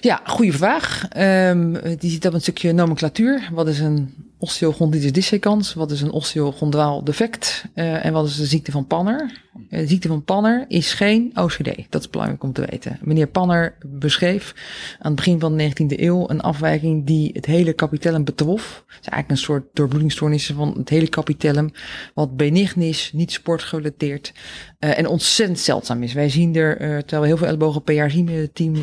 Ja, 0.02 0.22
goede 0.26 0.52
vraag. 0.52 1.08
Um, 1.18 1.74
die 2.00 2.12
ziet 2.12 2.28
op 2.28 2.34
een 2.34 2.42
stukje 2.42 2.74
nomenclatuur. 2.74 3.50
Wat 3.52 3.68
is 3.68 3.80
een 3.80 4.14
osteochondritis 4.44 5.12
dissecans? 5.12 5.74
Wat 5.74 5.92
is 5.92 6.02
een 6.02 6.12
osteochondraal 6.12 7.04
defect? 7.04 7.66
Uh, 7.76 8.06
en 8.06 8.14
wat 8.14 8.28
is 8.28 8.36
de 8.36 8.46
ziekte 8.46 8.72
van 8.72 8.88
Panner? 8.88 9.42
Uh, 9.70 9.80
de 9.80 9.88
ziekte 9.88 10.08
van 10.08 10.24
Panner 10.24 10.66
is 10.68 10.94
geen 10.94 11.32
OCD. 11.36 11.76
Dat 11.90 12.02
is 12.02 12.10
belangrijk 12.10 12.44
om 12.44 12.54
te 12.54 12.66
weten. 12.70 13.00
Meneer 13.02 13.28
Panner 13.28 13.78
beschreef 13.86 14.54
aan 15.00 15.12
het 15.12 15.16
begin 15.16 15.40
van 15.40 15.58
de 15.58 15.70
19e 15.70 16.00
eeuw 16.00 16.30
een 16.30 16.42
afwijking 16.42 17.06
die 17.06 17.30
het 17.34 17.46
hele 17.46 17.76
capitellum 17.76 18.24
betrof. 18.24 18.84
Het 18.88 19.02
is 19.02 19.08
eigenlijk 19.08 19.30
een 19.30 19.46
soort 19.46 19.66
doorbloedingsstoornis 19.74 20.52
van 20.56 20.74
het 20.78 20.90
hele 20.90 21.10
capitellum. 21.10 21.72
Wat 22.14 22.38
benign 22.38 22.80
is, 22.80 23.12
niet 23.14 23.32
sportgerelateerd 23.32 24.34
uh, 24.80 24.98
en 24.98 25.08
ontzettend 25.08 25.60
zeldzaam 25.60 26.04
is. 26.04 26.14
Wij 26.14 26.30
zien 26.30 26.56
er, 26.56 26.78
terwijl 26.78 27.22
we 27.22 27.28
heel 27.28 27.38
veel 27.38 27.48
ellebogen 27.48 27.84
per 27.84 27.96
jaar 27.96 28.12
zien, 28.12 28.30
het 28.30 28.56
team 28.56 28.76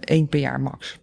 één 0.00 0.28
per 0.28 0.40
jaar 0.40 0.60
max 0.60 0.98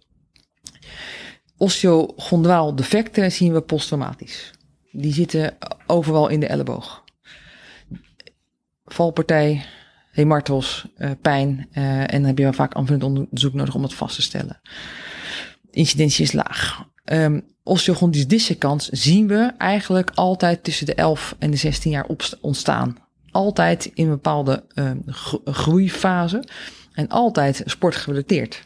osteochondraal 1.56 2.74
defecten 2.74 3.32
zien 3.32 3.52
we 3.52 3.60
posttraumatisch. 3.60 4.50
Die 4.90 5.12
zitten 5.12 5.56
overal 5.86 6.28
in 6.28 6.40
de 6.40 6.46
elleboog. 6.46 7.04
Valpartij, 8.84 9.64
hemartos, 10.10 10.86
uh, 10.98 11.10
pijn. 11.22 11.68
Uh, 11.72 12.00
en 12.00 12.06
dan 12.06 12.24
heb 12.24 12.38
je 12.38 12.52
vaak 12.52 12.74
aanvullend 12.74 13.04
onderzoek 13.04 13.54
nodig 13.54 13.74
om 13.74 13.82
dat 13.82 13.94
vast 13.94 14.14
te 14.14 14.22
stellen. 14.22 14.60
Incidentie 15.70 16.24
is 16.24 16.32
laag. 16.32 16.84
Um, 17.04 17.44
osteochondritis 17.62 18.28
dissecans 18.28 18.88
zien 18.88 19.28
we 19.28 19.52
eigenlijk 19.58 20.10
altijd 20.14 20.64
tussen 20.64 20.86
de 20.86 20.94
11 20.94 21.36
en 21.38 21.50
de 21.50 21.56
16 21.56 21.90
jaar 21.90 22.06
ontstaan. 22.40 22.96
Altijd 23.30 23.90
in 23.94 24.04
een 24.04 24.10
bepaalde 24.10 24.64
uh, 24.74 24.90
groeifase 25.44 26.44
en 26.92 27.08
altijd 27.08 27.62
sportgerelateerd. 27.64 28.62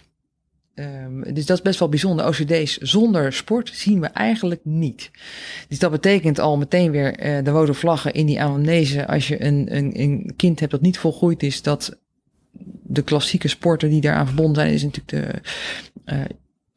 Um, 0.80 1.34
dus 1.34 1.46
dat 1.46 1.56
is 1.56 1.62
best 1.62 1.78
wel 1.78 1.88
bijzonder. 1.88 2.26
OCD's 2.26 2.76
zonder 2.76 3.32
sport 3.32 3.70
zien 3.74 4.00
we 4.00 4.06
eigenlijk 4.06 4.60
niet. 4.64 5.10
Dus 5.68 5.78
dat 5.78 5.90
betekent 5.90 6.38
al 6.38 6.56
meteen 6.56 6.90
weer 6.90 7.26
uh, 7.26 7.44
de 7.44 7.50
rode 7.50 7.74
vlaggen 7.74 8.12
in 8.12 8.26
die 8.26 8.40
anamnese. 8.40 9.06
Als 9.06 9.28
je 9.28 9.44
een, 9.44 9.76
een, 9.76 10.00
een 10.00 10.32
kind 10.36 10.60
hebt 10.60 10.72
dat 10.72 10.80
niet 10.80 10.98
volgroeid 10.98 11.42
is, 11.42 11.62
dat 11.62 11.98
de 12.82 13.02
klassieke 13.02 13.48
sporten 13.48 13.88
die 13.88 14.00
daaraan 14.00 14.26
verbonden 14.26 14.62
zijn, 14.62 14.74
is 14.74 14.82
natuurlijk 14.82 15.44
de 16.04 16.14
uh, 16.14 16.24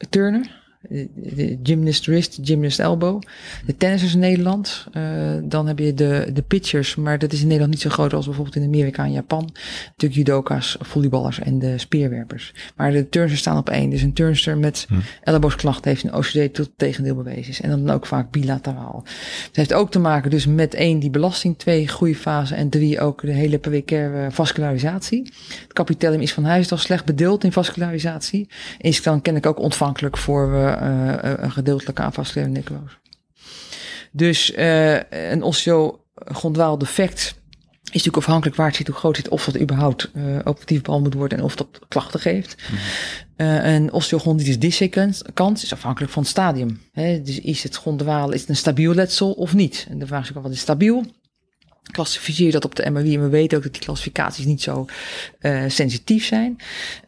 turnen. 0.10 0.50
De 0.90 1.60
gymnast 1.64 2.06
wrist, 2.06 2.40
gymnast 2.42 2.80
elbow. 2.80 3.22
De 3.66 3.78
tennissers 3.78 4.14
in 4.14 4.20
Nederland. 4.20 4.88
Uh, 4.94 5.04
dan 5.44 5.68
heb 5.68 5.80
je 5.80 5.94
de, 5.94 6.30
de 6.34 6.42
pitchers, 6.42 6.96
maar 6.96 7.20
dat 7.20 7.32
is 7.32 7.40
in 7.40 7.46
Nederland 7.46 7.72
niet 7.72 7.82
zo 7.82 7.90
groot 7.90 8.14
als 8.14 8.26
bijvoorbeeld 8.26 8.56
in 8.56 8.64
Amerika 8.64 9.04
en 9.04 9.12
Japan. 9.12 9.50
Natuurlijk 9.86 10.14
judoka's, 10.14 10.78
volleyballers 10.80 11.40
en 11.40 11.60
de 11.60 11.78
speerwerpers. 11.78 12.54
Maar 12.76 12.92
de 12.92 13.10
turnsters 13.10 13.42
staan 13.42 13.58
op 13.58 13.70
één. 13.70 13.90
Dus 13.90 14.02
een 14.02 14.14
turnster 14.14 14.58
met 14.58 14.86
hm. 14.90 14.96
elleboosklachten 15.24 15.92
heeft 15.92 16.04
een 16.04 16.14
OCD 16.14 16.54
tot 16.54 16.66
het 16.66 16.78
tegendeel 16.78 17.16
bewezen. 17.16 17.64
En 17.64 17.70
dan 17.70 17.96
ook 17.96 18.06
vaak 18.06 18.32
bilateraal. 18.32 19.04
Het 19.48 19.56
heeft 19.56 19.74
ook 19.74 19.92
te 19.92 20.00
maken 20.00 20.30
dus 20.30 20.46
met 20.46 20.74
één, 20.74 21.00
die 21.00 21.10
belasting, 21.10 21.58
twee, 21.58 21.88
groeifase 21.88 22.56
en 22.56 22.70
drie, 22.70 23.00
ook 23.00 23.22
de 23.22 23.32
hele 23.32 23.58
pervecare 23.58 24.32
vascularisatie. 24.32 25.32
Het 25.62 25.74
capitellum 25.74 26.22
is 26.22 26.34
van 26.34 26.46
huis 26.46 26.72
al 26.72 26.78
slecht 26.78 27.06
bedeeld 27.06 27.44
in 27.44 27.52
vascularisatie. 27.52 28.48
Is 28.78 29.04
dan 29.04 29.22
ken 29.22 29.36
ik 29.36 29.46
ook 29.46 29.60
ontvankelijk 29.60 30.18
voor 30.18 30.54
uh, 30.54 30.73
een 31.44 31.52
gedeeltelijke 31.52 32.02
aanvastlevende 32.02 32.60
necrose. 32.60 32.96
Dus 34.12 34.52
uh, 34.52 35.00
een 35.10 35.44
osteogondwaal 35.44 36.78
defect 36.78 37.42
is 37.84 38.00
natuurlijk 38.00 38.18
afhankelijk 38.18 38.56
waar 38.56 38.68
het 38.68 38.76
zit, 38.76 38.88
hoe 38.88 38.96
groot 38.96 39.18
het 39.18 39.30
of 39.30 39.46
dat 39.46 39.60
überhaupt 39.60 40.12
uh, 40.14 40.36
operatief 40.44 40.82
behandeld 40.82 41.14
moet 41.14 41.20
worden 41.20 41.38
en 41.38 41.44
of 41.44 41.56
dat 41.56 41.80
klachten 41.88 42.20
geeft. 42.20 42.56
Mm 42.72 42.78
uh, 43.38 43.74
een 43.74 43.92
osteochondritis 43.92 44.60
dissecans 44.60 45.64
is 45.64 45.74
afhankelijk 45.74 46.12
van 46.12 46.22
het 46.22 46.32
stadium. 46.32 46.82
He, 46.92 47.22
dus 47.22 47.40
is 47.40 47.64
het 47.64 47.76
gondwaal, 47.76 48.32
is 48.32 48.40
het 48.40 48.50
een 48.50 48.56
stabiel 48.56 48.94
letsel 48.94 49.32
of 49.32 49.54
niet? 49.54 49.88
En 49.90 50.00
de 50.00 50.08
vraag 50.08 50.30
is 50.30 50.36
ook 50.36 50.44
wat 50.44 50.52
is 50.52 50.60
stabiel? 50.60 51.06
Klassificeer 51.92 52.52
dat 52.52 52.66
op 52.66 52.76
de 52.76 52.90
MRI. 52.90 53.16
En 53.16 53.22
we 53.22 53.30
weten 53.30 53.58
ook 53.58 53.64
dat 53.64 53.74
die 53.74 53.82
klassificaties 53.82 54.46
niet 54.46 54.62
zo 54.62 54.86
uh, 55.42 55.64
sensitief 55.68 56.26
zijn. 56.26 56.58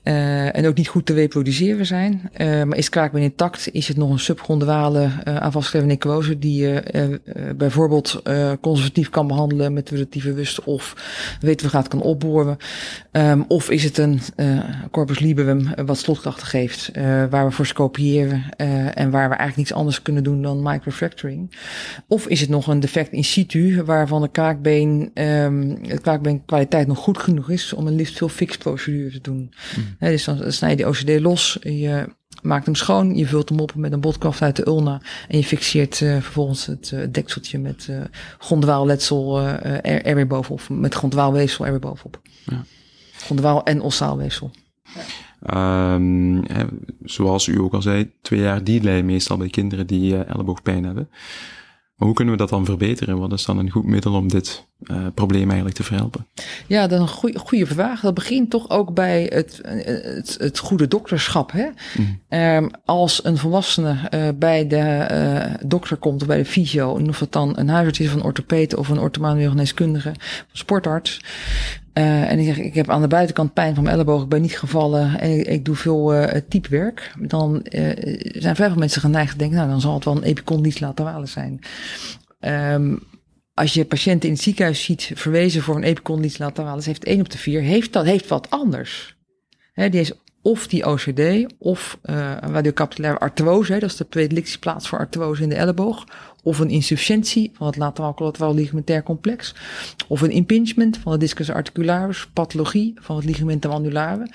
Uh, 0.04 0.56
en 0.56 0.68
ook 0.68 0.76
niet 0.76 0.88
goed 0.88 1.06
te 1.06 1.14
reproduceren 1.14 1.86
zijn. 1.86 2.30
Uh, 2.38 2.64
maar 2.64 2.78
is 2.78 2.90
kraakbeen 2.90 3.24
intact? 3.24 3.70
Is 3.72 3.88
het 3.88 3.98
nog 3.98 4.10
een 4.10 4.20
subgrondwale 4.20 5.02
uh, 5.04 5.36
aanvalsgegeven 5.36 5.88
necrose 5.88 6.40
die 6.40 6.62
je 6.62 7.54
bijvoorbeeld 7.58 8.22
conservatief 8.62 9.10
kan 9.10 9.28
behandelen 9.28 9.74
met 9.74 9.90
relatieve 9.90 10.34
rust 10.34 10.64
of 10.64 10.96
weten 11.40 11.66
we 11.66 11.72
gaat 11.72 11.88
kan 11.88 12.02
opboren? 12.02 12.58
Um, 13.12 13.46
of 13.48 13.70
is 13.70 13.84
het 13.84 13.98
een 13.98 14.20
corpus 14.92 15.20
liberum 15.20 15.70
wat 15.86 15.98
slotklachten 15.98 16.48
geeft 16.48 16.92
waar 17.30 17.46
we 17.46 17.52
voor 17.52 17.66
scopiëren 17.66 18.44
en 18.94 19.10
waar 19.10 19.30
we 19.30 19.36
eigenlijk 19.36 19.56
niets 19.56 19.74
anders 19.74 20.02
kunnen 20.02 20.24
doen 20.24 20.42
dan 20.42 20.62
microfracturing? 20.64 21.56
Of 22.08 22.28
is 22.28 22.42
het 22.42 22.50
nog 22.50 22.68
een 22.68 22.80
defect 22.80 23.12
in 23.12 23.24
situ 23.24 23.84
waarvan 23.84 24.22
de 24.22 24.30
kraak 24.30 24.62
kraakbeen, 24.66 25.12
um, 25.14 25.78
het 25.88 26.46
kwaliteit 26.46 26.88
nog 26.88 26.98
goed 26.98 27.18
genoeg 27.18 27.50
is 27.50 27.74
om 27.74 27.88
een 27.88 27.96
lift 27.96 28.18
veel 28.18 28.30
fix 28.30 28.58
procedure 28.58 29.12
te 29.12 29.22
doen. 29.22 29.54
Mm. 29.78 29.96
dus 30.00 30.24
dan 30.24 30.52
snij 30.52 30.70
je 30.70 30.76
die 30.76 30.88
OCD 30.88 31.20
los, 31.20 31.58
je 31.62 32.08
maakt 32.42 32.66
hem 32.66 32.76
schoon, 32.76 33.16
je 33.16 33.26
vult 33.26 33.50
hem 33.50 33.60
op 33.60 33.76
met 33.76 33.92
een 33.92 34.02
botkracht 34.02 34.42
uit 34.42 34.56
de 34.56 34.68
ulna 34.68 35.02
en 35.28 35.38
je 35.38 35.44
fixeert 35.44 36.00
uh, 36.00 36.14
vervolgens 36.14 36.66
het 36.66 36.92
uh, 36.94 37.00
dekseltje 37.12 37.60
met 37.60 37.88
uh, 37.90 37.98
grondwaalletsel 38.38 39.40
er, 39.42 40.06
er 40.06 40.16
weer 40.16 40.28
bovenop, 40.28 40.62
met 40.70 40.94
grondwaalweefsel 40.94 41.66
er 41.66 41.72
weer 41.72 41.80
bovenop. 41.80 42.22
Ja. 42.46 42.64
Grondwaal 43.18 43.64
en 43.64 43.82
ossaalweefsel. 43.82 44.52
Ja. 44.84 45.94
Um, 45.94 46.44
hè, 46.48 46.66
zoals 47.04 47.48
u 47.48 47.60
ook 47.60 47.74
al 47.74 47.82
zei, 47.82 48.12
twee 48.22 48.40
jaar 48.40 48.64
delay 48.64 49.02
meestal 49.02 49.38
bij 49.38 49.50
kinderen 49.50 49.88
die 49.88 50.24
elleboogpijn 50.24 50.84
hebben. 50.84 51.10
Maar 51.96 52.08
hoe 52.08 52.14
kunnen 52.14 52.34
we 52.34 52.40
dat 52.40 52.50
dan 52.50 52.66
verbeteren? 52.66 53.20
Wat 53.20 53.32
is 53.32 53.46
dan 53.46 53.58
een 53.58 53.70
goed 53.70 53.86
middel 53.86 54.14
om 54.14 54.28
dit 54.28 54.68
uh, 54.92 54.98
probleem 55.14 55.46
eigenlijk 55.46 55.76
te 55.76 55.84
verhelpen? 55.84 56.26
Ja, 56.68 56.88
dat 56.88 56.92
is 56.92 57.10
een 57.10 57.14
goede, 57.14 57.40
goede 57.40 57.66
vraag. 57.66 58.02
Dat 58.02 58.14
begint 58.14 58.50
toch 58.50 58.70
ook 58.70 58.94
bij 58.94 59.30
het, 59.34 59.60
het, 59.64 60.36
het 60.40 60.60
goede 60.60 60.88
dokterschap. 60.88 61.52
Hè? 61.52 61.68
Mm. 61.98 62.20
Um, 62.40 62.72
als 62.86 63.26
een 63.26 63.38
volwassene 63.38 63.96
uh, 64.14 64.28
bij 64.36 64.68
de 64.68 65.08
uh, 65.12 65.68
dokter 65.68 65.98
komt 65.98 66.22
of 66.22 66.28
bij 66.28 66.38
de 66.38 66.46
fysio, 66.46 66.98
en 66.98 67.10
of 67.10 67.20
het 67.20 67.32
dan 67.32 67.58
een 67.58 67.70
huisarts 67.70 68.00
is 68.00 68.08
of 68.08 68.14
een 68.14 68.24
orthopeet 68.24 68.76
of 68.76 68.90
een 68.90 69.00
orthomanueel 69.00 69.50
geneeskundige, 69.50 70.12
sportarts, 70.52 71.22
en 71.94 72.40
ik 72.40 72.46
zeg, 72.46 72.58
ik 72.58 72.74
heb 72.74 72.90
aan 72.90 73.02
de 73.02 73.08
buitenkant 73.08 73.54
pijn 73.54 73.74
van 73.76 73.84
mijn 73.84 73.96
elleboog, 73.96 74.24
ik 74.24 74.30
ben 74.30 74.42
niet 74.42 74.58
gevallen 74.58 75.20
en 75.20 75.40
ik, 75.40 75.48
ik 75.48 75.66
doe 75.66 75.76
veel 75.76 76.30
typewerk. 76.50 77.14
Dan 77.20 77.66
zijn 78.22 78.56
veel 78.56 78.76
mensen 78.76 79.02
geneigd 79.02 79.32
te 79.32 79.38
denken, 79.38 79.58
nou 79.58 79.70
dan 79.70 79.82
zal 79.82 79.94
het 79.94 80.06
wel 80.06 80.16
een 80.16 80.24
epicondylis 80.24 80.80
laterale 80.80 81.26
zijn. 81.26 81.60
Um, 82.74 83.00
als 83.56 83.74
je 83.74 83.86
patiënten 83.86 84.30
in 84.30 84.36
het 84.36 84.44
ziekenhuis 84.44 84.84
ziet 84.84 85.12
verwezen 85.14 85.62
voor 85.62 85.76
een 85.76 85.84
epicondylis 85.84 86.38
lateralis, 86.38 86.86
heeft 86.86 87.04
1 87.04 87.20
op 87.20 87.30
de 87.30 87.38
4 87.38 87.62
heeft 87.62 87.94
dat 87.94 88.06
heeft 88.06 88.28
wat 88.28 88.50
anders. 88.50 89.16
He, 89.74 89.90
die 89.90 90.00
is 90.00 90.12
of 90.42 90.68
die 90.68 90.86
OCD, 90.86 91.54
of 91.58 92.00
uh, 92.04 92.38
radiocapillaire 92.40 93.20
artrose, 93.20 93.80
dat 93.80 93.90
is 93.90 93.96
de 93.96 94.04
predilectieplaats 94.04 94.88
voor 94.88 95.00
artrose 95.00 95.44
in 95.44 95.50
de 95.50 95.56
elleboog, 95.56 96.06
of 96.44 96.60
een 96.60 96.70
insufficiëntie 96.70 97.52
van 97.54 97.68
het 97.68 97.78
lateraal 97.78 98.14
collateraal 98.14 98.54
ligamentair 98.54 99.04
complex, 99.04 99.56
of 100.08 100.22
een 100.22 100.32
impingement 100.32 100.98
van 100.98 101.12
de 101.12 101.18
discus 101.18 101.50
articularis, 101.50 102.28
pathologie 102.34 102.94
van 103.02 103.16
het 103.16 103.26
ligamenten 103.26 103.72
annulare. 103.72 104.30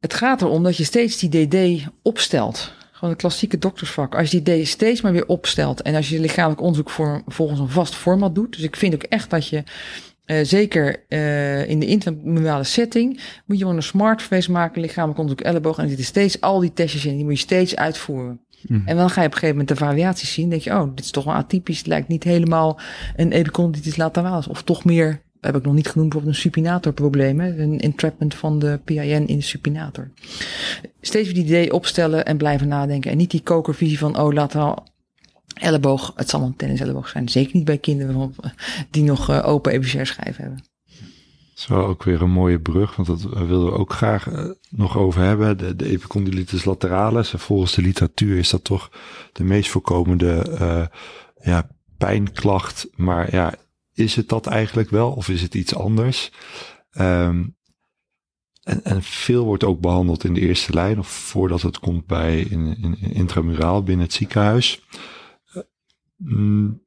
Het 0.00 0.14
gaat 0.14 0.42
erom 0.42 0.62
dat 0.62 0.76
je 0.76 0.84
steeds 0.84 1.18
die 1.18 1.46
DD 1.46 1.86
opstelt. 2.02 2.72
Gewoon 2.98 3.14
een 3.14 3.20
klassieke 3.20 3.58
doktersvak. 3.58 4.14
Als 4.14 4.30
je 4.30 4.42
die 4.42 4.64
steeds 4.64 5.00
maar 5.00 5.12
weer 5.12 5.26
opstelt 5.26 5.82
en 5.82 5.94
als 5.94 6.08
je 6.08 6.20
lichamelijk 6.20 6.60
onderzoek 6.60 6.90
voor, 6.90 7.22
volgens 7.26 7.60
een 7.60 7.68
vast 7.68 7.94
format 7.94 8.34
doet. 8.34 8.52
Dus 8.52 8.62
ik 8.62 8.76
vind 8.76 8.94
ook 8.94 9.02
echt 9.02 9.30
dat 9.30 9.48
je 9.48 9.62
uh, 10.26 10.36
zeker 10.42 11.04
uh, 11.08 11.68
in 11.68 11.78
de 11.78 11.86
intramurale 11.86 12.64
setting 12.64 13.20
moet 13.46 13.56
je 13.56 13.62
gewoon 13.62 13.76
een 13.76 13.82
smart 13.82 14.48
maken, 14.48 14.80
lichamelijk 14.80 15.18
onderzoek 15.18 15.46
elleboog. 15.46 15.76
En 15.76 15.82
er 15.82 15.88
zitten 15.88 16.06
steeds 16.06 16.40
al 16.40 16.60
die 16.60 16.72
testjes 16.72 17.04
in, 17.04 17.16
die 17.16 17.24
moet 17.24 17.32
je 17.32 17.38
steeds 17.38 17.76
uitvoeren. 17.76 18.40
Mm. 18.62 18.82
En 18.86 18.96
dan 18.96 19.10
ga 19.10 19.20
je 19.20 19.26
op 19.26 19.32
een 19.32 19.38
gegeven 19.38 19.58
moment 19.58 19.68
de 19.68 19.84
variaties 19.84 20.32
zien. 20.32 20.50
denk 20.50 20.62
je, 20.62 20.70
oh, 20.70 20.94
dit 20.94 21.04
is 21.04 21.10
toch 21.10 21.24
wel 21.24 21.34
atypisch. 21.34 21.78
Het 21.78 21.86
lijkt 21.86 22.08
niet 22.08 22.24
helemaal 22.24 22.80
een 23.16 23.32
epicondylitis 23.32 23.96
lateralis. 23.96 24.48
Of 24.48 24.62
toch 24.62 24.84
meer, 24.84 25.22
heb 25.40 25.56
ik 25.56 25.64
nog 25.64 25.74
niet 25.74 25.88
genoemd, 25.88 26.08
bijvoorbeeld 26.08 26.36
een 26.36 26.42
supinatorprobleem. 26.42 27.40
Een 27.40 27.80
entrapment 27.80 28.34
van 28.34 28.58
de 28.58 28.80
PIN 28.84 29.26
in 29.26 29.36
de 29.36 29.42
supinator. 29.42 30.10
Steeds 31.00 31.26
weer 31.26 31.34
die 31.34 31.44
idee 31.44 31.72
opstellen 31.72 32.26
en 32.26 32.36
blijven 32.36 32.68
nadenken. 32.68 33.10
En 33.10 33.16
niet 33.16 33.30
die 33.30 33.42
kokervisie 33.42 33.98
van, 33.98 34.18
oh, 34.18 34.32
lateraal 34.32 34.86
elleboog. 35.54 36.12
Het 36.16 36.30
zal 36.30 36.42
een 36.42 36.56
tennis 36.56 36.80
elleboog 36.80 37.08
zijn. 37.08 37.28
Zeker 37.28 37.56
niet 37.56 37.64
bij 37.64 37.78
kinderen 37.78 38.34
die 38.90 39.02
nog 39.02 39.30
uh, 39.30 39.46
open 39.46 39.72
epicer 39.72 40.06
schijven 40.06 40.42
hebben. 40.42 40.64
Zo 41.54 41.82
ook 41.82 42.02
weer 42.02 42.22
een 42.22 42.30
mooie 42.30 42.60
brug, 42.60 42.96
want 42.96 43.08
dat 43.08 43.22
willen 43.22 43.64
we 43.64 43.72
ook 43.72 43.92
graag 43.92 44.28
nog 44.70 44.98
over 44.98 45.22
hebben. 45.22 45.58
De, 45.58 45.76
de 45.76 45.88
epicondylitis 45.88 46.64
lateralis. 46.64 47.30
volgens 47.36 47.74
de 47.74 47.82
literatuur 47.82 48.38
is 48.38 48.50
dat 48.50 48.64
toch 48.64 48.90
de 49.32 49.44
meest 49.44 49.70
voorkomende 49.70 50.90
ja, 51.42 51.68
pijnklacht. 51.96 52.88
Maar 52.96 53.34
ja, 53.34 53.54
is 53.98 54.16
het 54.16 54.28
dat 54.28 54.46
eigenlijk 54.46 54.90
wel 54.90 55.12
of 55.12 55.28
is 55.28 55.42
het 55.42 55.54
iets 55.54 55.74
anders? 55.74 56.32
Um, 56.98 57.56
en, 58.62 58.84
en, 58.84 59.02
veel 59.02 59.44
wordt 59.44 59.64
ook 59.64 59.80
behandeld 59.80 60.24
in 60.24 60.34
de 60.34 60.40
eerste 60.40 60.72
lijn 60.72 60.98
of 60.98 61.08
voordat 61.08 61.62
het 61.62 61.78
komt 61.78 62.06
bij 62.06 62.40
in, 62.40 62.76
in, 62.82 62.98
in 63.00 63.12
intramuraal 63.12 63.82
binnen 63.82 64.06
het 64.06 64.14
ziekenhuis. 64.14 64.82
Mm, 66.16 66.82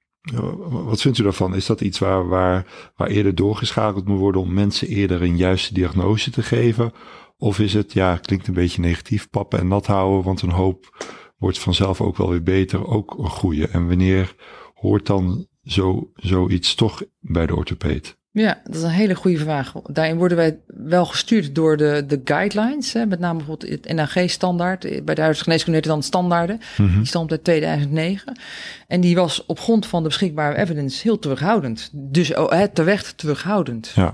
wat 0.70 1.02
vindt 1.02 1.18
u 1.18 1.24
daarvan? 1.24 1.56
Is 1.56 1.66
dat 1.66 1.82
iets 1.82 2.00
waar, 2.00 2.28
waar, 2.28 2.92
waar 2.96 3.08
eerder 3.08 3.36
doorgeschakeld 3.36 4.08
moet 4.08 4.20
worden 4.20 4.42
om 4.42 4.54
mensen 4.54 4.88
eerder 4.88 5.22
een 5.22 5.38
juiste 5.38 5.74
diagnose 5.74 6.32
te 6.32 6.44
geven? 6.44 6.94
Of 7.38 7.60
is 7.60 7.74
het, 7.74 7.94
ja, 7.94 8.18
klinkt 8.18 8.48
een 8.48 8.54
beetje 8.54 8.82
negatief, 8.82 9.30
pappen 9.30 9.60
en 9.60 9.68
nat 9.68 9.86
houden, 9.86 10.24
want 10.24 10.42
een 10.42 10.50
hoop 10.50 11.06
wordt 11.38 11.60
vanzelf 11.60 12.02
ook 12.02 12.18
wel 12.18 12.30
weer 12.30 12.44
beter, 12.44 12.88
ook 12.88 13.18
een 13.18 13.30
goede. 13.30 13.68
En 13.68 13.88
wanneer 13.88 14.36
hoort 14.74 15.06
dan 15.06 15.48
zo, 15.64 16.12
zoiets 16.16 16.76
toch 16.76 17.04
bij 17.20 17.46
de 17.46 17.56
orthopeed? 17.56 18.20
Ja, 18.34 18.62
dat 18.64 18.76
is 18.76 18.82
een 18.82 18.90
hele 18.90 19.16
goede 19.16 19.38
vraag. 19.38 19.74
Daarin 19.84 20.18
worden 20.18 20.38
wij 20.38 20.60
wel 20.66 21.06
gestuurd 21.06 21.56
door 21.56 21.78
de, 21.78 22.04
de 22.08 22.22
guidelines. 22.24 22.94
Hè, 22.94 23.06
met 23.06 23.20
name 23.20 23.38
bijvoorbeeld 23.38 23.72
het 23.72 23.94
NAG-standaard. 23.94 25.06
Bij 25.06 25.16
de 25.16 25.22
het 25.22 25.84
dan 25.84 26.04
standaarden. 26.04 26.60
Mm 26.78 26.96
Die 26.96 27.06
stond 27.06 27.32
uit 27.32 27.44
2009. 27.44 28.40
En 28.88 29.02
die 29.02 29.16
was 29.16 29.46
op 29.46 29.60
grond 29.60 29.86
van 29.86 30.02
de 30.02 30.08
beschikbare 30.08 30.58
evidence 30.58 31.02
heel 31.04 31.20
terughoudend. 31.20 31.90
Dus 31.94 32.36
oh, 32.36 32.64
terecht 32.64 33.18
terughoudend. 33.18 33.92
Ja. 33.96 34.14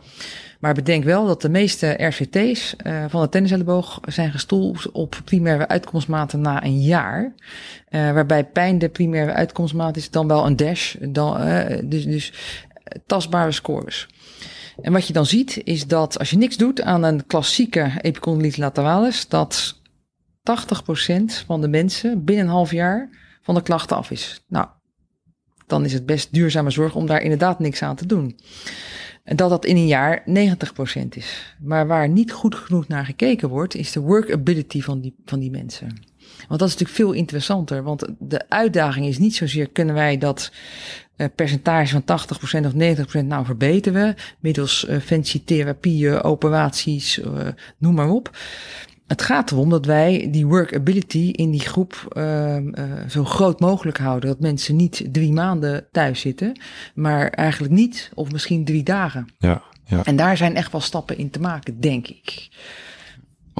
Maar 0.59 0.73
bedenk 0.73 1.03
wel 1.03 1.25
dat 1.25 1.41
de 1.41 1.49
meeste 1.49 1.87
RCT's 1.87 2.75
uh, 2.85 3.05
van 3.07 3.21
de 3.21 3.29
tenniselleboog 3.29 3.99
zijn 4.07 4.31
gestoeld 4.31 4.91
op 4.91 5.21
primaire 5.23 5.67
uitkomstmaten 5.67 6.41
na 6.41 6.63
een 6.63 6.81
jaar. 6.81 7.33
Uh, 7.89 8.11
waarbij 8.11 8.45
pijn 8.45 8.79
de 8.79 8.89
primaire 8.89 9.33
uitkomstmaat 9.33 9.97
is 9.97 10.09
dan 10.09 10.27
wel 10.27 10.45
een 10.45 10.55
dash. 10.55 10.95
Dan, 10.99 11.47
uh, 11.47 11.65
dus, 11.83 12.05
dus 12.05 12.33
tastbare 13.05 13.51
scores. 13.51 14.07
En 14.81 14.91
wat 14.91 15.07
je 15.07 15.13
dan 15.13 15.25
ziet 15.25 15.61
is 15.63 15.87
dat 15.87 16.19
als 16.19 16.29
je 16.29 16.37
niks 16.37 16.57
doet 16.57 16.81
aan 16.81 17.03
een 17.03 17.25
klassieke 17.25 17.91
epicondylitis 18.01 18.57
lateralis, 18.57 19.27
dat 19.27 19.75
80% 20.39 21.45
van 21.45 21.61
de 21.61 21.67
mensen 21.67 22.23
binnen 22.23 22.45
een 22.45 22.51
half 22.51 22.71
jaar 22.71 23.09
van 23.41 23.55
de 23.55 23.61
klachten 23.61 23.97
af 23.97 24.11
is. 24.11 24.43
Nou, 24.47 24.67
dan 25.67 25.85
is 25.85 25.93
het 25.93 26.05
best 26.05 26.33
duurzame 26.33 26.69
zorg 26.69 26.95
om 26.95 27.05
daar 27.05 27.21
inderdaad 27.21 27.59
niks 27.59 27.81
aan 27.81 27.95
te 27.95 28.05
doen. 28.05 28.39
En 29.27 29.35
dat 29.35 29.49
dat 29.49 29.65
in 29.65 29.75
een 29.75 29.87
jaar 29.87 30.23
90% 30.25 31.07
is. 31.09 31.55
Maar 31.59 31.87
waar 31.87 32.09
niet 32.09 32.31
goed 32.31 32.55
genoeg 32.55 32.87
naar 32.87 33.05
gekeken 33.05 33.49
wordt, 33.49 33.75
is 33.75 33.91
de 33.91 33.99
workability 33.99 34.81
van 34.81 35.01
die, 35.01 35.13
van 35.25 35.39
die 35.39 35.51
mensen. 35.51 35.87
Want 36.47 36.59
dat 36.59 36.67
is 36.67 36.77
natuurlijk 36.77 36.99
veel 36.99 37.11
interessanter. 37.11 37.83
Want 37.83 38.05
de 38.19 38.49
uitdaging 38.49 39.05
is 39.05 39.17
niet 39.17 39.35
zozeer 39.35 39.69
kunnen 39.69 39.95
wij 39.95 40.17
dat 40.17 40.51
uh, 41.17 41.27
percentage 41.35 42.01
van 42.05 42.19
80% 42.63 42.65
of 42.65 42.73
90% 43.21 43.25
nou 43.25 43.45
verbeteren. 43.45 44.15
Middels 44.39 44.85
uh, 44.89 44.97
fancy 44.99 45.43
therapieën, 45.43 46.21
operaties, 46.21 47.17
uh, 47.17 47.47
noem 47.77 47.93
maar 47.93 48.09
op. 48.09 48.37
Het 49.07 49.21
gaat 49.21 49.51
erom 49.51 49.69
dat 49.69 49.85
wij 49.85 50.27
die 50.31 50.47
workability 50.47 51.29
in 51.31 51.51
die 51.51 51.59
groep 51.59 52.13
uh, 52.17 52.57
uh, 52.57 52.63
zo 53.09 53.23
groot 53.23 53.59
mogelijk 53.59 53.97
houden. 53.97 54.29
Dat 54.29 54.39
mensen 54.39 54.75
niet 54.75 55.07
drie 55.11 55.33
maanden 55.33 55.87
thuis 55.91 56.19
zitten, 56.19 56.59
maar 56.95 57.29
eigenlijk 57.29 57.73
niet, 57.73 58.11
of 58.13 58.31
misschien 58.31 58.65
drie 58.65 58.83
dagen. 58.83 59.27
Ja, 59.37 59.61
ja. 59.85 60.03
En 60.03 60.15
daar 60.15 60.37
zijn 60.37 60.55
echt 60.55 60.71
wel 60.71 60.81
stappen 60.81 61.17
in 61.17 61.29
te 61.29 61.39
maken, 61.39 61.79
denk 61.79 62.07
ik. 62.07 62.49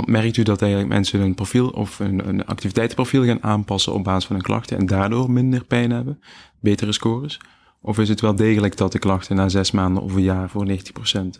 Merkt 0.05 0.37
u 0.37 0.43
dat 0.43 0.61
eigenlijk 0.61 0.91
mensen 0.91 1.19
hun 1.19 1.35
profiel 1.35 1.69
of 1.69 1.99
een, 1.99 2.27
een 2.27 2.45
activiteitenprofiel 2.45 3.25
gaan 3.25 3.43
aanpassen 3.43 3.93
op 3.93 4.03
basis 4.03 4.25
van 4.25 4.35
hun 4.35 4.45
klachten 4.45 4.77
en 4.77 4.85
daardoor 4.85 5.31
minder 5.31 5.63
pijn 5.63 5.91
hebben, 5.91 6.19
betere 6.59 6.91
scores? 6.91 7.39
Of 7.87 7.99
is 7.99 8.09
het 8.09 8.21
wel 8.21 8.35
degelijk 8.35 8.77
dat 8.77 8.91
de 8.91 8.99
klachten 8.99 9.35
na 9.35 9.49
zes 9.49 9.71
maanden 9.71 10.03
of 10.03 10.13
een 10.13 10.23
jaar 10.23 10.49
voor 10.49 10.67
90%? 10.69 10.71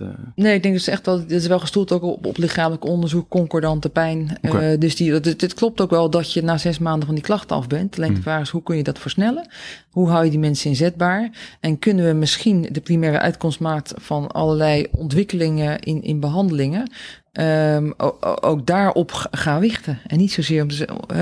Uh... 0.01 0.07
Nee, 0.35 0.55
ik 0.55 0.63
denk 0.63 0.73
dus 0.73 0.87
echt 0.87 1.03
dat 1.03 1.19
het 1.19 1.31
is 1.31 1.47
wel 1.47 1.59
gestoeld 1.59 1.91
ook 1.91 2.03
op, 2.03 2.25
op 2.25 2.37
lichamelijk 2.37 2.85
onderzoek, 2.85 3.29
concordante 3.29 3.89
pijn. 3.89 4.37
Okay. 4.41 4.73
Uh, 4.73 4.79
dus 4.79 4.95
die, 4.95 5.13
het, 5.13 5.41
het, 5.41 5.53
klopt 5.53 5.81
ook 5.81 5.89
wel 5.89 6.09
dat 6.09 6.33
je 6.33 6.43
na 6.43 6.57
zes 6.57 6.79
maanden 6.79 7.05
van 7.05 7.15
die 7.15 7.23
klachten 7.23 7.55
af 7.55 7.67
bent. 7.67 7.97
Alleen 7.97 8.13
de 8.13 8.21
vraag 8.21 8.41
is, 8.41 8.49
hoe 8.49 8.63
kun 8.63 8.77
je 8.77 8.83
dat 8.83 8.99
versnellen? 8.99 9.47
Hoe 9.91 10.09
hou 10.09 10.23
je 10.23 10.29
die 10.29 10.39
mensen 10.39 10.69
inzetbaar? 10.69 11.29
En 11.59 11.79
kunnen 11.79 12.05
we 12.05 12.13
misschien 12.13 12.69
de 12.71 12.81
primaire 12.81 13.19
uitkomstmaat 13.19 13.93
van 13.95 14.27
allerlei 14.27 14.87
ontwikkelingen 14.91 15.79
in, 15.79 16.01
in 16.01 16.19
behandelingen 16.19 16.91
um, 17.33 17.93
ook, 18.41 18.65
daarop 18.65 19.27
gaan 19.31 19.59
richten? 19.59 19.99
En 20.07 20.17
niet 20.17 20.31
zozeer 20.31 20.61
om, 20.61 20.69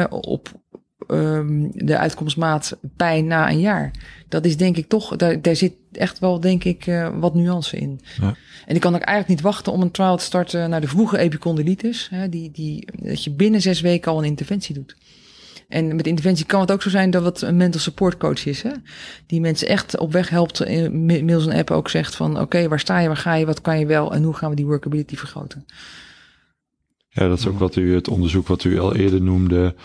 op, 0.10 0.52
um, 1.08 1.72
de 1.74 1.98
uitkomstmaat 1.98 2.78
pijn 2.96 3.28
na 3.28 3.50
een 3.50 3.60
jaar. 3.60 3.92
Dat 4.30 4.46
is 4.46 4.58
denk 4.58 4.78
ik 4.78 4.88
toch, 4.88 5.16
daar, 5.16 5.42
daar 5.42 5.56
zit 5.56 5.74
echt 5.92 6.20
wel 6.20 6.40
denk 6.40 6.64
ik 6.64 6.88
uh, 6.88 7.10
wat 7.20 7.36
nuance 7.36 7.78
in. 7.78 8.02
Ja. 8.22 8.36
En 8.66 8.76
ik 8.76 8.82
kan 8.82 8.96
ook 8.96 9.02
eigenlijk 9.02 9.30
niet 9.30 9.42
wachten 9.42 9.74
om 9.74 9.82
een 9.82 9.92
trial 9.92 10.18
te 10.18 10.24
starten 10.24 10.70
naar 10.70 10.82
de 10.82 10.88
vroege 10.88 11.18
epicondylitis. 11.18 12.08
Hè, 12.10 12.30
die, 12.30 12.52
die, 12.52 12.88
dat 12.96 13.24
je 13.24 13.32
binnen 13.32 13.62
zes 13.62 13.82
weken 13.82 14.12
al 14.12 14.18
een 14.18 14.24
interventie 14.24 14.76
doet. 14.76 14.96
En 15.70 15.96
met 15.96 16.08
interventie 16.08 16.46
kan 16.46 16.62
het 16.62 16.72
ook 16.72 16.82
zo 16.82 16.90
zijn 16.90 17.10
dat 17.10 17.26
het 17.26 17.42
een 17.42 17.58
mental 17.58 17.82
support 17.82 18.18
coach 18.18 18.46
is. 18.46 18.62
Hè? 18.62 18.72
Die 19.26 19.42
mensen 19.42 19.68
echt 19.68 19.98
op 19.98 20.12
weg 20.12 20.30
helpt, 20.30 20.70
middels 20.92 21.46
een 21.46 21.58
app 21.58 21.72
ook 21.72 21.90
zegt 21.90 22.16
van 22.16 22.32
oké, 22.32 22.42
okay, 22.42 22.70
waar 22.70 22.80
sta 22.80 23.00
je, 23.00 23.08
waar 23.08 23.18
ga 23.18 23.34
je, 23.34 23.46
wat 23.46 23.62
kan 23.62 23.80
je 23.80 23.86
wel 23.86 24.14
en 24.14 24.24
hoe 24.24 24.34
gaan 24.34 24.50
we 24.50 24.56
die 24.56 24.66
workability 24.66 25.16
vergroten. 25.16 25.66
Ja, 27.16 27.28
dat 27.28 27.38
is 27.40 27.48
ook 27.48 27.60
wat 27.60 27.76
u, 27.76 27.94
het 27.94 28.08
onderzoek 28.08 28.48
wat 28.48 28.64
u 28.64 28.80
al 28.80 28.96
eerder 28.96 29.22
noemde 29.22 29.76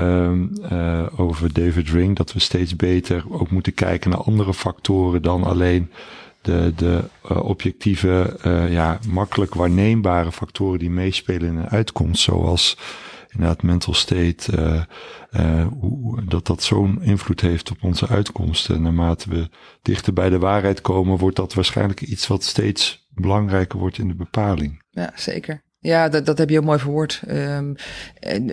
um, 0.00 0.52
uh, 0.72 1.06
over 1.16 1.52
David 1.52 1.88
Ring, 1.88 2.16
dat 2.16 2.32
we 2.32 2.38
steeds 2.38 2.76
beter 2.76 3.24
ook 3.28 3.50
moeten 3.50 3.74
kijken 3.74 4.10
naar 4.10 4.20
andere 4.20 4.54
factoren 4.54 5.22
dan 5.22 5.44
alleen 5.44 5.90
de, 6.40 6.72
de 6.76 7.04
uh, 7.30 7.44
objectieve, 7.44 8.36
uh, 8.46 8.72
ja, 8.72 8.98
makkelijk 9.08 9.54
waarneembare 9.54 10.32
factoren 10.32 10.78
die 10.78 10.90
meespelen 10.90 11.48
in 11.48 11.56
een 11.56 11.68
uitkomst, 11.68 12.22
zoals 12.22 12.76
inderdaad 13.28 13.62
mental 13.62 13.94
state, 13.94 14.86
hoe, 15.80 16.24
dat 16.24 16.46
dat 16.46 16.62
zo'n 16.62 17.02
invloed 17.02 17.40
heeft 17.40 17.70
op 17.70 17.82
onze 17.82 18.06
uitkomsten. 18.06 18.82
Naarmate 18.82 19.30
we 19.30 19.48
dichter 19.82 20.12
bij 20.12 20.30
de 20.30 20.38
waarheid 20.38 20.80
komen, 20.80 21.18
wordt 21.18 21.36
dat 21.36 21.54
waarschijnlijk 21.54 22.00
iets 22.00 22.26
wat 22.26 22.44
steeds 22.44 23.06
belangrijker 23.14 23.78
wordt 23.78 23.98
in 23.98 24.08
de 24.08 24.14
bepaling. 24.14 24.82
Ja, 24.90 25.12
zeker. 25.14 25.66
Ja, 25.80 26.08
dat, 26.08 26.26
dat 26.26 26.38
heb 26.38 26.50
je 26.50 26.58
ook 26.58 26.64
mooi 26.64 26.78
verwoord. 26.78 27.22
Um, 27.28 27.74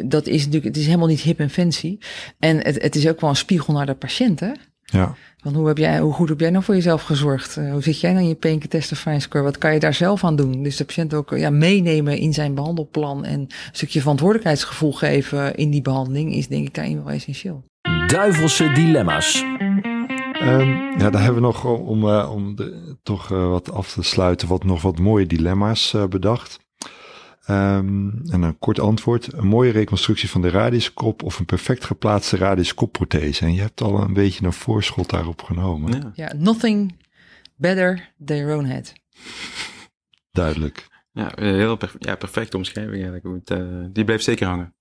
dat 0.05 0.27
is 0.27 0.37
natuurlijk, 0.37 0.65
het 0.65 0.77
is 0.77 0.85
helemaal 0.85 1.07
niet 1.07 1.21
hip 1.21 1.39
en 1.39 1.49
fancy. 1.49 1.97
En 2.39 2.57
het, 2.57 2.81
het 2.81 2.95
is 2.95 3.07
ook 3.07 3.21
wel 3.21 3.29
een 3.29 3.35
spiegel 3.35 3.73
naar 3.73 3.85
de 3.85 3.93
patiënt, 3.93 4.39
hè? 4.39 4.51
Ja. 4.85 5.15
Want 5.43 5.55
hoe, 5.55 5.67
heb 5.67 5.77
jij, 5.77 5.99
hoe 5.99 6.13
goed 6.13 6.29
heb 6.29 6.39
jij 6.39 6.49
nou 6.49 6.63
voor 6.63 6.75
jezelf 6.75 7.03
gezorgd? 7.03 7.55
Uh, 7.55 7.71
hoe 7.71 7.83
zit 7.83 7.99
jij 7.99 8.11
nou 8.11 8.23
in 8.23 8.29
je 8.29 8.35
Pain 8.35 8.61
Fine 8.81 9.19
Score? 9.19 9.43
Wat 9.43 9.57
kan 9.57 9.73
je 9.73 9.79
daar 9.79 9.93
zelf 9.93 10.23
aan 10.23 10.35
doen? 10.35 10.63
Dus 10.63 10.77
de 10.77 10.85
patiënt 10.85 11.13
ook 11.13 11.37
ja, 11.37 11.49
meenemen 11.49 12.17
in 12.17 12.33
zijn 12.33 12.55
behandelplan 12.55 13.25
en 13.25 13.39
een 13.39 13.51
stukje 13.71 13.99
verantwoordelijkheidsgevoel 13.99 14.93
geven 14.93 15.55
in 15.55 15.69
die 15.69 15.81
behandeling 15.81 16.33
is 16.33 16.47
denk 16.47 16.67
ik 16.67 16.73
daarin 16.73 17.03
wel 17.03 17.13
essentieel. 17.13 17.63
Duivelse 18.07 18.71
dilemma's. 18.71 19.43
Um, 20.41 20.69
ja, 20.97 21.09
daar 21.09 21.23
hebben 21.23 21.41
we 21.41 21.47
nog 21.47 21.65
om, 21.65 22.03
uh, 22.03 22.31
om 22.33 22.55
de, 22.55 22.97
toch 23.03 23.31
uh, 23.31 23.49
wat 23.49 23.71
af 23.71 23.93
te 23.93 24.03
sluiten, 24.03 24.47
wat 24.47 24.63
nog 24.63 24.81
wat 24.81 24.99
mooie 24.99 25.25
dilemma's 25.25 25.93
uh, 25.93 26.05
bedacht. 26.05 26.59
Um, 27.49 28.21
en 28.29 28.41
een 28.41 28.59
kort 28.59 28.79
antwoord. 28.79 29.33
Een 29.33 29.47
mooie 29.47 29.71
reconstructie 29.71 30.29
van 30.29 30.41
de 30.41 30.49
radiuskop 30.49 31.23
of 31.23 31.39
een 31.39 31.45
perfect 31.45 31.85
geplaatste 31.85 32.37
radiuskopprothese. 32.37 33.45
En 33.45 33.53
je 33.53 33.61
hebt 33.61 33.81
al 33.81 34.01
een 34.01 34.13
beetje 34.13 34.45
een 34.45 34.53
voorschot 34.53 35.09
daarop 35.09 35.41
genomen. 35.41 36.01
Ja, 36.01 36.11
ja 36.13 36.33
nothing 36.37 36.95
better 37.55 38.13
than 38.25 38.37
your 38.37 38.55
own 38.55 38.65
head. 38.65 38.93
Duidelijk. 40.31 40.87
Ja, 41.11 41.31
heel 41.35 41.75
perf 41.75 41.95
ja, 41.99 42.15
perfecte 42.15 42.57
omschrijving 42.57 43.03
eigenlijk. 43.03 43.49
Uh, 43.51 43.85
die 43.89 44.03
blijft 44.03 44.23
zeker 44.23 44.47
hangen. 44.47 44.75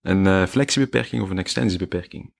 Een 0.00 0.24
uh, 0.24 0.46
flexiebeperking 0.46 1.22
of 1.22 1.30
een 1.30 1.38
extensiebeperking? 1.38 2.32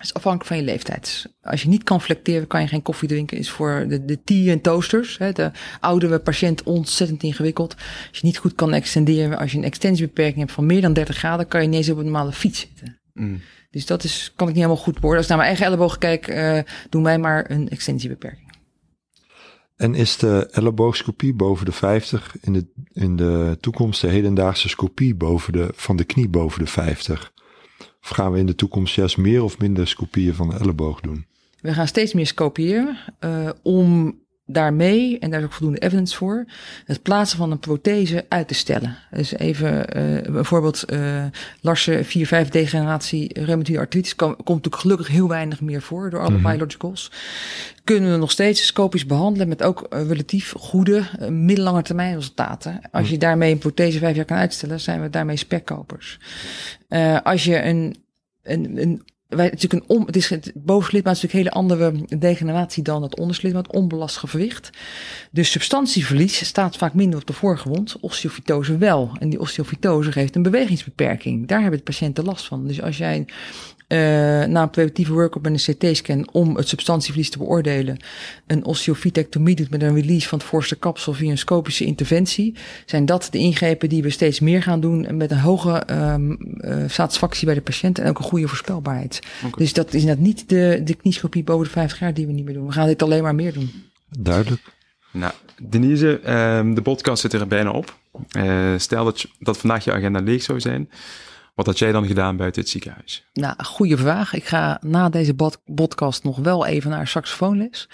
Is 0.00 0.14
afhankelijk 0.14 0.48
van 0.48 0.56
je 0.56 0.62
leeftijd. 0.62 1.26
Als 1.42 1.62
je 1.62 1.68
niet 1.68 1.82
kan 1.82 2.00
flecteren, 2.00 2.46
kan 2.46 2.60
je 2.60 2.66
geen 2.66 2.82
koffie 2.82 3.08
drinken. 3.08 3.38
Is 3.38 3.50
voor 3.50 3.84
de, 3.88 4.04
de 4.04 4.22
tea 4.24 4.52
en 4.52 4.60
toasters, 4.60 5.18
hè, 5.18 5.32
de 5.32 5.50
oudere 5.80 6.18
patiënt, 6.18 6.62
ontzettend 6.62 7.22
ingewikkeld. 7.22 7.74
Als 8.08 8.18
je 8.18 8.26
niet 8.26 8.38
goed 8.38 8.54
kan 8.54 8.72
extenderen, 8.72 9.38
als 9.38 9.52
je 9.52 9.58
een 9.58 9.64
extensiebeperking 9.64 10.38
hebt 10.38 10.52
van 10.52 10.66
meer 10.66 10.80
dan 10.80 10.92
30 10.92 11.16
graden, 11.16 11.48
kan 11.48 11.60
je 11.60 11.66
ineens 11.66 11.90
op 11.90 11.98
een 11.98 12.04
normale 12.04 12.32
fiets 12.32 12.60
zitten. 12.60 13.00
Mm. 13.12 13.40
Dus 13.70 13.86
dat 13.86 14.04
is, 14.04 14.32
kan 14.36 14.48
ik 14.48 14.54
niet 14.54 14.62
helemaal 14.62 14.84
goed 14.84 15.00
worden. 15.00 15.16
Als 15.16 15.22
ik 15.22 15.28
naar 15.28 15.38
mijn 15.38 15.48
eigen 15.48 15.66
elleboog 15.66 15.98
kijk, 15.98 16.28
uh, 16.28 16.58
doe 16.88 17.02
mij 17.02 17.18
maar 17.18 17.50
een 17.50 17.68
extensiebeperking. 17.68 18.48
En 19.76 19.94
is 19.94 20.16
de 20.16 20.48
elleboogscopie 20.50 21.34
boven 21.34 21.66
de 21.66 21.72
50 21.72 22.36
in 22.40 22.52
de, 22.52 22.66
in 22.92 23.16
de 23.16 23.56
toekomst 23.60 24.00
de 24.00 24.08
hedendaagse 24.08 24.68
scopie 24.68 25.14
boven 25.14 25.52
de, 25.52 25.68
van 25.74 25.96
de 25.96 26.04
knie 26.04 26.28
boven 26.28 26.58
de 26.58 26.66
50? 26.66 27.32
Of 28.02 28.08
gaan 28.08 28.32
we 28.32 28.38
in 28.38 28.46
de 28.46 28.54
toekomst 28.54 28.94
juist 28.94 29.16
meer 29.16 29.42
of 29.42 29.58
minder 29.58 29.88
scopieën 29.88 30.34
van 30.34 30.48
de 30.48 30.56
elleboog 30.56 31.00
doen? 31.00 31.26
We 31.60 31.72
gaan 31.72 31.86
steeds 31.86 32.12
meer 32.12 32.26
scopiëren 32.26 32.98
uh, 33.20 33.50
om 33.62 34.18
daarmee, 34.50 35.18
en 35.18 35.30
daar 35.30 35.38
is 35.38 35.44
ook 35.44 35.52
voldoende 35.52 35.80
evidence 35.80 36.16
voor, 36.16 36.44
het 36.84 37.02
plaatsen 37.02 37.38
van 37.38 37.50
een 37.50 37.58
prothese 37.58 38.24
uit 38.28 38.48
te 38.48 38.54
stellen. 38.54 38.96
Dus 39.10 39.32
even 39.32 39.96
uh, 39.96 40.32
bijvoorbeeld 40.32 40.92
uh, 40.92 41.24
Larsen 41.60 42.04
4-5 42.04 42.08
degeneratie, 42.50 43.42
reumatoïde 43.44 43.80
artritis, 43.80 44.14
komt 44.14 44.46
natuurlijk 44.46 44.76
gelukkig 44.76 45.08
heel 45.08 45.28
weinig 45.28 45.60
meer 45.60 45.82
voor 45.82 46.10
door 46.10 46.20
alle 46.20 46.28
mm 46.30 46.34
-hmm. 46.34 46.50
biologicals. 46.50 47.12
Kunnen 47.84 48.12
we 48.12 48.16
nog 48.16 48.30
steeds 48.30 48.66
scopisch 48.66 49.06
behandelen 49.06 49.48
met 49.48 49.62
ook 49.62 49.86
uh, 49.90 50.08
relatief 50.08 50.54
goede 50.58 51.02
uh, 51.20 51.28
middellange 51.28 51.82
termijn 51.82 52.14
resultaten. 52.14 52.80
Als 52.90 53.10
je 53.10 53.18
daarmee 53.18 53.52
een 53.52 53.58
prothese 53.58 53.98
vijf 53.98 54.16
jaar 54.16 54.24
kan 54.24 54.36
uitstellen, 54.36 54.80
zijn 54.80 55.02
we 55.02 55.10
daarmee 55.10 55.36
spekkopers. 55.36 56.18
Als 57.22 57.44
je 57.44 57.62
een, 57.62 57.96
een, 58.42 58.82
een 58.82 59.02
wij, 59.28 59.50
natuurlijk 59.50 59.72
een 59.72 59.96
om, 59.96 60.06
het 60.06 60.16
is 60.16 60.28
het 60.28 60.52
bovenslidmaat 60.54 61.16
is 61.16 61.22
natuurlijk 61.22 61.56
een 61.56 61.60
hele 61.60 61.70
andere 61.70 62.18
degeneratie 62.18 62.82
dan 62.82 63.02
het 63.02 63.18
onderslidmaat, 63.18 63.72
onbelast 63.72 64.16
gewricht. 64.16 64.70
Dus 65.30 65.50
substantieverlies 65.50 66.46
staat 66.46 66.76
vaak 66.76 66.94
minder 66.94 67.20
op 67.20 67.26
de 67.26 67.32
voorgrond, 67.32 67.96
osteofytose 68.00 68.78
wel. 68.78 69.10
En 69.18 69.28
die 69.28 69.40
osteofytose 69.40 70.12
geeft 70.12 70.36
een 70.36 70.42
bewegingsbeperking. 70.42 71.46
Daar 71.46 71.60
hebben 71.60 71.78
de 71.78 71.84
patiënten 71.84 72.24
last 72.24 72.46
van. 72.46 72.66
Dus 72.66 72.82
als 72.82 72.98
jij 72.98 73.26
uh, 73.88 73.98
na 74.44 74.62
een 74.62 74.70
preventieve 74.70 75.12
workup 75.12 75.46
en 75.46 75.52
een 75.52 75.74
CT-scan 75.74 76.28
om 76.32 76.56
het 76.56 76.68
substantieverlies 76.68 77.30
te 77.30 77.38
beoordelen, 77.38 77.96
een 78.46 78.64
osteofytectomie 78.64 79.56
doet 79.56 79.70
met 79.70 79.82
een 79.82 79.94
release 79.94 80.28
van 80.28 80.38
het 80.38 80.46
voorste 80.46 80.76
kapsel 80.76 81.12
via 81.12 81.30
een 81.30 81.38
scopische 81.38 81.84
interventie, 81.84 82.54
zijn 82.86 83.06
dat 83.06 83.28
de 83.30 83.38
ingrepen 83.38 83.88
die 83.88 84.02
we 84.02 84.10
steeds 84.10 84.40
meer 84.40 84.62
gaan 84.62 84.80
doen 84.80 85.16
met 85.16 85.30
een 85.30 85.38
hoge 85.38 85.82
um, 85.90 86.38
uh, 86.40 86.84
satisfactie 86.86 87.46
bij 87.46 87.54
de 87.54 87.60
patiënt 87.60 87.98
en 87.98 88.08
ook 88.08 88.18
een 88.18 88.24
goede 88.24 88.48
voorspelbaarheid. 88.48 89.20
Okay. 89.38 89.50
Dus 89.56 89.72
dat 89.72 89.94
is 89.94 90.04
net 90.04 90.18
niet 90.18 90.48
de, 90.48 90.80
de 90.84 90.94
kniescopie 90.94 91.44
boven 91.44 91.64
de 91.64 91.70
50 91.70 91.98
jaar 91.98 92.14
die 92.14 92.26
we 92.26 92.32
niet 92.32 92.44
meer 92.44 92.54
doen. 92.54 92.66
We 92.66 92.72
gaan 92.72 92.86
dit 92.86 93.02
alleen 93.02 93.22
maar 93.22 93.34
meer 93.34 93.52
doen. 93.52 93.70
Duidelijk. 94.18 94.62
Nou, 95.10 95.32
Denise, 95.62 96.32
um, 96.32 96.74
de 96.74 96.82
podcast 96.82 97.20
zit 97.20 97.32
er 97.32 97.46
bijna 97.46 97.70
op. 97.70 97.96
Uh, 98.36 98.74
stel 98.76 99.04
dat, 99.04 99.26
dat 99.38 99.58
vandaag 99.58 99.84
je 99.84 99.92
agenda 99.92 100.20
leeg 100.20 100.42
zou 100.42 100.60
zijn. 100.60 100.90
Wat 101.58 101.66
had 101.66 101.78
jij 101.78 101.92
dan 101.92 102.06
gedaan 102.06 102.36
buiten 102.36 102.62
het 102.62 102.70
ziekenhuis? 102.70 103.24
Nou, 103.32 103.54
goede 103.64 103.96
vraag. 103.96 104.34
Ik 104.34 104.44
ga 104.44 104.80
na 104.82 105.08
deze 105.08 105.34
podcast 105.74 106.24
nog 106.24 106.36
wel 106.36 106.66
even 106.66 106.90
naar 106.90 107.06
saxofoonles. 107.06 107.88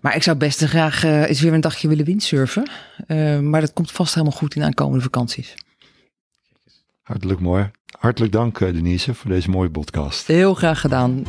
Maar 0.00 0.16
ik 0.16 0.22
zou 0.22 0.36
best 0.36 0.64
graag 0.64 1.04
uh, 1.04 1.28
eens 1.28 1.40
weer 1.40 1.52
een 1.52 1.60
dagje 1.60 1.88
willen 1.88 2.04
windsurfen. 2.04 2.70
Uh, 3.06 3.38
maar 3.38 3.60
dat 3.60 3.72
komt 3.72 3.92
vast 3.92 4.14
helemaal 4.14 4.36
goed 4.36 4.54
in 4.54 4.62
aankomende 4.62 5.02
vakanties. 5.02 5.54
Hartelijk 7.02 7.40
mooi. 7.40 7.70
Hartelijk 7.98 8.32
dank 8.32 8.58
Denise 8.58 9.14
voor 9.14 9.30
deze 9.30 9.50
mooie 9.50 9.70
podcast. 9.70 10.26
Heel 10.26 10.54
graag 10.54 10.80
gedaan. 10.80 11.24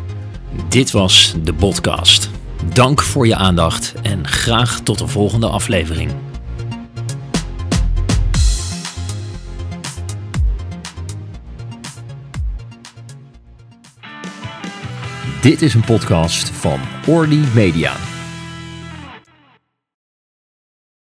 Dit 0.70 0.92
was 0.92 1.36
de 1.44 1.54
podcast. 1.54 2.30
Dank 2.74 3.02
voor 3.02 3.28
je 3.28 3.36
aandacht 3.36 3.94
en 4.02 4.28
graag 4.28 4.80
tot 4.80 4.98
de 4.98 5.08
volgende 5.08 5.48
aflevering. 5.48 6.12
Dit 15.44 15.62
is 15.62 15.74
een 15.74 15.86
podcast 15.86 16.50
van 16.50 16.80
Orly 17.08 17.44
Media. 17.54 18.13